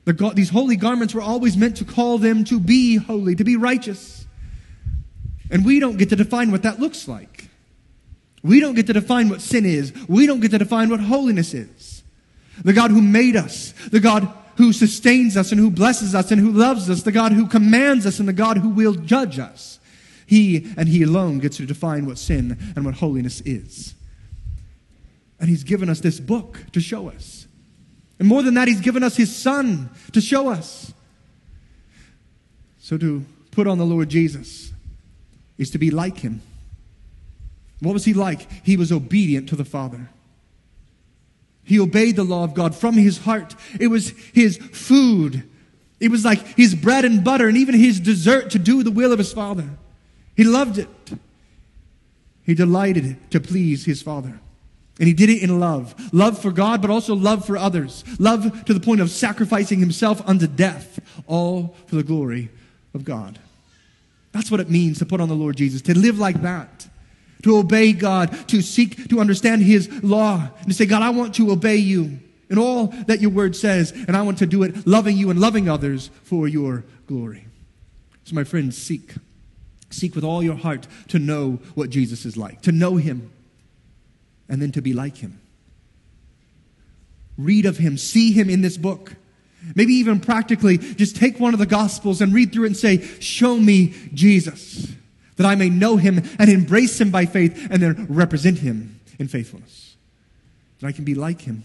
The, 0.06 0.32
these 0.36 0.50
holy 0.50 0.76
garments 0.76 1.14
were 1.14 1.22
always 1.22 1.58
meant 1.58 1.78
to 1.78 1.86
call 1.86 2.18
them 2.18 2.44
to 2.46 2.60
be 2.60 2.98
holy, 2.98 3.36
to 3.36 3.44
be 3.44 3.56
righteous. 3.56 4.26
And 5.52 5.66
we 5.66 5.80
don't 5.80 5.98
get 5.98 6.10
to 6.10 6.16
define 6.16 6.52
what 6.52 6.64
that 6.64 6.80
looks 6.80 7.08
like. 7.08 7.49
We 8.44 8.60
don't 8.60 8.76
get 8.76 8.88
to 8.88 8.94
define 8.94 9.30
what 9.30 9.42
sin 9.42 9.66
is. 9.66 9.94
We 10.08 10.26
don't 10.26 10.40
get 10.40 10.52
to 10.52 10.58
define 10.58 10.90
what 10.90 11.00
holiness 11.00 11.54
is 11.54 12.04
the 12.64 12.74
God 12.74 12.92
who 12.92 13.02
made 13.02 13.38
us, 13.38 13.72
the 13.90 14.00
God 14.02 14.28
who 14.58 14.74
sustains 14.74 15.38
us 15.38 15.52
and 15.52 15.60
who 15.60 15.72
blesses 15.72 16.14
us 16.14 16.32
and 16.32 16.42
who 16.42 16.52
loves 16.52 16.90
us, 16.90 17.04
the 17.04 17.12
God 17.12 17.32
who 17.32 17.48
commands 17.48 18.06
us 18.06 18.20
and 18.20 18.28
the 18.28 18.34
God 18.34 18.58
who 18.58 18.70
will 18.70 18.94
judge 18.94 19.40
us. 19.40 19.80
He 20.28 20.68
and 20.78 20.90
He 20.90 21.04
alone 21.04 21.40
gets 21.40 21.58
to 21.58 21.66
define 21.66 22.06
what 22.06 22.18
sin 22.18 22.58
and 22.76 22.86
what 22.86 22.96
holiness 22.96 23.42
is. 23.42 23.96
And 25.40 25.50
He's 25.50 25.64
given 25.64 25.90
us 25.90 26.02
this 26.02 26.20
book 26.20 26.60
to 26.74 26.82
show 26.82 27.10
us. 27.10 27.48
And 28.20 28.28
more 28.28 28.44
than 28.44 28.54
that, 28.56 28.68
He's 28.68 28.82
given 28.82 29.02
us 29.02 29.16
His 29.16 29.34
Son 29.34 29.90
to 30.12 30.20
show 30.20 30.50
us. 30.50 30.94
So 32.80 32.98
to 32.98 33.26
put 33.52 33.66
on 33.66 33.78
the 33.78 33.86
Lord 33.86 34.10
Jesus 34.10 34.74
is 35.58 35.70
to 35.72 35.78
be 35.78 35.90
like 35.90 36.18
Him. 36.18 36.42
What 37.82 37.94
was 37.94 38.06
He 38.06 38.14
like? 38.14 38.48
He 38.66 38.78
was 38.78 38.92
obedient 38.92 39.50
to 39.50 39.56
the 39.56 39.66
Father. 39.66 40.10
He 41.64 41.80
obeyed 41.80 42.16
the 42.16 42.24
law 42.24 42.44
of 42.44 42.54
God 42.54 42.76
from 42.76 42.96
his 42.96 43.20
heart. 43.20 43.56
It 43.80 43.88
was 43.88 44.10
his 44.34 44.58
food 44.58 45.44
It 46.00 46.12
was 46.12 46.24
like 46.24 46.40
his 46.56 46.76
bread 46.76 47.06
and 47.06 47.24
butter 47.24 47.48
and 47.48 47.58
even 47.58 47.76
his 47.76 48.00
dessert 48.00 48.52
to 48.52 48.60
do 48.60 48.84
the 48.84 48.92
will 48.92 49.12
of 49.12 49.20
his 49.20 49.34
Father. 49.34 49.70
He 50.36 50.44
loved 50.44 50.78
it. 50.78 50.88
He 52.44 52.54
delighted 52.54 53.18
to 53.32 53.40
please 53.40 53.86
his 53.86 54.02
Father. 54.02 54.40
And 54.98 55.08
he 55.08 55.14
did 55.14 55.30
it 55.30 55.42
in 55.42 55.60
love. 55.60 55.96
Love 56.14 56.42
for 56.42 56.52
God, 56.52 56.82
but 56.82 56.90
also 56.90 57.16
love 57.16 57.46
for 57.46 57.58
others. 57.58 58.04
Love 58.20 58.66
to 58.66 58.74
the 58.74 58.80
point 58.80 59.02
of 59.02 59.10
sacrificing 59.10 59.80
himself 59.80 60.22
unto 60.28 60.48
death, 60.48 61.00
all 61.28 61.76
for 61.88 61.96
the 61.96 62.04
glory 62.04 62.50
of 62.94 63.06
God. 63.06 63.40
That's 64.32 64.52
what 64.52 64.60
it 64.60 64.70
means 64.70 65.00
to 65.00 65.06
put 65.06 65.22
on 65.22 65.30
the 65.30 65.36
Lord 65.36 65.58
Jesus, 65.58 65.82
to 65.84 65.98
live 65.98 66.20
like 66.20 66.42
that, 66.42 66.88
to 67.44 67.58
obey 67.58 67.94
God, 67.94 68.48
to 68.50 68.62
seek 68.62 69.08
to 69.10 69.20
understand 69.20 69.64
his 69.64 70.04
law, 70.04 70.50
and 70.60 70.68
to 70.68 70.74
say, 70.74 70.86
God, 70.86 71.02
I 71.02 71.10
want 71.10 71.36
to 71.36 71.52
obey 71.52 71.78
you 71.78 72.20
in 72.50 72.58
all 72.58 72.88
that 73.08 73.22
your 73.22 73.32
word 73.32 73.56
says, 73.56 73.92
and 73.92 74.18
I 74.18 74.22
want 74.24 74.40
to 74.40 74.46
do 74.46 74.64
it 74.64 74.88
loving 74.88 75.18
you 75.18 75.30
and 75.30 75.40
loving 75.40 75.70
others 75.70 76.10
for 76.24 76.48
your 76.48 76.84
glory. 77.08 77.46
So, 78.26 78.36
my 78.36 78.44
friends, 78.44 78.78
seek. 78.78 79.14
Seek 79.92 80.16
with 80.16 80.24
all 80.24 80.44
your 80.44 80.56
heart 80.56 80.88
to 81.08 81.20
know 81.20 81.60
what 81.76 81.90
Jesus 81.90 82.26
is 82.26 82.38
like, 82.38 82.62
to 82.62 82.72
know 82.72 82.98
him 82.98 83.32
and 84.48 84.62
then 84.62 84.72
to 84.74 84.82
be 84.82 84.94
like 84.94 85.18
him. 85.18 85.40
Read 87.38 87.66
of 87.66 87.78
him, 87.78 87.98
see 87.98 88.32
him 88.32 88.50
in 88.50 88.62
this 88.62 88.78
book. 88.78 89.16
Maybe 89.76 89.94
even 89.94 90.20
practically, 90.20 90.78
just 90.78 91.16
take 91.16 91.40
one 91.40 91.54
of 91.54 91.60
the 91.60 91.66
Gospels 91.66 92.22
and 92.22 92.34
read 92.34 92.54
through 92.54 92.66
it 92.66 92.68
and 92.68 92.78
say, 92.78 93.02
Show 93.20 93.58
me 93.58 93.94
Jesus, 94.14 94.92
that 95.40 95.48
I 95.48 95.56
may 95.56 95.70
know 95.70 95.96
him 95.96 96.22
and 96.38 96.50
embrace 96.50 97.00
him 97.00 97.12
by 97.12 97.26
faith 97.26 97.70
and 97.72 97.82
then 97.82 98.08
represent 98.10 98.58
him 98.58 99.00
in 99.20 99.30
faithfulness. 99.30 99.96
That 100.80 100.88
I 100.88 100.92
can 100.92 101.06
be 101.06 101.16
like 101.16 101.40
him. 101.40 101.64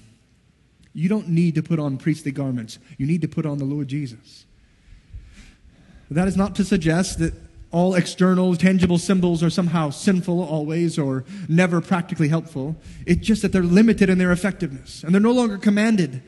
You 0.93 1.09
don't 1.09 1.31
need 1.31 1.57
to 1.57 1.63
put 1.63 1.81
on 1.81 1.99
priestly 1.99 2.31
garments, 2.31 2.79
you 2.99 3.07
need 3.07 3.21
to 3.23 3.29
put 3.29 3.45
on 3.45 3.59
the 3.59 3.65
Lord 3.65 3.89
Jesus. 3.89 4.47
That 6.09 6.29
is 6.29 6.37
not 6.37 6.55
to 6.55 6.65
suggest 6.65 7.19
that 7.19 7.35
all 7.73 7.97
external, 7.97 8.55
tangible 8.55 8.99
symbols 8.99 9.43
are 9.43 9.51
somehow 9.51 9.91
sinful 9.91 10.41
always 10.41 10.97
or 10.97 11.25
never 11.49 11.81
practically 11.81 12.29
helpful. 12.29 12.77
It's 13.07 13.27
just 13.27 13.43
that 13.43 13.51
they're 13.51 13.65
limited 13.65 14.09
in 14.09 14.19
their 14.19 14.31
effectiveness 14.31 15.03
and 15.03 15.13
they're 15.13 15.21
no 15.21 15.33
longer 15.33 15.59
commanded, 15.59 16.23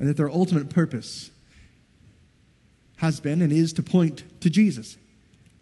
and 0.00 0.08
that 0.08 0.16
their 0.16 0.28
ultimate 0.28 0.68
purpose 0.68 1.30
has 2.96 3.20
been 3.20 3.40
and 3.40 3.52
is 3.52 3.72
to 3.74 3.84
point 3.84 4.24
to 4.40 4.50
Jesus, 4.50 4.96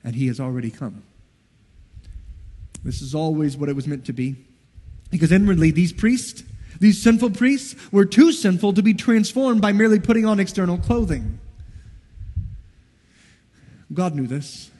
and 0.05 0.15
He 0.15 0.27
has 0.29 0.39
already 0.39 0.71
come. 0.71 1.03
This 2.85 3.01
is 3.01 3.15
always 3.15 3.57
what 3.57 3.69
it 3.69 3.77
was 3.77 3.87
meant 3.87 4.05
to 4.07 4.13
be. 4.13 4.37
Because 5.11 5.33
inwardly, 5.33 5.71
these 5.71 5.93
priests, 5.93 6.45
these 6.79 7.03
sinful 7.03 7.31
priests, 7.31 7.75
were 7.91 8.05
too 8.05 8.31
sinful 8.31 8.75
to 8.75 8.83
be 8.83 8.95
transformed 8.95 9.63
by 9.63 9.73
merely 9.73 9.99
putting 9.99 10.27
on 10.27 10.39
external 10.39 10.77
clothing. 10.77 11.39
God 13.93 14.15
knew 14.15 14.27
this. 14.27 14.71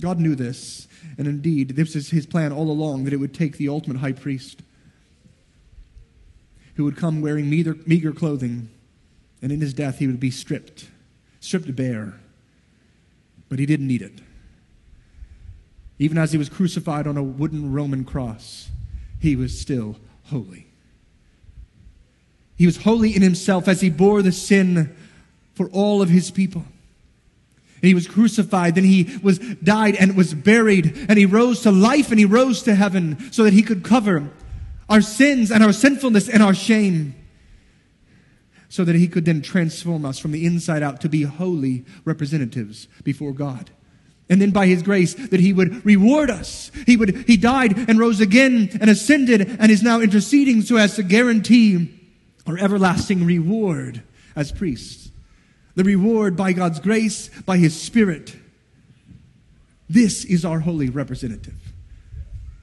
God 0.00 0.18
knew 0.18 0.34
this, 0.34 0.88
and 1.18 1.28
indeed, 1.28 1.76
this 1.76 1.94
is 1.94 2.10
his 2.10 2.26
plan 2.26 2.52
all 2.52 2.70
along 2.70 3.04
that 3.04 3.12
it 3.12 3.18
would 3.18 3.34
take 3.34 3.58
the 3.58 3.68
ultimate 3.68 3.98
high 3.98 4.12
priest 4.12 4.62
who 6.74 6.84
would 6.84 6.96
come 6.96 7.20
wearing 7.20 7.50
meager, 7.50 7.76
meager 7.86 8.12
clothing, 8.12 8.70
and 9.42 9.52
in 9.52 9.60
his 9.60 9.74
death 9.74 9.98
he 9.98 10.06
would 10.06 10.20
be 10.20 10.30
stripped, 10.30 10.88
stripped 11.40 11.76
bare. 11.76 12.14
But 13.50 13.58
he 13.58 13.66
didn't 13.66 13.88
need 13.88 14.00
it. 14.00 14.14
Even 15.98 16.16
as 16.16 16.32
he 16.32 16.38
was 16.38 16.48
crucified 16.48 17.06
on 17.06 17.18
a 17.18 17.22
wooden 17.22 17.72
Roman 17.72 18.04
cross, 18.04 18.70
he 19.18 19.36
was 19.36 19.60
still 19.60 19.96
holy. 20.24 20.66
He 22.56 22.64
was 22.64 22.78
holy 22.78 23.14
in 23.14 23.20
himself 23.20 23.68
as 23.68 23.82
he 23.82 23.90
bore 23.90 24.22
the 24.22 24.32
sin 24.32 24.96
for 25.52 25.68
all 25.70 26.00
of 26.00 26.08
his 26.08 26.30
people. 26.30 26.64
And 27.82 27.88
he 27.88 27.94
was 27.94 28.06
crucified, 28.06 28.76
then 28.76 28.84
he 28.84 29.18
was 29.22 29.38
died 29.38 29.96
and 29.96 30.16
was 30.16 30.32
buried, 30.32 31.06
and 31.08 31.18
he 31.18 31.26
rose 31.26 31.62
to 31.62 31.70
life 31.70 32.10
and 32.10 32.18
he 32.18 32.26
rose 32.26 32.62
to 32.62 32.74
heaven 32.74 33.30
so 33.32 33.44
that 33.44 33.52
he 33.52 33.62
could 33.62 33.82
cover 33.82 34.30
our 34.88 35.00
sins 35.00 35.50
and 35.50 35.62
our 35.62 35.72
sinfulness 35.72 36.28
and 36.28 36.42
our 36.42 36.54
shame. 36.54 37.14
So 38.70 38.84
that 38.84 38.94
he 38.94 39.08
could 39.08 39.26
then 39.26 39.42
transform 39.42 40.06
us 40.06 40.18
from 40.18 40.32
the 40.32 40.46
inside 40.46 40.82
out 40.82 41.02
to 41.02 41.08
be 41.10 41.24
holy 41.24 41.84
representatives 42.06 42.88
before 43.04 43.32
God. 43.32 43.70
And 44.30 44.40
then 44.40 44.52
by 44.52 44.66
his 44.66 44.82
grace 44.82 45.12
that 45.12 45.40
he 45.40 45.52
would 45.52 45.84
reward 45.84 46.30
us. 46.30 46.70
He 46.86 46.96
would, 46.96 47.24
he 47.26 47.36
died 47.36 47.76
and 47.76 47.98
rose 47.98 48.20
again 48.20 48.70
and 48.80 48.88
ascended 48.88 49.42
and 49.60 49.70
is 49.70 49.82
now 49.82 50.00
interceding 50.00 50.62
so 50.62 50.76
as 50.76 50.96
to 50.96 51.02
guarantee 51.02 51.92
our 52.46 52.56
everlasting 52.56 53.26
reward 53.26 54.02
as 54.34 54.52
priests 54.52 55.10
the 55.74 55.84
reward 55.84 56.36
by 56.36 56.52
God's 56.52 56.80
grace, 56.80 57.30
by 57.46 57.56
His 57.56 57.80
Spirit. 57.80 58.36
This 59.88 60.24
is 60.24 60.44
our 60.44 60.60
holy 60.60 60.88
representative, 60.88 61.72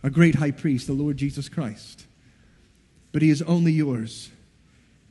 a 0.03 0.10
great 0.10 0.36
high 0.36 0.51
priest, 0.51 0.88
the 0.88 0.93
Lord 0.93 1.18
Jesus 1.18 1.49
Christ. 1.49 2.05
But 3.12 3.22
He 3.22 3.30
is 3.30 3.41
only 3.41 3.72
yours 3.72 4.30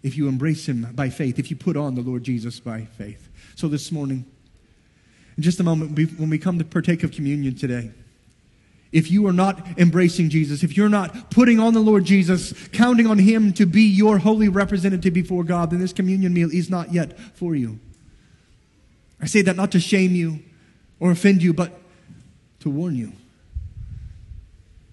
if 0.06 0.16
you 0.16 0.28
embrace 0.28 0.68
Him 0.68 0.86
by 0.94 1.10
faith, 1.10 1.36
if 1.36 1.50
you 1.50 1.56
put 1.56 1.76
on 1.76 1.96
the 1.96 2.00
Lord 2.00 2.22
Jesus 2.22 2.60
by 2.60 2.82
faith. 2.82 3.28
So 3.56 3.66
this 3.66 3.90
morning, 3.90 4.24
in 5.36 5.42
just 5.42 5.58
a 5.58 5.64
moment, 5.64 5.98
when 6.16 6.30
we 6.30 6.38
come 6.38 6.58
to 6.58 6.64
partake 6.64 7.02
of 7.02 7.10
communion 7.10 7.56
today, 7.56 7.90
if 8.92 9.10
you 9.10 9.26
are 9.26 9.32
not 9.32 9.66
embracing 9.76 10.30
Jesus, 10.30 10.62
if 10.62 10.76
you're 10.76 10.88
not 10.88 11.32
putting 11.32 11.58
on 11.58 11.74
the 11.74 11.80
Lord 11.80 12.04
Jesus, 12.04 12.54
counting 12.68 13.08
on 13.08 13.18
Him 13.18 13.52
to 13.54 13.66
be 13.66 13.82
your 13.82 14.18
holy 14.18 14.48
representative 14.48 15.12
before 15.12 15.42
God, 15.42 15.70
then 15.70 15.80
this 15.80 15.92
communion 15.92 16.32
meal 16.32 16.50
is 16.52 16.70
not 16.70 16.92
yet 16.92 17.18
for 17.34 17.56
you. 17.56 17.80
I 19.20 19.26
say 19.26 19.42
that 19.42 19.56
not 19.56 19.72
to 19.72 19.80
shame 19.80 20.14
you 20.14 20.38
or 21.00 21.10
offend 21.10 21.42
you, 21.42 21.52
but 21.52 21.72
to 22.60 22.70
warn 22.70 22.94
you. 22.94 23.12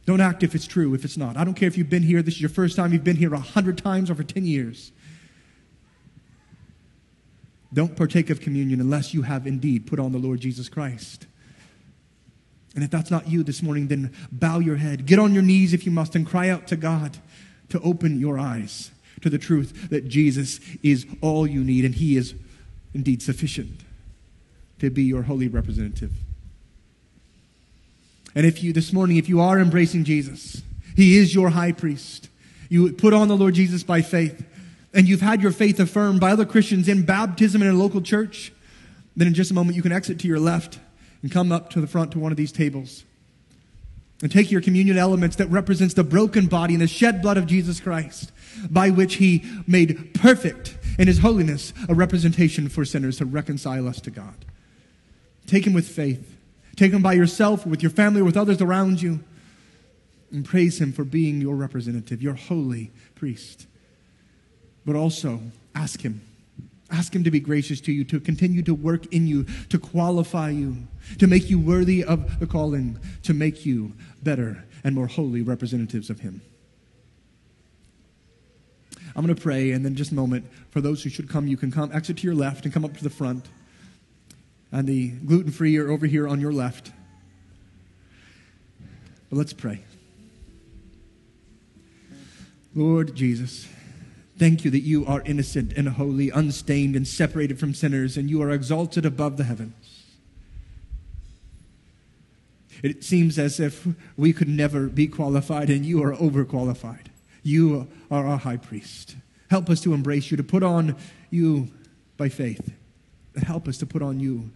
Don't 0.06 0.22
act 0.22 0.44
if 0.44 0.54
it's 0.54 0.68
true, 0.68 0.94
if 0.94 1.06
it's 1.06 1.18
not. 1.18 1.38
I 1.38 1.44
don't 1.44 1.54
care 1.54 1.68
if 1.68 1.78
you've 1.78 1.90
been 1.90 2.04
here, 2.04 2.22
this 2.22 2.36
is 2.36 2.42
your 2.42 2.50
first 2.50 2.76
time, 2.76 2.92
you've 2.92 3.04
been 3.04 3.16
here 3.16 3.34
a 3.34 3.40
hundred 3.40 3.78
times 3.78 4.10
or 4.10 4.16
for 4.16 4.24
10 4.24 4.46
years. 4.46 4.92
Don't 7.74 7.96
partake 7.96 8.30
of 8.30 8.40
communion 8.40 8.80
unless 8.80 9.14
you 9.14 9.24
have 9.24 9.48
indeed 9.48 9.88
put 9.88 10.00
on 10.00 10.12
the 10.12 10.20
Lord 10.20 10.40
Jesus 10.40 10.70
Christ. 10.70 11.26
And 12.76 12.84
if 12.84 12.92
that's 12.92 13.12
not 13.12 13.28
you 13.28 13.44
this 13.44 13.62
morning, 13.62 13.88
then 13.88 14.12
bow 14.32 14.60
your 14.60 14.78
head, 14.78 15.06
get 15.06 15.20
on 15.20 15.34
your 15.34 15.44
knees 15.44 15.74
if 15.74 15.86
you 15.86 15.92
must, 15.92 16.16
and 16.16 16.26
cry 16.26 16.50
out 16.50 16.68
to 16.68 16.76
God 16.76 17.18
to 17.70 17.80
open 17.82 18.20
your 18.20 18.40
eyes 18.40 18.92
to 19.22 19.30
the 19.30 19.38
truth 19.38 19.90
that 19.90 20.08
Jesus 20.08 20.60
is 20.82 21.06
all 21.22 21.48
you 21.48 21.64
need 21.64 21.86
and 21.86 21.96
He 21.96 22.18
is 22.18 22.36
indeed 22.94 23.22
sufficient 23.22 23.82
to 24.80 24.90
be 24.90 25.04
your 25.04 25.24
holy 25.24 25.48
representative. 25.48 26.12
And 28.36 28.46
if 28.46 28.64
you, 28.64 28.74
this 28.74 28.92
morning, 28.92 29.18
if 29.18 29.30
you 29.30 29.40
are 29.40 29.60
embracing 29.60 30.04
Jesus, 30.04 30.62
He 30.96 31.18
is 31.18 31.34
your 31.34 31.50
high 31.50 31.72
priest. 31.72 32.30
You 32.70 32.92
put 32.94 33.14
on 33.14 33.28
the 33.28 33.38
Lord 33.38 33.54
Jesus 33.54 33.84
by 33.84 34.02
faith, 34.02 34.46
and 34.94 35.08
you've 35.08 35.22
had 35.22 35.42
your 35.42 35.52
faith 35.52 35.80
affirmed 35.80 36.20
by 36.20 36.32
other 36.32 36.46
Christians 36.46 36.88
in 36.88 37.04
baptism 37.04 37.62
in 37.62 37.68
a 37.68 37.74
local 37.74 38.02
church, 38.02 38.52
then 39.16 39.28
in 39.28 39.34
just 39.34 39.52
a 39.52 39.54
moment 39.54 39.76
you 39.76 39.82
can 39.82 39.92
exit 39.92 40.20
to 40.20 40.28
your 40.28 40.40
left 40.40 40.80
and 41.22 41.32
come 41.32 41.52
up 41.52 41.70
to 41.72 41.82
the 41.82 41.88
front 41.88 42.12
to 42.12 42.20
one 42.20 42.32
of 42.32 42.38
these 42.38 42.52
tables 42.52 43.04
and 44.22 44.32
take 44.32 44.52
your 44.52 44.62
communion 44.62 44.98
elements 44.98 45.36
that 45.36 45.48
represents 45.48 45.94
the 45.94 46.04
broken 46.04 46.48
body 46.48 46.74
and 46.74 46.82
the 46.82 46.88
shed 46.88 47.22
blood 47.22 47.38
of 47.38 47.46
Jesus 47.46 47.80
Christ 47.80 48.32
by 48.70 48.90
which 48.90 49.16
he 49.16 49.44
made 49.68 50.14
perfect 50.14 50.78
in 50.98 51.08
his 51.08 51.20
holiness 51.20 51.74
a 51.90 51.94
representation 51.94 52.70
for 52.70 52.86
sinners 52.86 53.18
to 53.18 53.26
reconcile 53.26 53.88
us 53.88 54.00
to 54.02 54.12
God. 54.12 54.46
Take 55.46 55.68
him 55.68 55.74
with 55.74 55.88
faith. 55.88 56.38
Take 56.76 56.94
him 56.94 57.02
by 57.02 57.14
yourself, 57.14 57.66
with 57.66 57.84
your 57.84 57.92
family, 57.92 58.22
with 58.22 58.38
others 58.38 58.62
around 58.62 59.02
you. 59.02 59.20
And 60.32 60.46
praise 60.46 60.80
him 60.80 60.94
for 60.94 61.04
being 61.04 61.42
your 61.42 61.56
representative, 61.56 62.22
your 62.22 62.34
holy 62.34 62.92
priest. 63.16 63.68
But 64.86 64.96
also 64.96 65.42
ask 65.76 66.02
him. 66.02 66.22
Ask 66.92 67.16
him 67.16 67.24
to 67.24 67.32
be 67.32 67.40
gracious 67.40 67.82
to 67.82 67.92
you, 67.92 68.04
to 68.06 68.20
continue 68.20 68.62
to 68.64 68.74
work 68.74 69.12
in 69.14 69.26
you, 69.26 69.46
to 69.70 69.80
qualify 69.80 70.50
you, 70.50 70.78
to 71.18 71.26
make 71.26 71.50
you 71.50 71.60
worthy 71.60 72.04
of 72.04 72.40
the 72.40 72.46
calling, 72.46 73.00
to 73.24 73.34
make 73.34 73.66
you 73.66 73.94
better 74.22 74.64
and 74.84 74.94
more 74.94 75.08
holy 75.08 75.42
representatives 75.42 76.10
of 76.10 76.20
him. 76.20 76.42
I'm 79.16 79.26
going 79.26 79.36
to 79.36 79.42
pray, 79.42 79.72
and 79.72 79.86
then 79.86 79.96
just 79.96 80.12
a 80.12 80.16
moment, 80.16 80.46
for 80.70 80.82
those 80.82 81.04
who 81.04 81.10
should 81.10 81.30
come, 81.30 81.48
you 81.48 81.58
can 81.58 81.72
come, 81.72 81.92
exit 81.94 82.18
to 82.18 82.24
your 82.24 82.36
left 82.36 82.66
and 82.66 82.74
come 82.74 82.84
up 82.84 82.98
to 82.98 83.04
the 83.04 83.10
front 83.10 83.48
and 84.74 84.88
the 84.88 85.10
gluten 85.10 85.52
free 85.52 85.78
are 85.78 85.92
over 85.92 86.08
here 86.08 86.28
on 86.28 86.42
your 86.42 86.52
left. 86.52 86.92
But 89.30 89.38
let's 89.38 89.54
pray. 89.54 89.82
Lord 92.74 93.14
Jesus, 93.14 93.68
thank 94.44 94.66
you 94.66 94.72
that 94.72 94.82
you 94.82 95.06
are 95.06 95.22
innocent 95.22 95.72
and 95.78 95.88
holy, 95.88 96.30
unstained 96.30 96.98
and 96.98 97.08
separated 97.08 97.58
from 97.58 97.74
sinners, 97.74 98.18
and 98.18 98.30
you 98.30 98.42
are 98.42 98.52
exalted 98.52 99.06
above 99.06 99.38
the 99.38 99.46
heavens. 99.46 100.04
It 102.84 103.06
seems 103.06 103.40
as 103.40 103.62
if 103.62 103.88
we 104.18 104.34
could 104.34 104.50
never 104.50 104.88
be 104.88 105.08
qualified, 105.08 105.70
and 105.70 105.86
you 105.86 106.04
are 106.04 106.14
overqualified. 106.14 107.06
You 107.42 107.88
are 108.12 108.28
our 108.28 108.38
high 108.38 108.58
priest. 108.58 109.16
Help 109.50 109.70
us 109.70 109.80
to 109.80 109.94
embrace 109.94 110.30
you, 110.30 110.36
to 110.36 110.44
put 110.44 110.62
on 110.62 110.98
you 111.30 111.70
by 112.18 112.28
faith. 112.28 112.74
Help 113.42 113.70
us 113.70 113.78
to 113.78 113.86
put 113.86 114.02
on 114.02 114.20
you 114.20 114.52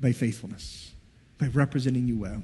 by 0.00 0.12
faithfulness, 0.12 0.92
by 1.36 1.48
representing 1.48 2.08
you 2.08 2.16
well. 2.16 2.42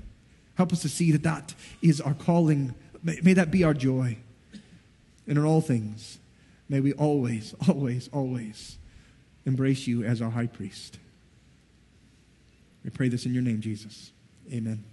Help 0.56 0.74
us 0.74 0.82
to 0.82 0.90
see 0.90 1.10
that 1.12 1.22
that 1.22 1.54
is 1.80 2.02
our 2.02 2.12
calling. 2.12 2.74
May, 3.02 3.18
may 3.22 3.32
that 3.32 3.50
be 3.50 3.64
our 3.64 3.72
joy. 3.72 4.18
And 5.26 5.38
in 5.38 5.44
all 5.46 5.62
things, 5.62 6.18
may 6.68 6.80
we 6.80 6.92
always, 6.94 7.54
always, 7.68 8.08
always 8.12 8.78
embrace 9.44 9.86
you 9.86 10.04
as 10.04 10.20
our 10.20 10.30
high 10.30 10.46
priest. 10.46 10.98
We 12.84 12.90
pray 12.90 13.08
this 13.08 13.26
in 13.26 13.34
your 13.34 13.42
name, 13.42 13.60
Jesus. 13.60 14.12
Amen. 14.52 14.84